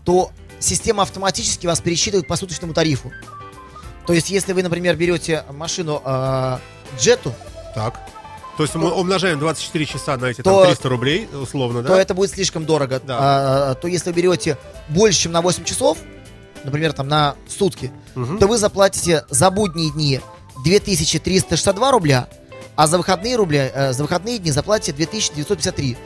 то 0.05 0.31
система 0.61 1.03
автоматически 1.03 1.67
вас 1.67 1.81
пересчитывает 1.81 2.27
по 2.29 2.37
суточному 2.37 2.75
тарифу. 2.75 3.11
То 4.07 4.13
есть, 4.13 4.31
если 4.31 4.53
вы, 4.53 4.63
например, 4.63 4.97
берете 4.97 5.45
машину 5.51 6.03
э, 6.05 6.59
Джету, 6.99 7.33
Так. 7.75 7.99
То 8.57 8.65
есть 8.65 8.75
мы 8.75 8.91
умножаем 8.93 9.39
24 9.39 9.87
часа 9.87 10.17
на 10.19 10.27
эти 10.27 10.43
То- 10.43 10.61
там 10.61 10.67
300 10.67 10.89
рублей, 10.89 11.29
условно, 11.33 11.83
да? 11.83 11.89
то 11.89 11.97
это 11.97 12.13
будет 12.15 12.31
слишком 12.31 12.67
дорого. 12.67 13.01
Да. 13.07 13.19
А, 13.71 13.75
то 13.75 13.89
если 13.89 14.11
вы 14.11 14.17
берете 14.17 14.59
больше, 14.89 15.23
чем 15.23 15.33
на 15.33 15.41
8 15.41 15.65
часов, 15.65 15.99
например, 16.65 16.93
там 16.93 17.09
на 17.09 17.35
сутки, 17.49 17.91
Мгм. 18.15 18.39
то 18.39 18.47
вы 18.47 18.59
заплатите 18.59 19.25
за 19.31 19.51
будние 19.51 19.91
дни 19.91 20.21
2362 20.65 21.91
рубля, 21.91 22.29
а 22.77 22.87
за 22.87 22.99
выходные 22.99 23.37
рубля, 23.37 23.71
э, 23.75 23.93
за 23.93 24.03
выходные 24.03 24.39
дни 24.39 24.51
заплатите 24.51 24.93
2953. 24.93 25.97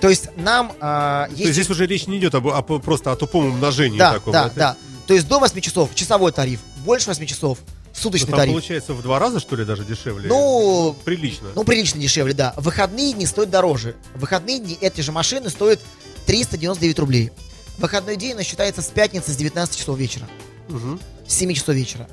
То 0.00 0.08
есть 0.08 0.28
нам 0.36 0.72
а, 0.80 1.24
То 1.26 1.30
есть... 1.32 1.40
есть 1.42 1.52
здесь 1.54 1.70
уже 1.70 1.86
речь 1.86 2.06
не 2.06 2.18
идет 2.18 2.34
об, 2.34 2.48
об- 2.48 2.82
просто 2.82 3.12
о 3.12 3.16
тупом 3.16 3.46
умножении 3.46 3.98
да, 3.98 4.14
таком. 4.14 4.32
да, 4.32 4.46
Это- 4.46 4.54
да. 4.56 4.76
То 5.06 5.14
есть 5.14 5.26
до 5.28 5.38
8 5.38 5.60
часов 5.60 5.94
часовой 5.94 6.32
тариф, 6.32 6.60
больше 6.84 7.08
8 7.08 7.26
часов 7.26 7.58
суточный 7.96 8.28
там 8.28 8.36
тариф. 8.38 8.52
получается 8.52 8.92
в 8.94 9.02
два 9.02 9.18
раза, 9.18 9.40
что 9.40 9.56
ли, 9.56 9.64
даже 9.64 9.84
дешевле? 9.84 10.28
Ну, 10.28 10.96
Прилично. 11.04 11.48
Ну, 11.54 11.64
прилично 11.64 12.00
дешевле, 12.00 12.34
да. 12.34 12.54
Выходные 12.56 13.12
дни 13.12 13.26
стоят 13.26 13.50
дороже. 13.50 13.96
Выходные 14.14 14.58
дни 14.58 14.76
эти 14.80 15.00
же 15.00 15.12
машины 15.12 15.48
стоят 15.50 15.80
399 16.26 16.98
рублей. 16.98 17.30
Выходной 17.78 18.16
день 18.16 18.32
у 18.32 18.36
нас 18.36 18.46
считается 18.46 18.82
с 18.82 18.86
пятницы 18.86 19.32
с 19.32 19.36
19 19.36 19.76
часов 19.78 19.98
вечера. 19.98 20.26
Мгм. 20.68 21.00
С 21.26 21.34
7 21.34 21.52
часов 21.54 21.74
вечера. 21.74 22.08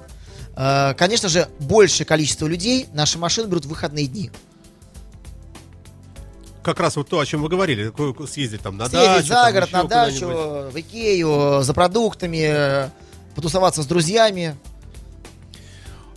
Э, 0.55 0.93
Конечно 0.95 1.29
же, 1.29 1.47
большее 1.59 2.05
количество 2.05 2.45
людей 2.47 2.87
наши 2.93 3.17
машины 3.17 3.47
берут 3.47 3.65
в 3.65 3.69
выходные 3.69 4.07
дни. 4.07 4.31
Как 6.63 6.79
раз 6.79 6.95
вот 6.95 7.09
то, 7.09 7.19
о 7.19 7.25
чем 7.25 7.41
вы 7.41 7.49
говорили. 7.49 7.91
Съездить 8.27 8.61
там 8.61 8.77
на 8.77 8.87
Съездить 8.87 9.27
дачу. 9.27 9.27
за 9.27 9.51
город, 9.51 9.71
на 9.73 9.83
дачу, 9.83 10.27
в 10.27 10.79
Икею, 10.79 11.61
за 11.61 11.73
продуктами, 11.73 12.43
э, 12.45 12.89
потусоваться 13.35 13.83
с 13.83 13.85
друзьями. 13.85 14.55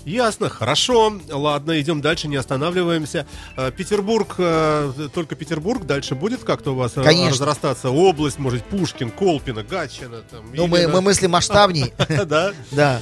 Ясно, 0.07 0.49
хорошо. 0.49 1.21
Ладно, 1.29 1.81
идем 1.81 2.01
дальше, 2.01 2.29
не 2.29 2.37
останавливаемся. 2.37 3.27
Э, 3.57 3.73
Петербург, 3.73 4.37
э, 4.39 5.09
только 5.13 5.35
Петербург, 5.35 5.85
дальше 5.85 6.15
будет 6.15 6.45
как-то 6.45 6.71
у 6.71 6.75
вас 6.77 6.93
э, 6.95 7.03
Конечно. 7.03 7.31
разрастаться 7.31 7.91
область, 7.91 8.39
может, 8.39 8.63
Пушкин, 8.67 9.11
Колпино, 9.11 9.65
Гатчина. 9.65 10.19
Там, 10.31 10.45
Ну, 10.55 10.69
мы, 10.69 10.87
мы 10.87 11.01
мыслим 11.01 11.33
масштабней. 11.33 11.93
Да? 12.27 12.53
Да. 12.71 13.01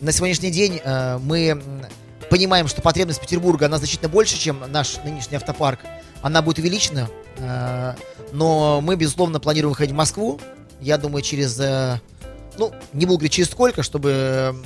На 0.00 0.12
сегодняшний 0.12 0.50
день 0.50 0.80
мы 1.20 1.62
понимаем, 2.30 2.68
что 2.68 2.80
потребность 2.80 3.20
Петербурга, 3.20 3.66
она 3.66 3.76
значительно 3.76 4.08
больше, 4.08 4.38
чем 4.38 4.62
наш 4.68 4.96
нынешний 5.04 5.36
автопарк. 5.36 5.80
Она 6.22 6.40
будет 6.40 6.58
увеличена, 6.58 7.08
но 8.32 8.80
мы, 8.80 8.96
безусловно, 8.96 9.40
планируем 9.40 9.74
ходить 9.74 9.92
в 9.92 9.96
Москву. 9.96 10.40
Я 10.80 10.96
думаю, 10.96 11.22
через... 11.22 11.58
Ну, 12.58 12.72
не 12.92 13.04
буду 13.06 13.18
говорить 13.18 13.32
через 13.32 13.50
сколько, 13.50 13.82
чтобы... 13.82 14.56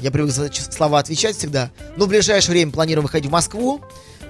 Я 0.00 0.10
привык 0.10 0.30
за 0.30 0.50
слова 0.52 0.98
отвечать 0.98 1.36
всегда. 1.36 1.70
Но 1.96 2.06
в 2.06 2.08
ближайшее 2.08 2.52
время 2.52 2.72
планируем 2.72 3.04
выходить 3.04 3.28
в 3.28 3.32
Москву 3.32 3.80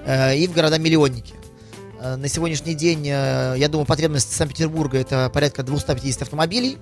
э, 0.05 0.37
и 0.37 0.47
в 0.47 0.53
города-миллионники. 0.53 1.33
Э, 1.99 2.15
На 2.15 2.27
сегодняшний 2.27 2.75
день, 2.75 3.05
э, 3.07 3.55
я 3.57 3.67
думаю, 3.67 3.85
потребность 3.85 4.31
Санкт-Петербурга 4.31 4.97
это 4.99 5.29
порядка 5.33 5.63
250 5.63 6.21
автомобилей. 6.23 6.77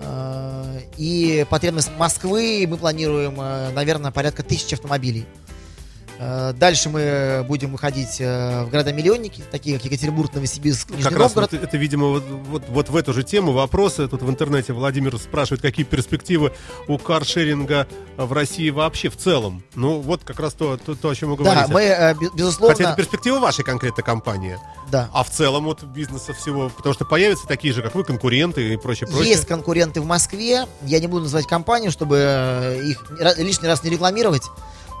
Э, 0.00 0.80
И 0.96 1.46
потребность 1.50 1.90
Москвы 1.98 2.66
мы 2.68 2.76
планируем, 2.76 3.40
э, 3.40 3.70
наверное, 3.72 4.10
порядка 4.10 4.42
тысячи 4.42 4.74
автомобилей. 4.74 5.26
Э, 6.18 6.52
Дальше 6.52 6.88
мы 6.88 7.44
будем 7.46 7.72
выходить 7.72 8.16
э, 8.20 8.64
в 8.64 8.70
города-миллионники, 8.70 9.42
такие 9.50 9.76
как 9.76 9.84
Екатеринбург, 9.86 10.34
Новосибирск, 10.34 10.90
Нижний 10.90 11.04
Как 11.04 11.12
раз 11.12 11.34
Новгород. 11.34 11.52
вот 11.52 11.62
это, 11.62 11.76
видимо, 11.76 12.08
вот, 12.08 12.24
вот, 12.24 12.62
вот 12.68 12.88
в 12.88 12.96
эту 12.96 13.12
же 13.12 13.22
тему 13.22 13.52
вопросы. 13.52 14.08
Тут 14.08 14.22
в 14.22 14.28
интернете 14.30 14.72
Владимир 14.72 15.16
спрашивает, 15.18 15.62
какие 15.62 15.84
перспективы 15.84 16.52
у 16.88 16.98
каршеринга 16.98 17.86
в 18.16 18.32
России 18.32 18.70
вообще 18.70 19.10
в 19.10 19.16
целом. 19.16 19.62
Ну, 19.76 20.00
вот 20.00 20.24
как 20.24 20.40
раз 20.40 20.54
то, 20.54 20.76
то, 20.76 20.94
то, 20.96 21.10
о 21.10 21.14
чем 21.14 21.30
вы 21.30 21.36
говорите. 21.36 21.66
Да, 21.66 21.72
мы, 21.72 21.82
э, 21.82 22.14
бе- 22.14 22.30
безусловно, 22.34 22.74
Хотя 22.76 22.88
это 22.90 22.96
перспектива 22.96 23.38
вашей 23.38 23.64
конкретной 23.64 24.02
компании. 24.04 24.58
да. 24.90 25.08
А 25.12 25.22
в 25.22 25.30
целом 25.30 25.64
вот 25.64 25.84
бизнеса 25.84 26.32
всего, 26.32 26.68
потому 26.68 26.94
что 26.94 27.04
появятся 27.04 27.46
такие 27.46 27.72
же, 27.72 27.82
как 27.82 27.94
вы, 27.94 28.02
конкуренты 28.04 28.72
и 28.74 28.76
прочее, 28.76 29.08
прочее. 29.08 29.28
Есть 29.30 29.46
конкуренты 29.46 30.00
в 30.00 30.06
Москве. 30.06 30.66
Я 30.82 30.98
не 31.00 31.06
буду 31.06 31.22
называть 31.24 31.46
компанию, 31.46 31.90
чтобы 31.92 32.80
их 32.84 33.04
лишний 33.38 33.68
раз 33.68 33.84
не 33.84 33.90
рекламировать. 33.90 34.42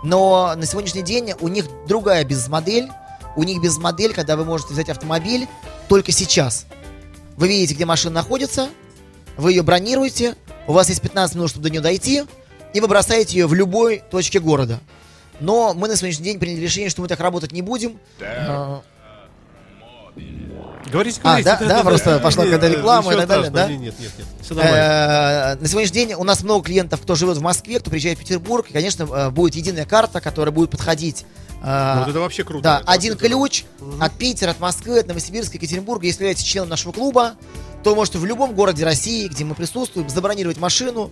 Но 0.02 0.54
на 0.56 0.66
сегодняшний 0.66 1.02
день 1.02 1.32
у 1.40 1.48
них 1.48 1.66
другая 1.86 2.24
бизнес-модель. 2.24 2.88
У 3.36 3.42
них 3.44 3.60
бизнес-модель, 3.60 4.14
когда 4.14 4.36
вы 4.36 4.44
можете 4.44 4.72
взять 4.72 4.88
автомобиль 4.88 5.46
только 5.88 6.12
сейчас. 6.12 6.66
Вы 7.36 7.48
видите, 7.48 7.74
где 7.74 7.84
машина 7.84 8.14
находится, 8.14 8.68
вы 9.36 9.52
ее 9.52 9.62
бронируете, 9.62 10.34
у 10.66 10.72
вас 10.72 10.88
есть 10.88 11.00
15 11.00 11.36
минут, 11.36 11.50
чтобы 11.50 11.62
до 11.62 11.70
нее 11.70 11.80
дойти, 11.80 12.24
и 12.74 12.80
вы 12.80 12.88
бросаете 12.88 13.38
ее 13.38 13.46
в 13.46 13.54
любой 13.54 14.02
точке 14.10 14.40
города. 14.40 14.80
Но 15.40 15.72
мы 15.72 15.86
на 15.86 15.94
сегодняшний 15.94 16.24
день 16.24 16.40
приняли 16.40 16.60
решение, 16.60 16.90
что 16.90 17.00
мы 17.00 17.08
так 17.08 17.20
работать 17.20 17.52
не 17.52 17.62
будем. 17.62 17.98
Э, 18.18 18.80
Говорите, 20.86 21.20
А, 21.22 21.40
говорите. 21.40 21.50
да, 21.60 21.68
да, 21.68 21.82
просто 21.84 22.18
пошла 22.20 22.44
какая-то 22.44 22.68
реклама 22.68 23.12
и 23.12 23.16
так 23.16 23.28
далее, 23.28 23.50
да? 23.50 23.68
Нет, 23.68 23.80
нет, 23.80 23.94
нет, 24.00 24.26
все 24.40 24.54
нормально. 24.54 24.76
Э, 24.78 25.56
На 25.60 25.68
сегодняшний 25.68 25.94
день 26.06 26.14
у 26.14 26.24
нас 26.24 26.42
много 26.42 26.64
клиентов, 26.64 27.00
кто 27.02 27.14
живет 27.14 27.36
в 27.36 27.42
Москве, 27.42 27.78
кто 27.80 27.90
приезжает 27.90 28.16
в 28.18 28.20
Петербург. 28.20 28.66
И, 28.70 28.72
конечно, 28.72 29.02
э, 29.02 29.30
будет 29.30 29.54
единая 29.54 29.84
карта, 29.84 30.20
которая 30.20 30.52
будет 30.52 30.70
подходить. 30.70 31.24
Ну, 31.60 31.98
вот 31.98 32.08
это 32.08 32.20
вообще 32.20 32.44
круто. 32.44 32.62
Да, 32.62 32.82
один 32.86 33.16
ключ 33.16 33.64
от 34.00 34.12
Питера, 34.12 34.52
от 34.52 34.60
Москвы, 34.60 35.00
от 35.00 35.08
Новосибирска, 35.08 35.56
Екатеринбурга. 35.56 36.06
Если 36.06 36.22
являетесь 36.22 36.44
членом 36.44 36.68
нашего 36.68 36.92
клуба, 36.92 37.34
то 37.82 37.96
можете 37.96 38.18
в 38.18 38.24
любом 38.24 38.54
городе 38.54 38.84
России, 38.84 39.26
где 39.26 39.44
мы 39.44 39.56
присутствуем, 39.56 40.08
забронировать 40.08 40.58
машину. 40.58 41.10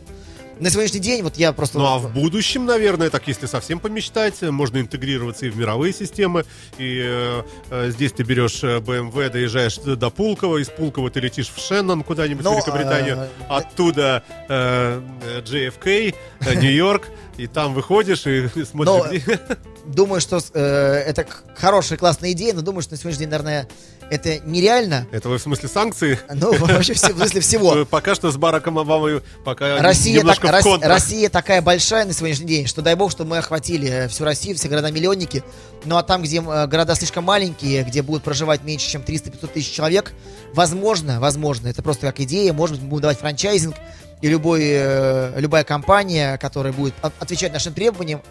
На 0.59 0.71
сегодняшний 0.71 1.01
день, 1.01 1.23
вот 1.23 1.37
я 1.37 1.53
просто... 1.53 1.79
Ну 1.79 1.85
а 1.85 1.99
в 1.99 2.11
будущем, 2.14 2.64
наверное, 2.64 3.11
так 3.11 3.29
если 3.29 3.45
совсем 3.45 3.79
помечтать, 3.79 4.40
можно 4.40 4.79
интегрироваться 4.79 5.45
и 5.45 5.51
в 5.51 5.57
мировые 5.59 5.92
системы. 5.92 6.47
И 6.79 6.99
э, 7.05 7.42
э, 7.71 7.90
здесь 7.90 8.12
ты 8.12 8.23
берешь 8.23 8.64
э, 8.64 8.79
BMW, 8.79 9.29
доезжаешь 9.29 9.77
до 9.77 10.09
Пулково, 10.09 10.57
из 10.59 10.71
Пулково 10.71 11.11
ты 11.11 11.21
летишь 11.21 11.53
в 11.55 11.61
Шеннон 11.61 12.03
куда-нибудь 12.03 12.42
Ну, 12.42 12.53
в 12.53 12.55
Великобританию, 12.55 13.19
э, 13.19 13.29
оттуда 13.51 14.23
э, 14.49 15.03
э, 15.23 15.40
JFK, 15.42 16.14
э, 16.40 16.55
Нью-Йорк, 16.61 17.07
и 17.37 17.47
там 17.47 17.75
выходишь 17.75 18.27
и 18.27 18.49
смотришь, 18.64 19.23
Но- 19.27 19.57
Думаю, 19.85 20.21
что 20.21 20.40
э, 20.55 20.61
это 20.62 21.27
хорошая, 21.55 21.99
классная 21.99 22.33
идея, 22.33 22.55
но 22.55 22.62
думаю, 22.62 22.83
что 22.83 22.95
на 22.95 22.99
сегодняшний 22.99 23.27
день, 23.27 23.31
наверное, 23.31 23.69
это 24.11 24.38
нереально. 24.40 25.07
Это 25.11 25.29
вы 25.29 25.38
в 25.38 25.42
смысле 25.42 25.69
санкции? 25.69 26.19
Ну, 26.33 26.53
вообще, 26.57 26.95
в 26.95 26.99
смысле 26.99 27.40
всего. 27.40 27.85
Пока 27.90 28.14
что 28.14 28.31
с 28.31 28.37
Бараком 28.37 28.79
Обамой 28.79 29.23
пока 29.45 29.81
Россия, 29.83 30.21
так- 30.21 30.45
в. 30.62 30.81
Россия 30.83 31.29
такая 31.29 31.62
большая 31.62 32.05
на 32.05 32.12
сегодняшний 32.12 32.47
день, 32.47 32.66
что 32.66 32.83
дай 32.83 32.95
бог, 32.95 33.11
что 33.11 33.25
мы 33.25 33.38
охватили 33.38 33.88
э, 33.88 34.09
всю 34.09 34.25
Россию, 34.25 34.57
все 34.57 34.69
города-миллионники. 34.69 35.42
Ну 35.85 35.97
а 35.97 36.03
там, 36.03 36.23
где 36.23 36.38
э, 36.38 36.66
города 36.66 36.95
слишком 36.95 37.25
маленькие, 37.25 37.83
где 37.85 38.03
будут 38.03 38.23
проживать 38.23 38.62
меньше, 38.62 38.88
чем 38.90 39.03
300-500 39.03 39.47
тысяч 39.49 39.73
человек, 39.73 40.12
возможно, 40.55 41.21
возможно, 41.21 41.69
это 41.69 41.83
просто 41.83 42.07
как 42.07 42.21
идея, 42.21 42.53
может 42.53 42.77
быть, 42.77 42.85
мы 42.85 42.90
будем 42.90 43.03
давать 43.03 43.19
франчайзинг, 43.19 43.75
и 44.23 44.29
любой, 44.29 44.62
э, 44.64 45.38
любая 45.40 45.64
компания, 45.64 46.38
которая 46.38 46.73
будет 46.73 46.95
от- 47.03 47.13
отвечать 47.21 47.52
нашим 47.52 47.75
требованиям. 47.75 48.23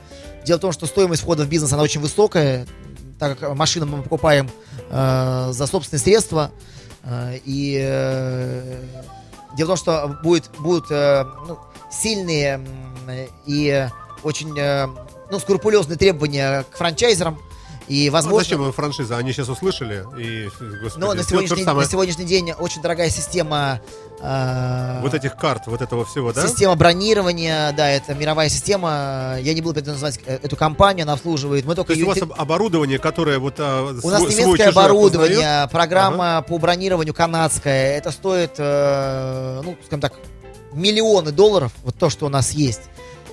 Дело 0.45 0.57
в 0.57 0.61
том, 0.61 0.71
что 0.71 0.85
стоимость 0.85 1.21
входа 1.21 1.43
в 1.43 1.49
бизнес, 1.49 1.71
она 1.73 1.83
очень 1.83 2.01
высокая, 2.01 2.65
так 3.19 3.37
как 3.39 3.55
машину 3.55 3.85
мы 3.85 4.01
покупаем 4.03 4.49
э, 4.89 5.49
за 5.51 5.67
собственные 5.67 6.01
средства, 6.01 6.51
э, 7.03 7.39
и 7.45 7.79
э, 7.81 8.83
дело 9.57 9.67
в 9.67 9.69
том, 9.69 9.77
что 9.77 10.19
будет, 10.23 10.49
будут 10.59 10.91
э, 10.91 11.25
ну, 11.47 11.57
сильные 11.91 12.61
и 13.45 13.87
очень 14.23 14.57
э, 14.57 14.87
ну, 15.31 15.39
скрупулезные 15.39 15.97
требования 15.97 16.63
к 16.69 16.77
франчайзерам, 16.77 17.39
И, 17.87 18.07
А 18.07 18.11
возможно... 18.11 18.39
зачем 18.43 18.63
им 18.65 18.71
франшиза? 18.73 19.17
Они 19.17 19.31
сейчас 19.31 19.47
услышали 19.47 20.03
и, 20.19 20.49
господи, 20.81 21.03
Но 21.03 21.13
на 21.13 21.23
сегодняшний, 21.23 21.63
самое. 21.63 21.85
на 21.85 21.91
сегодняшний 21.91 22.25
день 22.25 22.51
очень 22.53 22.81
дорогая 22.81 23.09
система... 23.11 23.79
э, 24.21 24.99
Вот 25.01 25.13
этих 25.13 25.35
карт, 25.37 25.63
вот 25.67 25.81
этого 25.81 26.03
всего, 26.05 26.33
да? 26.33 26.47
Система 26.47 26.75
бронирования, 26.75 27.71
да, 27.73 27.87
это 27.89 28.15
мировая 28.15 28.49
система. 28.49 29.37
Я 29.39 29.53
не 29.53 29.61
буду 29.61 29.83
называть 29.85 30.19
э, 30.25 30.39
эту 30.41 30.55
компанию, 30.55 31.03
она 31.03 31.13
обслуживает. 31.13 31.65
Мы 31.65 31.75
только 31.75 31.93
То 31.93 31.99
есть 31.99 32.07
у 32.07 32.11
её 32.11 32.25
вас 32.27 32.37
оборудование, 32.39 32.97
которое 32.97 33.37
вот 33.37 33.55
а, 33.59 33.83
У 34.03 34.09
нас 34.09 34.19
свой- 34.21 34.33
немецкое 34.33 34.69
оборудование, 34.69 35.37
опознает? 35.63 35.71
программа 35.71 36.41
по 36.41 36.57
бронированию 36.57 37.13
канадская. 37.13 37.97
Это 37.97 38.09
стоит, 38.11 38.53
э, 38.57 39.61
ну, 39.63 39.77
скажем 39.85 40.01
так, 40.01 40.13
миллионы 40.73 41.31
долларов, 41.31 41.71
вот 41.83 41.95
то, 41.97 42.09
что 42.09 42.25
у 42.25 42.29
нас 42.29 42.51
есть. 42.51 42.81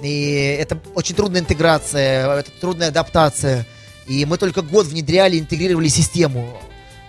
И 0.03 0.57
это 0.61 0.79
очень 0.95 1.15
трудная 1.15 1.41
интеграция, 1.41 2.39
это 2.41 2.51
трудная 2.61 2.89
адаптация. 2.89 3.67
И 4.07 4.25
мы 4.25 4.39
только 4.39 4.63
год 4.63 4.87
внедряли, 4.87 5.39
интегрировали 5.39 5.89
систему. 5.89 6.57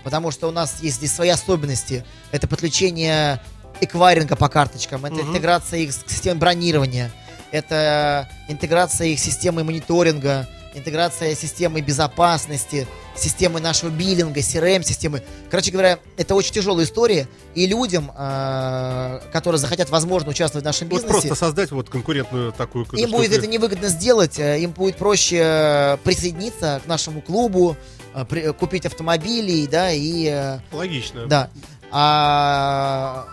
Потому 0.03 0.31
что 0.31 0.47
у 0.47 0.51
нас 0.51 0.77
есть 0.81 0.97
здесь 0.97 1.13
свои 1.13 1.29
особенности. 1.29 2.03
Это 2.31 2.47
подключение 2.47 3.41
эквайринга 3.81 4.35
по 4.35 4.49
карточкам, 4.49 5.05
это 5.05 5.15
Мгм. 5.15 5.29
интеграция 5.31 5.79
их 5.79 5.93
с 5.93 6.03
системой 6.07 6.39
бронирования, 6.39 7.11
это 7.51 8.29
интеграция 8.47 9.07
их 9.07 9.19
с 9.19 9.23
системой 9.23 9.63
мониторинга, 9.63 10.47
интеграция 10.73 11.35
системы 11.35 11.81
безопасности, 11.81 12.87
системы 13.15 13.59
нашего 13.59 13.89
биллинга, 13.89 14.39
CRM-системы. 14.39 15.23
Короче 15.49 15.71
говоря, 15.71 15.99
это 16.17 16.35
очень 16.35 16.53
тяжелая 16.53 16.85
история, 16.85 17.27
и 17.55 17.65
людям, 17.67 18.11
э, 18.17 19.19
которые 19.31 19.59
захотят, 19.59 19.89
возможно, 19.89 20.31
участвовать 20.31 20.63
в 20.63 20.65
нашем 20.65 20.87
Вот 20.89 21.01
бизнесе, 21.01 21.11
просто 21.11 21.35
создать 21.35 21.71
вот 21.71 21.89
конкурентную 21.89 22.51
такую 22.51 22.85
им 22.93 23.11
будет 23.11 23.31
это 23.31 23.47
невыгодно 23.47 23.87
сделать, 23.89 24.39
э, 24.39 24.59
им 24.59 24.71
будет 24.71 24.97
проще 24.97 25.41
э, 25.43 25.97
присоединиться 26.03 26.81
к 26.83 26.87
нашему 26.87 27.21
клубу, 27.21 27.77
э, 28.15 28.25
при- 28.25 28.51
купить 28.53 28.85
автомобили, 28.85 29.65
да, 29.67 29.91
и 29.91 30.59
Логично. 30.71 31.27
да. 31.27 31.49
А 31.91 33.27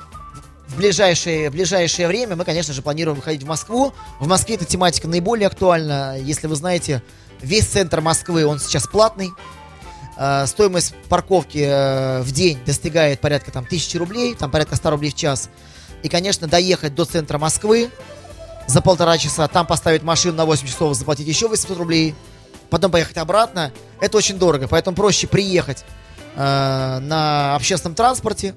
в 0.71 0.77
ближайшее, 0.77 1.51
в 1.51 1.53
ближайшее 1.53 2.07
время 2.07 2.37
мы, 2.37 2.45
конечно 2.45 2.73
же, 2.73 2.81
планируем 2.81 3.17
выходить 3.17 3.43
в 3.43 3.47
Москву. 3.47 3.93
В 4.21 4.29
Москве 4.29 4.55
эта 4.55 4.65
тематика 4.65 5.09
наиболее 5.09 5.49
актуальна. 5.49 6.17
Если 6.19 6.47
вы 6.47 6.55
знаете, 6.55 7.03
весь 7.43 7.67
центр 7.67 8.01
Москвы, 8.01 8.45
он 8.47 8.59
сейчас 8.59 8.87
платный. 8.87 9.31
А, 10.17 10.47
Стоимость 10.47 10.95
парковки 11.09 11.65
э, 11.67 12.21
в 12.21 12.31
день 12.33 12.59
достигает 12.67 13.21
порядка 13.21 13.51
там 13.51 13.65
тысячи 13.65 13.97
рублей, 13.97 14.35
там 14.35 14.51
порядка 14.51 14.77
100 14.77 14.91
рублей 14.91 15.11
в 15.11 15.15
час. 15.15 15.49
И, 16.03 16.09
конечно, 16.09 16.47
доехать 16.47 16.95
до 16.95 17.05
центра 17.05 17.39
Москвы 17.39 17.91
за 18.67 18.81
полтора 18.83 19.19
часа, 19.19 19.49
там 19.49 19.67
поставить 19.67 20.03
машину 20.03 20.37
на 20.37 20.45
8 20.45 20.67
часов, 20.67 20.95
заплатить 20.95 21.27
еще 21.27 21.49
800 21.49 21.79
рублей, 21.79 22.15
потом 22.69 22.91
поехать 22.91 23.17
обратно, 23.17 23.73
это 24.01 24.17
очень 24.17 24.39
дорого. 24.39 24.69
Поэтому 24.69 24.97
проще 24.97 25.27
приехать 25.27 25.85
э, 26.37 26.99
на 27.01 27.57
общественном 27.57 27.95
транспорте. 27.95 28.55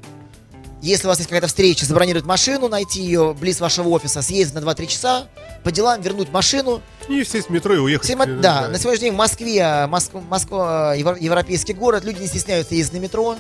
Если 0.84 1.08
у 1.08 1.10
вас 1.10 1.18
есть 1.20 1.30
какая-то 1.30 1.48
встреча, 1.48 1.86
забронировать 1.86 2.26
машину, 2.26 2.68
найти 2.68 3.02
ее 3.02 3.34
близ 3.34 3.62
вашего 3.62 3.88
офиса, 3.88 4.22
съездить 4.22 4.54
на 4.54 4.60
2-3 4.60 4.88
часа, 4.88 5.28
по 5.64 5.72
делам 5.72 6.02
вернуть 6.02 6.30
машину. 6.30 6.82
И 7.08 7.24
сесть 7.24 7.48
в 7.48 7.52
метро 7.52 7.74
и 7.74 7.78
уехать. 7.78 8.06
Всем 8.06 8.22
э, 8.22 8.26
да, 8.42 8.68
на 8.68 8.78
сегодняшний 8.78 9.06
день 9.08 9.14
в 9.14 9.18
Москве, 9.18 9.88
Москва, 9.88 10.20
Москва 10.20 10.94
евро- 10.94 11.18
европейский 11.18 11.72
город, 11.72 12.04
люди 12.04 12.20
не 12.20 12.28
стесняются 12.28 12.76
ездить 12.76 12.96
на 12.96 12.98
метро. 12.98 13.38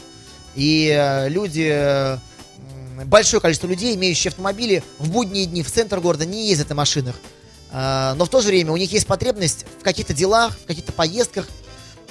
И 0.55 0.89
э, 0.97 1.27
люди, 1.27 1.69
э, 1.69 2.17
большое 3.03 3.41
количество 3.41 3.67
людей, 3.67 3.93
имеющие 3.97 4.29
автомобили, 4.29 4.81
в 4.97 5.11
будние 5.11 5.45
дни 5.45 5.63
в 5.63 5.69
центр 5.69 5.99
города 5.99 6.25
не 6.25 6.47
ездят 6.47 6.69
на 6.69 6.75
машинах. 6.75 7.15
А, 7.73 8.15
Но 8.15 8.23
в 8.23 8.29
то 8.29 8.39
же 8.39 8.47
время 8.47 8.71
у 8.71 8.77
них 8.77 8.93
есть 8.93 9.05
потребность 9.05 9.65
в 9.81 9.83
каких-то 9.83 10.13
делах, 10.13 10.57
в 10.57 10.65
каких-то 10.65 10.93
поездках. 10.93 11.49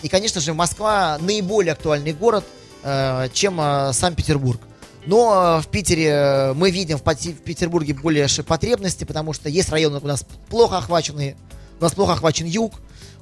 И, 0.03 0.11
конечно 0.11 0.43
же, 0.43 0.53
Москва 0.53 1.17
наиболее 1.23 1.73
актуальный 1.73 2.13
город, 2.13 2.45
э, 2.83 3.29
чем 3.33 3.59
э, 3.63 3.95
Санкт-Петербург. 3.95 4.61
Но 5.07 5.59
э, 5.59 5.63
в 5.63 5.69
Питере 5.69 6.09
э, 6.09 6.53
мы 6.55 6.71
видим 6.71 6.99
в, 6.99 7.03
Петербурге 7.03 7.95
больше 7.95 8.43
потребности, 8.43 9.05
потому 9.05 9.33
что 9.33 9.49
есть 9.49 9.69
районы 9.71 9.99
у 9.99 10.07
нас 10.07 10.25
плохо 10.49 10.79
охваченные, 10.79 11.37
у 11.81 11.83
нас 11.83 11.93
плохо 11.93 12.13
охвачен 12.13 12.47
юг, 12.47 12.75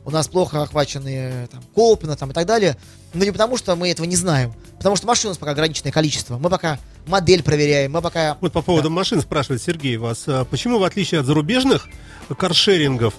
у 0.04 0.10
нас 0.10 0.28
плохо 0.28 0.62
охвачены 0.62 1.08
э, 1.08 1.46
там, 1.50 1.62
Колпино 1.74 2.16
там, 2.16 2.30
и 2.30 2.34
так 2.34 2.46
далее. 2.46 2.76
Но 3.14 3.24
не 3.24 3.30
потому, 3.30 3.56
что 3.56 3.74
мы 3.76 3.90
этого 3.90 4.06
не 4.06 4.16
знаем, 4.16 4.52
потому 4.76 4.96
что 4.96 5.06
машин 5.06 5.28
у 5.28 5.30
нас 5.30 5.38
пока 5.38 5.52
ограниченное 5.52 5.92
количество. 5.92 6.38
Мы 6.38 6.50
пока 6.50 6.78
модель 7.06 7.42
проверяем, 7.42 7.92
мы 7.92 8.02
пока... 8.02 8.36
Вот 8.40 8.52
по 8.52 8.62
поводу 8.62 8.90
машин 8.90 9.20
спрашивает 9.22 9.62
Сергей 9.62 9.96
вас. 9.96 10.24
а 10.26 10.44
Почему, 10.44 10.78
в 10.78 10.84
отличие 10.84 11.20
от 11.20 11.26
зарубежных 11.26 11.88
каршерингов, 12.36 13.14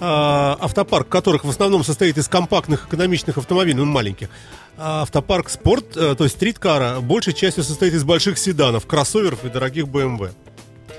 а, 0.00 0.56
автопарк 0.60 1.08
которых 1.08 1.44
в 1.44 1.48
основном 1.48 1.84
состоит 1.84 2.18
из 2.18 2.28
компактных 2.28 2.88
экономичных 2.88 3.38
автомобилей, 3.38 3.74
ну, 3.74 3.84
маленьких, 3.84 4.28
автопарк 4.76 5.48
спорт, 5.48 5.96
э, 5.96 6.14
то 6.16 6.24
есть 6.24 6.36
стрит-кара, 6.36 7.00
большей 7.00 7.32
частью 7.32 7.64
состоит 7.64 7.94
из 7.94 8.04
больших 8.04 8.38
седанов, 8.38 8.86
кроссоверов 8.86 9.44
и 9.44 9.48
дорогих 9.48 9.84
BMW? 9.84 10.30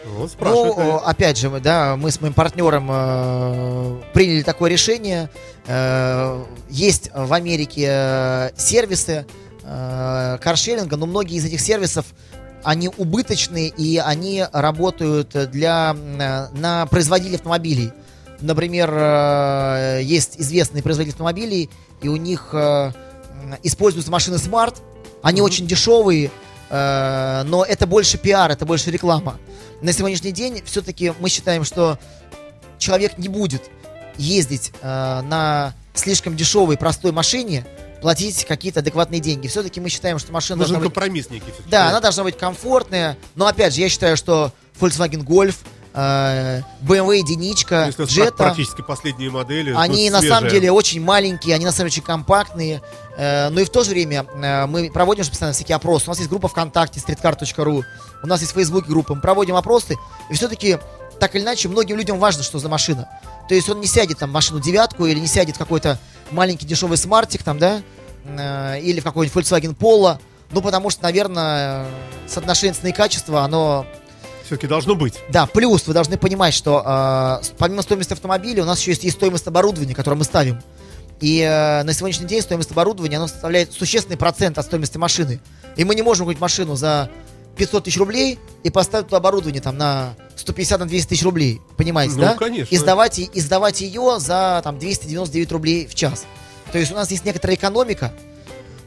Вот 0.06 0.32
спрашивает. 0.32 0.78
Ну, 0.78 0.96
опять 0.98 1.38
же, 1.38 1.50
мы, 1.50 1.60
да, 1.60 1.96
мы 1.96 2.12
с 2.12 2.22
моим 2.22 2.34
партнером 2.34 2.88
э, 2.90 4.02
приняли 4.14 4.44
такое 4.44 4.70
решение. 4.70 5.30
Э, 5.66 6.44
есть 6.70 7.10
в 7.14 7.34
Америке 7.34 7.88
э, 7.90 8.50
сервисы 8.56 9.26
э, 9.64 10.38
каршеринга, 10.42 10.96
но 10.96 11.06
многие 11.06 11.38
из 11.38 11.46
этих 11.46 11.60
сервисов 11.60 12.06
они 12.64 12.90
убыточные 12.98 13.70
и 13.70 13.98
они 13.98 14.44
работают 14.52 15.36
для, 15.52 15.96
э, 15.96 16.48
на 16.58 16.86
производителей 16.86 17.36
автомобилей. 17.36 17.92
Например, 18.42 18.94
э, 18.94 20.00
есть 20.04 20.40
известные 20.40 20.84
производители 20.84 21.14
автомобилей, 21.14 21.70
и 22.02 22.08
у 22.10 22.16
них 22.16 22.50
э, 22.54 22.92
используются 23.64 24.12
машины 24.12 24.36
Smart. 24.36 24.78
Они 25.22 25.42
очень 25.42 25.68
дешевые, 25.68 26.32
э, 26.70 27.44
но 27.46 27.64
это 27.64 27.88
больше 27.88 28.18
пиар, 28.18 28.52
это 28.52 28.66
больше 28.66 28.92
реклама. 28.92 29.38
На 29.82 29.92
сегодняшний 29.94 30.32
день 30.32 30.62
все-таки 30.66 31.14
мы 31.20 31.30
считаем, 31.30 31.64
что 31.64 31.98
человек 32.78 33.18
не 33.18 33.28
будет 33.28 33.64
ездить 34.18 34.72
э, 34.82 35.22
на 35.22 35.74
слишком 35.94 36.36
дешевой 36.36 36.78
простой 36.78 37.12
машине, 37.12 37.66
платить 38.02 38.46
какие-то 38.46 38.82
адекватные 38.82 39.20
деньги. 39.20 39.48
Все-таки 39.48 39.80
мы 39.80 39.90
считаем, 39.90 40.20
что 40.20 40.32
машина 40.32 40.58
Нужен 40.58 40.74
должна 40.74 40.88
быть 40.88 40.94
компромисс 40.94 41.30
некий. 41.30 41.46
всё-таки. 41.46 41.70
да, 41.70 41.90
она 41.90 42.02
должна 42.02 42.24
быть 42.24 42.38
комфортная. 42.38 43.18
Но 43.36 43.48
опять 43.48 43.74
же, 43.74 43.82
я 43.82 43.90
считаю, 43.90 44.16
что 44.16 44.52
Volkswagen 44.80 45.24
Golf, 45.24 45.56
э, 45.56 45.75
BMW 45.96 47.18
единичка, 47.18 47.88
спра- 47.88 48.06
Jetta, 48.06 48.32
практически 48.36 48.82
последние 48.82 49.30
модели. 49.32 49.74
они 49.76 50.10
ну, 50.10 50.18
на 50.18 50.22
самом 50.22 50.50
деле 50.50 50.72
очень 50.72 51.02
маленькие, 51.02 51.56
они 51.56 51.64
на 51.64 51.72
самом 51.72 51.90
деле 51.90 52.02
очень 52.02 52.06
компактные. 52.06 52.82
Э, 53.18 53.50
но 53.50 53.62
и 53.62 53.66
в 53.66 53.70
то 53.70 53.84
же 53.84 53.92
время 53.92 54.26
э, 54.36 54.66
мы 54.66 54.92
проводим 54.92 55.24
же 55.24 55.30
постоянно 55.30 55.54
всякие 55.54 55.76
опросы. 55.76 56.06
У 56.08 56.10
нас 56.10 56.18
есть 56.18 56.30
группа 56.30 56.50
ВКонтакте, 56.50 57.00
streetcar.ru, 57.00 57.84
у 58.24 58.28
нас 58.28 58.42
есть 58.42 58.52
в 58.52 58.56
Фейсбуке 58.56 58.88
группа. 58.90 59.16
Мы 59.16 59.22
проводим 59.22 59.56
опросы, 59.56 59.96
и 60.30 60.34
все-таки 60.34 60.80
так 61.20 61.34
или 61.36 61.44
иначе 61.44 61.70
многим 61.70 61.96
людям 61.98 62.20
важно, 62.20 62.44
что 62.44 62.60
за 62.60 62.68
машина. 62.68 63.08
То 63.48 63.56
есть 63.56 63.70
он 63.70 63.80
не 63.80 63.88
сядет 63.88 64.20
там 64.20 64.32
в 64.32 64.34
машину 64.34 64.60
девятку 64.60 65.06
или 65.06 65.20
не 65.20 65.28
сядет 65.28 65.56
в 65.56 65.60
какой-то 65.60 65.98
маленький 66.32 66.66
дешевый 66.66 66.98
смартик 66.98 67.44
там, 67.44 67.58
да, 67.58 67.82
э, 68.26 68.82
или 68.82 69.00
в 69.00 69.04
какой-нибудь 69.04 69.46
Volkswagen 69.46 69.76
Polo. 69.76 70.20
Ну, 70.52 70.62
потому 70.62 70.90
что, 70.90 71.04
наверное, 71.04 71.86
соотношение 72.28 72.74
цены 72.74 72.90
и 72.90 72.94
качества, 72.94 73.42
оно 73.44 73.86
Все-таки 74.46 74.68
должно 74.68 74.96
быть. 74.96 75.16
да, 75.30 75.46
плюс 75.48 75.88
вы 75.88 75.94
должны 75.94 76.18
понимать, 76.18 76.54
что 76.54 76.84
э, 76.86 77.46
помимо 77.58 77.82
стоимости 77.82 78.14
автомобиля 78.14 78.64
у 78.64 78.66
нас 78.66 78.80
еще 78.80 78.92
есть 78.92 79.04
и 79.04 79.10
стоимость 79.10 79.48
оборудования, 79.48 79.96
которое 79.96 80.18
мы 80.18 80.24
ставим. 80.24 80.62
И 81.20 81.40
э, 81.40 81.84
на 81.84 81.94
сегодняшний 81.94 82.28
день 82.28 82.42
стоимость 82.42 82.72
оборудования 82.72 83.18
она 83.18 83.28
составляет 83.28 83.74
существенный 83.74 84.18
процент 84.18 84.58
от 84.58 84.66
стоимости 84.66 84.98
машины. 84.98 85.40
И 85.78 85.84
мы 85.84 85.96
не 85.96 86.02
можем 86.02 86.26
купить 86.26 86.40
машину 86.42 86.76
за 86.76 87.10
500 87.58 87.86
тысяч 87.86 87.98
рублей 87.98 88.38
и 88.64 88.70
поставить 88.70 89.08
туда 89.08 89.18
оборудование 89.18 89.62
там 89.62 89.78
на 89.78 90.14
150 90.36 90.80
на 90.82 90.86
200 90.88 91.10
тысяч 91.10 91.24
рублей. 91.24 91.62
Понимаете, 91.78 92.16
Ну, 92.16 92.22
да? 92.22 92.34
конечно. 92.36 92.74
И 92.74 92.78
сдавать, 92.78 93.18
и 93.20 93.40
сдавать 93.40 93.82
ее 93.82 94.20
за 94.20 94.62
там 94.64 94.78
299 94.78 95.52
рублей 95.54 95.88
в 95.88 95.96
час. 95.96 96.26
То 96.72 96.78
есть 96.78 96.92
у 96.92 96.96
нас 96.96 97.10
есть 97.12 97.24
некоторая 97.26 97.56
экономика, 97.56 98.14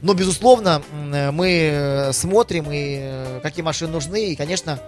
но, 0.03 0.13
безусловно, 0.15 0.83
э, 1.13 1.31
мы 1.31 1.49
э, 1.73 2.13
смотрим, 2.13 2.71
и 2.71 2.99
э, 3.01 3.41
какие 3.43 3.65
машины 3.65 3.91
нужны. 3.91 4.33
И, 4.33 4.37
конечно, 4.37 4.81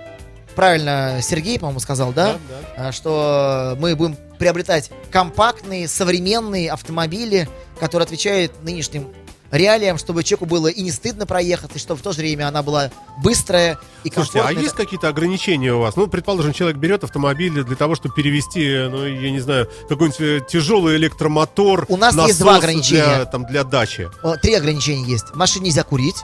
правильно 0.55 1.21
Сергей, 1.23 1.59
по-моему, 1.59 1.81
сказал, 1.81 2.13
да? 2.13 2.39
А, 2.77 2.93
Что 2.93 3.77
мы 3.81 3.97
будем 3.97 4.17
приобретать 4.39 4.91
компактные, 5.11 5.87
современные 5.89 6.71
автомобили, 6.71 7.49
которые 7.79 8.05
отвечают 8.07 8.53
нынешним 8.63 9.09
реалиям, 9.51 9.99
чтобы 9.99 10.23
человеку 10.23 10.47
было 10.47 10.69
и 10.69 10.81
не 10.83 10.91
стыдно 10.93 11.27
проехать, 11.27 11.73
и 11.75 11.79
чтобы 11.79 12.01
в 12.01 12.03
то 12.03 12.13
же 12.13 12.21
время 12.21 12.49
она 12.49 12.63
была 12.63 12.91
быстрая 13.23 13.79
и 14.05 14.11
Слушайте, 14.11 14.39
а 14.39 14.43
комфортная. 14.43 14.63
есть 14.63 14.77
какие-то 14.77 15.09
ограничения 15.09 15.75
у 15.75 15.81
вас? 15.81 15.97
Ну, 15.97 16.07
предположим, 16.07 16.53
человек 16.53 16.79
берет 16.79 17.05
автомобиль 17.05 17.65
для 17.65 17.77
того, 17.77 17.97
чтобы 17.97 18.15
перевести, 18.15 18.61
ну, 18.89 19.05
я 19.07 19.31
не 19.31 19.41
знаю, 19.41 19.69
какой-нибудь 19.89 20.21
э, 20.21 20.41
тяжелый 20.49 20.97
электромотор. 20.97 21.85
У 21.89 21.97
нас 21.97 22.15
есть 22.15 22.39
два 22.39 22.57
ограничения. 22.57 23.17
Для, 23.17 23.25
там, 23.25 23.45
для 23.45 23.65
дачи. 23.65 24.09
Три 24.41 24.55
ограничения 24.55 25.05
есть. 25.05 25.27
В 25.31 25.35
машине 25.35 25.67
нельзя 25.67 25.83
курить, 25.83 26.23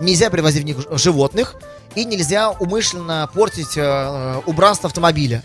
нельзя 0.00 0.30
привозить 0.30 0.62
в 0.62 0.66
них 0.66 0.78
животных, 0.90 1.56
и 1.94 2.04
нельзя 2.04 2.50
умышленно 2.50 3.28
портить 3.32 3.76
э, 3.76 4.40
убранство 4.46 4.88
автомобиля. 4.88 5.42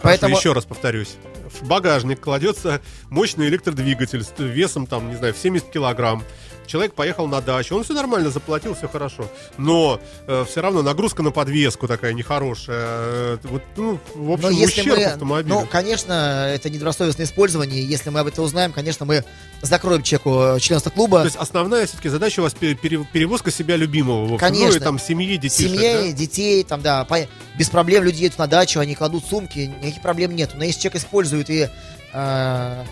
Поэтому 0.00 0.36
еще 0.36 0.52
раз 0.52 0.64
повторюсь. 0.64 1.16
В 1.60 1.66
багажник 1.66 2.20
кладется 2.20 2.80
мощный 3.10 3.48
электродвигатель 3.48 4.24
с 4.24 4.32
весом, 4.38 4.86
там, 4.86 5.10
не 5.10 5.16
знаю, 5.16 5.34
в 5.34 5.38
70 5.38 5.70
килограмм. 5.70 6.24
Человек 6.72 6.94
поехал 6.94 7.28
на 7.28 7.42
дачу, 7.42 7.76
он 7.76 7.84
все 7.84 7.92
нормально 7.92 8.30
заплатил, 8.30 8.74
все 8.74 8.88
хорошо. 8.88 9.28
Но 9.58 10.00
э, 10.26 10.46
все 10.48 10.62
равно 10.62 10.80
нагрузка 10.80 11.22
на 11.22 11.30
подвеску 11.30 11.86
такая 11.86 12.14
нехорошая. 12.14 12.78
Э, 12.80 13.38
вот, 13.42 13.62
ну, 13.76 14.00
в 14.14 14.32
общем, 14.32 14.44
Но 14.44 14.50
если 14.50 14.80
ущерб 14.80 14.96
мы, 14.96 15.04
автомобилю. 15.04 15.54
ну, 15.54 15.66
конечно, 15.70 16.46
это 16.50 16.70
недобросовестное 16.70 17.26
использование. 17.26 17.84
Если 17.84 18.08
мы 18.08 18.20
об 18.20 18.26
этом 18.28 18.44
узнаем, 18.46 18.72
конечно, 18.72 19.04
мы 19.04 19.22
закроем 19.60 20.02
чеку 20.02 20.56
членства 20.60 20.88
клуба. 20.88 21.18
То 21.18 21.24
есть 21.26 21.36
основная 21.36 21.84
все-таки 21.84 22.08
задача 22.08 22.40
у 22.40 22.44
вас 22.44 22.54
пере- 22.54 22.74
пере- 22.74 23.06
перевозка 23.12 23.50
себя 23.50 23.76
любимого. 23.76 24.22
В 24.28 24.34
общем. 24.34 24.46
Ну 24.48 24.54
и 24.54 24.60
Конечно. 24.60 24.80
там 24.80 24.98
семьи, 24.98 25.36
детей. 25.36 25.68
Семье, 25.68 26.14
детей, 26.14 26.64
там, 26.64 26.80
да, 26.80 27.04
по- 27.04 27.28
без 27.58 27.68
проблем 27.68 28.02
люди 28.04 28.22
едут 28.22 28.38
на 28.38 28.46
дачу, 28.46 28.80
они 28.80 28.94
кладут 28.94 29.26
сумки, 29.26 29.70
никаких 29.82 30.00
проблем 30.00 30.34
нет. 30.34 30.52
Но 30.54 30.64
если 30.64 30.80
человек 30.80 31.02
использует 31.02 31.50
и 31.50 31.68
э, 32.14 32.84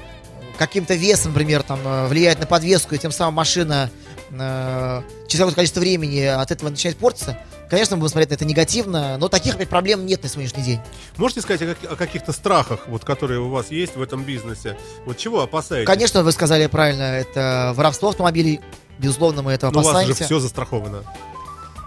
каким-то 0.61 0.95
весом, 0.95 1.33
например, 1.33 1.63
там, 1.63 1.81
э, 1.85 2.07
влияет 2.07 2.39
на 2.39 2.47
подвеску, 2.47 2.95
и 2.95 2.99
тем 2.99 3.11
самым 3.13 3.33
машина 3.35 3.91
э, 4.31 5.03
через 5.27 5.39
какое-то 5.39 5.57
количество 5.57 5.81
времени 5.81 6.21
от 6.23 6.51
этого 6.51 6.69
начинает 6.69 6.99
портиться, 6.99 7.39
конечно, 7.71 7.97
мы 7.97 8.01
будем 8.01 8.11
смотреть 8.13 8.31
на 8.31 8.35
это 8.35 8.45
негативно, 8.45 9.17
но 9.17 9.29
таких 9.29 9.55
опять 9.55 9.71
проблем 9.71 10.05
нет 10.07 10.23
на 10.23 10.29
сегодняшний 10.29 10.63
день. 10.63 10.81
Можете 11.17 11.41
сказать 11.41 11.63
о, 11.63 11.75
как- 11.75 11.93
о 11.93 11.97
каких-то 11.97 12.33
страхах, 12.33 12.81
вот, 12.89 13.05
которые 13.05 13.41
у 13.41 13.49
вас 13.49 13.71
есть 13.71 13.97
в 13.97 14.03
этом 14.03 14.23
бизнесе? 14.23 14.77
Вот 15.07 15.17
чего 15.17 15.41
опасаетесь? 15.41 15.87
Конечно, 15.87 16.23
вы 16.23 16.31
сказали 16.33 16.67
правильно, 16.67 17.03
это 17.05 17.73
воровство 17.75 18.11
автомобилей, 18.11 18.61
безусловно, 18.99 19.41
мы 19.43 19.53
этого 19.53 19.71
Ну, 19.73 19.81
у 19.81 19.83
вас 19.83 19.93
же 19.93 19.99
опасаемся. 19.99 20.25
все 20.25 20.41
застраховано. 20.41 21.05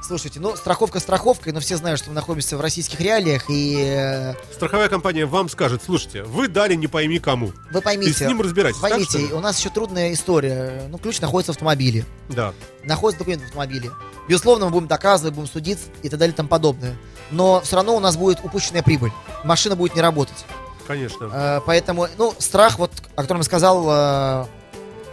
Слушайте, 0.05 0.41
ну, 0.41 0.55
страховка 0.57 0.99
страховкой, 0.99 1.53
но 1.53 1.61
все 1.61 1.77
знают, 1.77 1.97
что 1.99 2.09
мы 2.09 2.15
находимся 2.15 2.57
в 2.57 2.61
российских 2.61 2.99
реалиях, 2.99 3.45
и 3.49 3.77
э, 3.87 4.33
Страховая 4.53 4.89
компания 4.89 5.25
вам 5.25 5.47
скажет, 5.47 5.81
слушайте, 5.85 6.23
вы 6.23 6.49
дали 6.49 6.75
не 6.75 6.87
пойми 6.87 7.19
кому. 7.19 7.53
вы 7.71 7.79
И 7.79 7.81
с 7.81 7.83
поймите, 7.83 8.27
ним 8.27 8.41
разбирайтесь. 8.41 8.79
так, 8.81 8.89
поймите, 8.91 9.17
ли? 9.19 9.31
у 9.31 9.39
нас 9.39 9.57
еще 9.59 9.69
трудная 9.69 10.11
история. 10.11 10.83
Ну, 10.89 10.97
ключ 10.97 11.21
находится 11.21 11.53
в 11.53 11.55
автомобиле. 11.55 12.05
Да. 12.27 12.53
находится 12.83 13.19
документ 13.19 13.43
в 13.43 13.45
автомобиле. 13.45 13.91
Безусловно, 14.27 14.65
мы 14.65 14.71
будем 14.71 14.87
доказывать, 14.87 15.33
будем 15.35 15.47
судиться 15.47 15.85
и 16.01 16.09
так 16.09 16.19
далее 16.19 16.33
и 16.33 16.35
тому 16.35 16.49
подобное. 16.49 16.97
Но 17.31 17.61
все 17.61 17.77
равно 17.77 17.95
у 17.95 17.99
нас 18.01 18.17
будет 18.17 18.39
упущенная 18.43 18.83
прибыль. 18.83 19.11
Машина 19.45 19.75
будет 19.77 19.95
не 19.95 20.01
работать. 20.01 20.45
Конечно. 20.85 21.29
Э, 21.33 21.61
Поэтому, 21.65 22.07
ну, 22.17 22.33
страх, 22.39 22.77
вот, 22.77 22.91
о 23.15 23.21
котором 23.21 23.39
я 23.39 23.45
сказал, 23.45 23.85
э, 23.89 24.45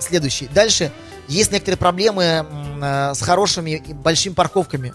следующий. 0.00 0.48
Дальше 0.48 0.90
есть 1.30 1.52
некоторые 1.52 1.78
проблемы 1.78 2.46
э, 2.82 3.14
с 3.14 3.22
хорошими 3.22 3.82
и 3.86 3.92
большими 3.92 4.34
парковками. 4.34 4.92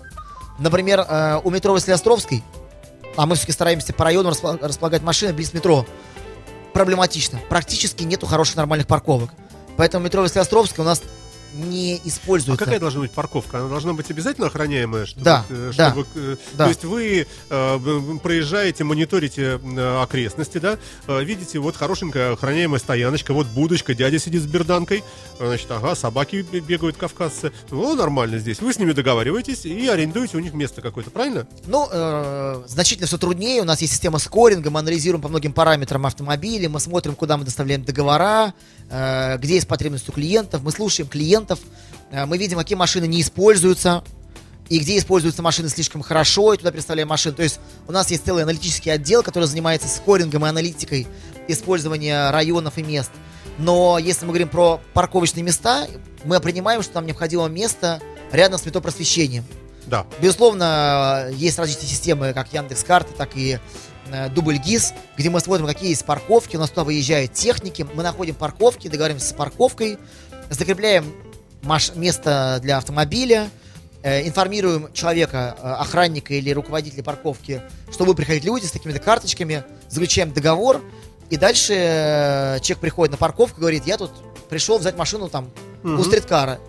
Например, 0.60 1.00
э, 1.08 1.42
у 1.44 1.50
метро 1.50 1.74
Василиостровской, 1.74 2.44
а 3.16 3.26
мы 3.26 3.36
все-таки 3.36 3.54
стараемся 3.54 3.94
по 3.94 4.04
району 4.04 4.30
располагать 4.62 5.02
машины 5.02 5.34
близ 5.34 5.54
метро, 5.54 5.86
проблематично. 6.74 7.40
Практически 7.50 8.04
нету 8.04 8.28
хороших 8.28 8.58
нормальных 8.58 8.86
парковок. 8.86 9.32
Поэтому 9.78 10.06
метро 10.06 10.22
Василиостровская 10.22 10.86
у 10.86 10.88
нас 10.88 11.02
не 11.56 11.96
А 12.04 12.08
используется. 12.08 12.64
какая 12.64 12.80
должна 12.80 13.02
быть 13.02 13.12
парковка? 13.12 13.60
Она 13.60 13.70
должна 13.70 13.94
быть 13.94 14.10
обязательно 14.12 14.48
охраняемая? 14.48 15.06
Чтобы, 15.06 15.24
Да, 15.24 15.46
э, 15.50 15.72
да, 15.76 15.90
чтобы, 15.92 16.06
э, 16.16 16.36
да. 16.54 16.64
То 16.66 16.70
есть 16.70 16.84
вы 16.84 17.28
э, 17.50 17.80
проезжаете, 18.22 18.84
мониторите 18.84 19.60
э, 19.64 20.02
окрестности, 20.02 20.58
да, 20.58 20.78
э, 21.08 21.24
видите, 21.24 21.60
вот 21.60 21.76
хорошенькая 21.76 22.34
охраняемая 22.34 22.80
стояночка, 22.80 23.34
вот 23.34 23.48
будочка, 23.48 23.94
дядя 23.94 24.20
сидит 24.20 24.42
с 24.44 24.46
берданкой, 24.46 25.04
э, 25.40 25.48
значит, 25.48 25.70
ага, 25.72 25.96
собаки 25.96 26.46
бе- 26.52 26.60
бегают 26.60 26.98
кавказцы. 26.98 27.52
Ну, 27.72 27.96
нормально 27.96 28.40
здесь. 28.40 28.60
Вы 28.62 28.74
с 28.74 28.80
ними 28.80 28.92
договариваетесь 28.92 29.66
и 29.66 29.88
арендуете 29.88 30.38
у 30.38 30.40
них 30.40 30.54
место 30.54 30.82
какое-то, 30.82 31.12
правильно? 31.12 31.48
Ну, 31.68 31.88
э, 31.92 32.64
значительно 32.68 33.08
все 33.08 33.18
труднее. 33.18 33.62
У 33.62 33.66
нас 33.66 33.82
есть 33.82 33.94
система 33.94 34.20
скоринга, 34.20 34.70
мы 34.70 34.80
анализируем 34.80 35.22
по 35.22 35.30
многим 35.30 35.54
параметрам 35.54 36.06
автомобиля, 36.06 36.70
мы 36.70 36.80
смотрим, 36.80 37.16
куда 37.16 37.38
мы 37.38 37.46
доставляем 37.46 37.84
договора, 37.84 38.54
где 38.90 39.56
есть 39.56 39.68
потребность 39.68 40.08
у 40.10 40.12
клиентов, 40.12 40.62
мы 40.64 40.72
слушаем 40.72 41.10
клиентов, 41.10 41.60
э, 42.12 42.26
мы 42.26 42.38
видим, 42.38 42.58
какие 42.58 42.78
машины 42.78 43.08
не 43.08 43.22
используются, 43.22 44.04
и 44.70 44.80
где 44.80 44.98
используются 44.98 45.42
машины 45.42 45.70
слишком 45.70 46.02
хорошо, 46.02 46.54
и 46.54 46.58
туда 46.58 46.72
представляем 46.72 47.10
машины. 47.10 47.36
То 47.36 47.44
есть 47.44 47.60
у 47.88 47.92
нас 47.92 48.10
есть 48.10 48.26
целый 48.26 48.44
аналитический 48.44 48.92
отдел, 48.92 49.24
который 49.24 49.46
занимается 49.46 49.88
скорингом 49.88 50.46
и 50.46 50.50
аналитикой 50.50 51.08
использования 51.48 52.32
районов 52.32 52.78
и 52.78 52.84
мест. 52.84 53.12
Но 53.58 54.00
если 54.00 54.26
мы 54.26 54.30
говорим 54.30 54.50
про 54.50 54.82
парковочные 54.94 55.44
места, 55.44 55.88
мы 56.24 56.40
принимаем, 56.40 56.82
что 56.82 56.96
нам 56.96 57.06
необходимо 57.06 57.48
место 57.48 58.02
рядом 58.32 58.60
с 58.60 58.66
метропросвещением. 58.66 59.46
Да. 59.86 60.06
Безусловно, 60.20 61.30
есть 61.32 61.60
различные 61.60 61.88
системы, 61.88 62.34
как 62.34 62.52
Яндекс 62.52 62.84
Карты, 62.84 63.14
так 63.16 63.38
и 63.38 63.52
э, 63.54 63.60
Дубль 64.34 64.58
ГИС, 64.58 64.94
где 65.18 65.30
мы 65.30 65.40
смотрим, 65.40 65.66
какие 65.66 65.90
есть 65.90 66.06
парковки, 66.06 66.56
у 66.58 66.60
нас 66.60 66.70
туда 66.70 66.84
выезжают 66.84 67.34
техники, 67.34 67.86
мы 67.94 68.04
находим 68.04 68.36
парковки, 68.36 68.88
договариваемся 68.88 69.30
с 69.30 69.34
парковкой, 69.34 69.98
закрепляем 70.50 71.12
маш- 71.64 71.96
место 71.96 72.60
для 72.62 72.78
автомобиля, 72.78 73.50
э, 74.04 74.28
информируем 74.28 74.94
человека, 74.94 75.56
э, 75.58 75.68
охранника 75.74 76.34
или 76.36 76.52
руководителя 76.52 77.02
парковки, 77.04 77.62
что 77.92 78.06
будут 78.06 78.18
приходить 78.18 78.44
люди 78.44 78.66
с 78.66 78.72
такими-то 78.72 79.00
карточками, 79.00 79.64
заключаем 79.90 80.32
договор, 80.32 80.82
и 81.32 81.38
дальше 81.38 81.74
э, 81.76 82.60
человек 82.62 82.80
приходит 82.82 83.12
на 83.14 83.18
парковку 83.18 83.60
говорит, 83.60 83.88
я 83.88 83.98
тут 83.98 84.12
пришел 84.50 84.78
взять 84.78 84.96
машину 84.98 85.28
там 85.30 85.50
у 85.84 85.88
Мгм. 85.88 86.04
стриткара. 86.04 86.60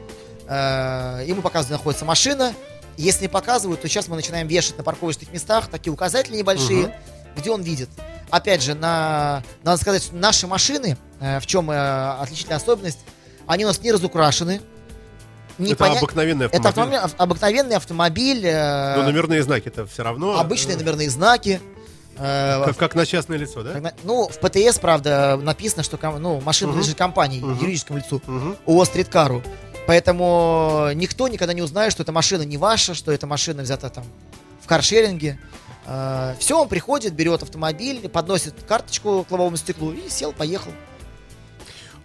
Э, 0.48 1.22
Ему 1.26 1.42
показывают, 1.42 1.66
где 1.66 1.74
находится 1.74 2.04
машина. 2.06 2.54
Если 2.96 3.22
не 3.24 3.28
показывают, 3.28 3.82
то 3.82 3.88
сейчас 3.88 4.08
мы 4.08 4.16
начинаем 4.16 4.48
вешать 4.48 4.78
на 4.78 4.84
парковочных 4.84 5.30
местах 5.30 5.68
такие 5.68 5.92
указатели 5.92 6.36
небольшие, 6.38 6.86
Мгм. 6.86 6.92
Где 7.36 7.50
он 7.50 7.62
видит. 7.62 7.88
Опять 8.30 8.62
же, 8.62 8.74
на, 8.74 9.42
надо 9.62 9.80
сказать, 9.80 10.02
что 10.02 10.16
наши 10.16 10.46
машины, 10.46 10.96
э, 11.20 11.38
в 11.40 11.46
чем 11.46 11.70
э, 11.70 11.76
отличительная 12.20 12.56
особенность, 12.56 12.98
они 13.46 13.64
у 13.64 13.68
нас 13.68 13.80
не 13.80 13.92
разукрашены. 13.92 14.60
Не 15.58 15.72
это 15.72 15.84
поня- 15.84 15.98
обыкновенный 15.98 16.46
Это 16.46 16.68
автомобиль. 16.68 16.96
ав- 16.98 17.14
обыкновенный 17.18 17.76
автомобиль, 17.76 18.42
э, 18.44 18.96
Но 18.96 19.04
номерные 19.04 19.42
знаки 19.42 19.68
это 19.68 19.86
все 19.86 20.02
равно. 20.02 20.38
обычные 20.38 20.74
э, 20.74 20.78
номерные 20.78 21.08
знаки. 21.08 21.60
э, 22.18 22.62
Как, 22.64 22.76
как 22.76 22.94
на 22.94 23.06
частное 23.06 23.38
лицо, 23.38 23.62
да? 23.62 23.78
на- 23.80 23.92
ну, 24.02 24.28
в 24.28 24.38
ПТС, 24.40 24.78
правда, 24.78 25.38
написано, 25.40 25.82
что 25.82 25.98
ну, 26.18 26.40
машина 26.40 26.72
принадлежит 26.72 26.98
компании, 26.98 27.40
Мгм. 27.40 27.58
юридическому 27.60 27.98
лицу. 27.98 28.20
Мгм. 28.26 28.56
ООО 28.66 28.84
«Стриткару». 28.86 29.42
Поэтому 29.86 30.90
никто 30.94 31.28
никогда 31.28 31.52
не 31.54 31.62
узнает, 31.62 31.92
что 31.92 32.02
эта 32.02 32.10
машина 32.12 32.42
не 32.42 32.56
ваша, 32.56 32.94
что 32.94 33.12
эта 33.12 33.26
машина 33.26 33.62
взята 33.62 33.88
там 33.88 34.04
в 34.62 34.66
каршеринге. 34.66 35.38
Все, 36.38 36.60
он 36.60 36.68
приходит, 36.68 37.14
берет 37.14 37.42
автомобиль, 37.42 38.08
подносит 38.08 38.54
карточку 38.66 39.24
к 39.24 39.30
лобовому 39.30 39.56
стеклу 39.56 39.92
и 39.92 40.08
сел, 40.08 40.32
поехал. 40.32 40.72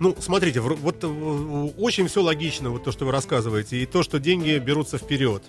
Ну, 0.02 0.18
смотрите, 0.20 0.62
вот 0.62 1.04
э, 1.04 1.08
очень 1.78 2.08
все 2.08 2.24
логично, 2.24 2.72
вот 2.72 2.84
то, 2.84 2.92
что 2.92 3.06
вы 3.06 3.12
рассказываете, 3.12 3.78
и 3.78 3.86
то, 3.86 4.02
что 4.02 4.20
деньги 4.20 4.58
берутся 4.58 4.98
вперед. 4.98 5.44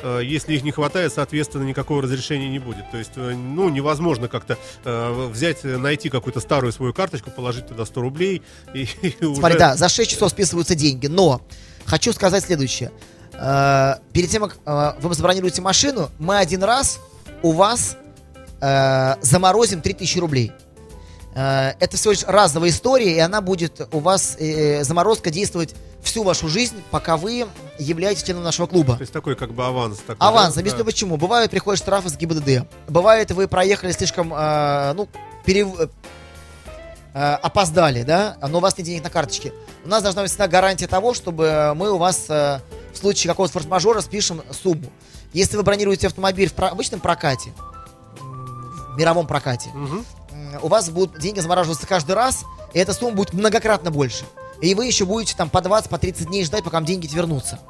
Э, 0.00 0.22
Если 0.24 0.54
их 0.54 0.62
не 0.62 0.70
хватает, 0.70 1.12
соответственно, 1.12 1.64
никакого 1.64 2.00
разрешения 2.00 2.48
не 2.48 2.58
будет. 2.58 2.90
То 2.90 2.96
есть, 2.96 3.10
э, 3.16 3.34
ну, 3.34 3.68
невозможно 3.68 4.26
как-то 4.26 4.56
э, 4.84 5.28
взять, 5.30 5.58
э, 5.62 5.76
найти 5.76 6.08
какую-то 6.08 6.40
старую 6.40 6.72
свою 6.72 6.94
карточку, 6.94 7.30
положить 7.30 7.66
туда 7.66 7.84
100 7.84 8.00
рублей 8.00 8.40
и, 8.72 8.88
и 9.02 9.10
Смотри, 9.20 9.56
уже... 9.56 9.58
да, 9.58 9.76
за 9.76 9.90
6 9.90 10.10
часов 10.10 10.30
списываются 10.30 10.74
деньги, 10.74 11.06
но 11.06 11.42
хочу 11.84 12.14
сказать 12.14 12.42
следующее. 12.42 12.90
Э, 13.34 13.96
Перед 14.14 14.30
тем, 14.30 14.48
как 14.48 14.56
э, 14.64 14.92
вы 15.02 15.12
забронируете 15.12 15.60
машину, 15.60 16.08
мы 16.18 16.38
один 16.38 16.62
раз 16.64 16.98
у 17.42 17.52
вас 17.52 17.96
э, 18.60 19.14
заморозим 19.20 19.80
3000 19.80 20.18
рублей. 20.18 20.52
Э, 21.34 21.72
Это 21.80 21.96
всего 21.96 22.12
лишь 22.12 22.24
разовая 22.24 22.70
история, 22.70 23.14
и 23.16 23.18
она 23.18 23.40
будет 23.40 23.88
у 23.92 23.98
вас, 24.00 24.36
э, 24.38 24.82
заморозка, 24.84 25.30
действовать 25.30 25.74
всю 26.02 26.22
вашу 26.22 26.48
жизнь, 26.48 26.76
пока 26.90 27.16
вы 27.16 27.46
являетесь 27.78 28.22
членом 28.22 28.44
нашего 28.44 28.66
клуба. 28.66 28.94
То 28.94 29.02
есть 29.02 29.12
такой 29.12 29.36
как 29.36 29.52
бы 29.52 29.64
аванс. 29.66 29.98
Такой, 29.98 30.16
Аванс, 30.26 30.54
да? 30.54 30.60
объясню 30.60 30.78
Да. 30.80 30.84
почему. 30.84 31.16
Бывают, 31.16 31.50
приходят 31.50 31.78
штрафы 31.80 32.08
с 32.08 32.16
ГИБДД. 32.16 32.66
Бывает, 32.88 33.30
вы 33.32 33.46
проехали 33.48 33.92
слишком, 33.92 34.32
э, 34.34 34.92
ну, 34.94 35.08
пере- 35.44 35.66
э, 37.14 37.18
опоздали, 37.42 38.02
да, 38.02 38.36
но 38.48 38.58
у 38.58 38.60
вас 38.60 38.76
нет 38.78 38.86
денег 38.86 39.04
на 39.04 39.10
карточке. 39.10 39.52
У 39.84 39.88
нас 39.88 40.02
должна 40.02 40.22
быть 40.22 40.30
всегда 40.30 40.46
гарантия 40.48 40.86
того, 40.86 41.14
чтобы 41.14 41.72
мы 41.74 41.90
у 41.92 41.98
вас 41.98 42.26
э, 42.28 42.60
в 42.92 42.96
случае 42.96 43.30
какого-то 43.30 43.52
форс-мажора 43.54 44.00
спишем 44.00 44.42
сумму. 44.50 44.90
Если 45.32 45.56
вы 45.56 45.62
бронируете 45.62 46.06
автомобиль 46.06 46.48
в 46.48 46.54
про- 46.54 46.68
обычном 46.68 47.00
прокате, 47.00 47.52
в 48.20 48.96
мировом 48.98 49.26
прокате, 49.26 49.70
м, 49.74 50.04
у 50.62 50.68
вас 50.68 50.90
будут 50.90 51.18
деньги 51.20 51.40
замораживаться 51.40 51.86
каждый 51.86 52.14
раз, 52.14 52.44
и 52.72 52.78
эта 52.78 52.92
сумма 52.94 53.14
будет 53.16 53.32
многократно 53.34 53.90
больше. 53.90 54.24
И 54.60 54.74
вы 54.74 54.86
еще 54.86 55.04
будете 55.04 55.36
там 55.36 55.50
по 55.50 55.60
20, 55.60 55.90
по 55.90 55.98
30 55.98 56.26
дней 56.26 56.44
ждать, 56.44 56.64
пока 56.64 56.78
вам 56.78 56.84
деньги 56.84 57.06
вернутся. 57.12 57.60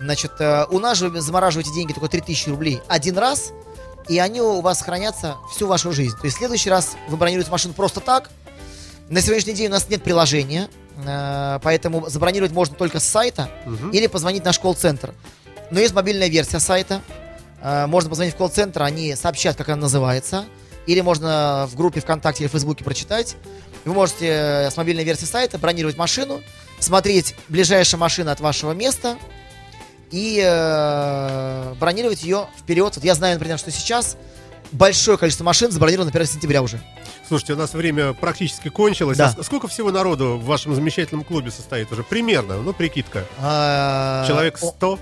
Значит, 0.00 0.32
э, 0.40 0.66
у 0.70 0.78
нас 0.78 0.98
же 0.98 1.08
вы 1.08 1.20
замораживаете 1.20 1.72
деньги 1.72 1.92
только 1.92 2.08
3000 2.08 2.48
рублей 2.50 2.80
один 2.88 3.16
раз, 3.18 3.52
и 4.08 4.18
они 4.18 4.40
у 4.40 4.60
вас 4.60 4.82
хранятся 4.82 5.36
всю 5.52 5.66
вашу 5.66 5.92
жизнь. 5.92 6.16
То 6.16 6.24
есть 6.24 6.36
в 6.36 6.38
следующий 6.38 6.70
раз 6.70 6.96
вы 7.08 7.16
бронируете 7.16 7.50
машину 7.50 7.72
просто 7.74 8.00
так. 8.00 8.30
На 9.08 9.20
сегодняшний 9.20 9.52
день 9.54 9.68
у 9.68 9.70
нас 9.70 9.88
нет 9.88 10.02
приложения, 10.02 10.68
э, 11.06 11.58
поэтому 11.62 12.08
забронировать 12.08 12.52
можно 12.52 12.74
только 12.76 13.00
с 13.00 13.04
сайта 13.04 13.48
Мгм. 13.66 13.90
или 13.90 14.06
позвонить 14.06 14.42
в 14.42 14.44
наш 14.46 14.58
колл-центр. 14.58 15.14
Но 15.72 15.80
есть 15.80 15.94
мобильная 15.94 16.28
версия 16.28 16.60
сайта. 16.60 17.00
Э, 17.62 17.86
Можно 17.86 18.10
позвонить 18.10 18.34
в 18.34 18.36
колл-центр, 18.36 18.82
они 18.82 19.16
сообщат, 19.16 19.56
как 19.56 19.68
она 19.70 19.82
называется. 19.82 20.44
или 20.86 21.00
можно 21.00 21.68
в 21.70 21.76
группе 21.76 22.00
ВКонтакте 22.00 22.44
или 22.44 22.50
Фейсбуке 22.50 22.84
прочитать. 22.84 23.36
Вы 23.84 23.94
можете 23.94 24.26
э, 24.28 24.70
с 24.70 24.76
мобильной 24.76 25.04
версии 25.04 25.24
сайта 25.24 25.58
бронировать 25.58 25.96
машину, 25.96 26.40
смотреть 26.78 27.34
ближайшая 27.48 27.98
машина 28.00 28.32
от 28.32 28.40
вашего 28.40 28.72
места 28.72 29.16
и 30.10 30.42
э, 30.44 31.74
бронировать 31.80 32.22
ее 32.22 32.48
вперед. 32.58 32.94
Вот 32.96 33.04
я 33.04 33.14
знаю, 33.14 33.34
например, 33.34 33.58
что 33.58 33.70
сейчас 33.70 34.16
большое 34.72 35.16
количество 35.18 35.44
машин 35.44 35.70
забронировано 35.70 36.10
на 36.12 36.16
1 36.20 36.26
сентября 36.34 36.62
уже. 36.62 36.80
Слушайте, 37.28 37.54
у 37.54 37.56
нас 37.56 37.72
время 37.72 38.12
практически 38.12 38.68
кончилось. 38.68 39.16
Да. 39.16 39.34
А 39.38 39.42
сколько 39.42 39.68
всего 39.68 39.90
народу 39.90 40.36
в 40.36 40.44
вашем 40.44 40.74
замечательном 40.74 41.24
клубе 41.24 41.50
состоит 41.50 41.90
уже? 41.92 42.02
Примерно, 42.02 42.56
ну, 42.56 42.72
прикидка. 42.74 43.24
А, 43.38 44.26
Человек 44.26 44.58
о, 44.60 44.66
100? 44.66 44.98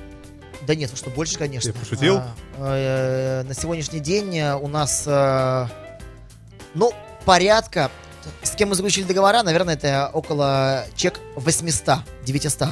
Да 0.70 0.76
нет, 0.76 0.92
что, 0.94 1.10
больше, 1.10 1.36
конечно. 1.36 1.72
Ты 1.72 1.76
пошутил? 1.76 2.20
А, 2.56 3.40
э, 3.40 3.42
на 3.42 3.54
сегодняшний 3.54 3.98
день 3.98 4.38
э, 4.38 4.54
у 4.54 4.68
нас, 4.68 5.02
э, 5.04 5.66
ну, 6.74 6.92
порядка, 7.24 7.90
с 8.44 8.52
кем 8.52 8.68
мы 8.68 8.76
заключили 8.76 9.02
договора, 9.02 9.42
наверное, 9.42 9.74
это 9.74 10.08
около 10.12 10.84
чек 10.94 11.18
800, 11.34 12.04
900. 12.24 12.68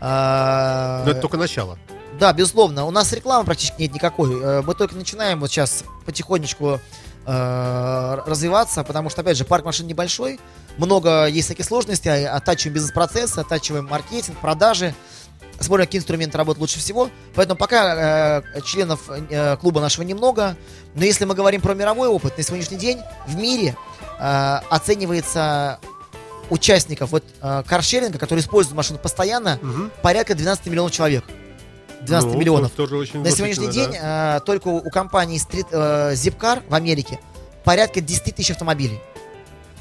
А, 0.00 1.02
Но 1.04 1.10
это 1.10 1.20
только 1.20 1.36
начало. 1.36 1.78
Да, 2.18 2.32
безусловно. 2.32 2.86
У 2.86 2.90
нас 2.90 3.12
рекламы 3.12 3.44
практически 3.44 3.82
нет 3.82 3.92
никакой. 3.92 4.42
Э, 4.42 4.62
Мы 4.62 4.74
только 4.74 4.94
начинаем 4.96 5.40
вот 5.40 5.50
сейчас 5.50 5.84
потихонечку 6.06 6.80
э, 7.26 8.18
развиваться, 8.24 8.82
потому 8.82 9.10
что, 9.10 9.20
опять 9.20 9.36
же, 9.36 9.44
парк 9.44 9.66
машин 9.66 9.86
небольшой, 9.86 10.40
много 10.78 11.26
есть 11.26 11.48
таких 11.48 11.66
сложностей, 11.66 12.26
а- 12.26 12.36
оттачиваем 12.36 12.76
бизнес-процессы, 12.76 13.40
оттачиваем 13.40 13.88
маркетинг, 13.88 14.38
продажи, 14.40 14.94
смотрим, 15.64 15.86
какие 15.86 16.00
инструменты 16.00 16.36
работают 16.38 16.60
лучше 16.60 16.78
всего. 16.78 17.10
Поэтому 17.34 17.58
пока 17.58 18.42
э, 18.56 18.60
членов 18.62 19.00
э, 19.08 19.56
клуба 19.58 19.80
нашего 19.80 20.02
немного, 20.04 20.56
но 20.94 21.04
если 21.04 21.24
мы 21.24 21.34
говорим 21.34 21.60
про 21.60 21.74
мировой 21.74 22.08
опыт, 22.08 22.36
на 22.38 22.42
сегодняшний 22.42 22.76
день 22.78 22.98
в 23.26 23.36
мире 23.36 23.76
э, 24.18 24.60
оценивается 24.70 25.78
участников 26.50 27.10
вот 27.12 27.24
э, 27.42 27.62
каршеринга, 27.66 28.18
которые 28.18 28.42
используют 28.42 28.76
машину 28.76 28.98
постоянно, 28.98 29.58
Мгм. 29.62 29.90
порядка 30.02 30.34
12 30.34 30.66
миллионов 30.66 30.92
человек. 30.92 31.24
12 32.02 32.32
Ну, 32.32 32.38
миллионов. 32.38 32.72
Тоже 32.72 32.96
очень 32.96 33.22
На 33.22 33.30
сегодняшний 33.30 33.68
день 33.68 33.92
да. 33.92 34.38
э, 34.38 34.40
только 34.40 34.68
у, 34.68 34.78
у 34.78 34.90
компании 34.90 35.38
Street, 35.38 35.66
э, 35.70 36.14
Zipcar 36.14 36.62
в 36.68 36.74
Америке 36.74 37.20
порядка 37.62 38.00
10 38.00 38.34
тысяч 38.34 38.50
автомобилей. 38.52 38.98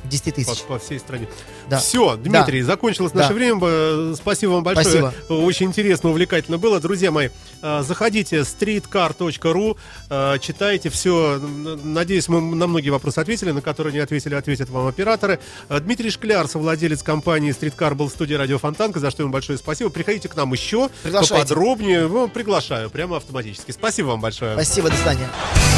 10 0.05 0.23
по, 0.25 0.31
тысяч. 0.31 0.61
по 0.63 0.79
всей 0.79 0.99
стране. 0.99 1.27
Да. 1.69 1.77
Все, 1.79 2.15
Дмитрий, 2.15 2.61
закончилось 2.61 3.13
наше 3.13 3.29
Да. 3.29 3.33
время. 3.35 4.15
Спасибо 4.15 4.51
вам 4.51 4.63
большое. 4.63 4.85
Спасибо. 4.85 5.33
Очень 5.33 5.67
интересно, 5.67 6.09
увлекательно 6.09 6.57
было. 6.57 6.79
Друзья 6.79 7.11
мои, 7.11 7.29
э, 7.61 7.83
заходите 7.83 8.37
streetcar.ru, 8.39 9.77
э, 10.09 10.37
читайте 10.39 10.89
все. 10.89 11.39
Надеюсь, 11.83 12.27
мы 12.27 12.41
на 12.41 12.67
многие 12.67 12.89
вопросы 12.89 13.19
ответили, 13.19 13.51
на 13.51 13.61
которые 13.61 13.93
не 13.93 13.99
ответили, 13.99 14.35
ответят 14.35 14.69
вам 14.69 14.87
операторы. 14.87 15.39
Э, 15.69 15.79
Дмитрий 15.79 16.09
Шкляр, 16.09 16.47
совладелец 16.47 17.03
компании 17.03 17.51
Streetcar, 17.53 17.93
был 17.95 18.07
в 18.09 18.11
студии 18.11 18.33
Радио 18.33 18.57
Фонтанка, 18.57 18.99
за 18.99 19.11
что 19.11 19.23
ему 19.23 19.31
большое 19.31 19.57
спасибо. 19.57 19.89
Приходите 19.89 20.27
к 20.29 20.35
нам 20.35 20.51
еще 20.53 20.89
поподробнее. 21.03 22.07
Ну, 22.07 22.27
приглашаю 22.27 22.89
прямо 22.89 23.17
автоматически. 23.17 23.71
Спасибо 23.71 24.07
вам 24.07 24.21
большое. 24.21 24.53
Спасибо, 24.53 24.89
до 24.89 24.95
свидания. 24.95 25.29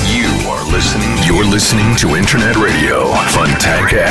You 0.07 0.27
are 0.47 0.63
listening. 0.71 1.17
You're 1.27 1.49
listening 1.49 1.95
to 1.97 2.15
Internet 2.17 2.55
Radio. 2.57 3.13
Fontanka 3.31 4.10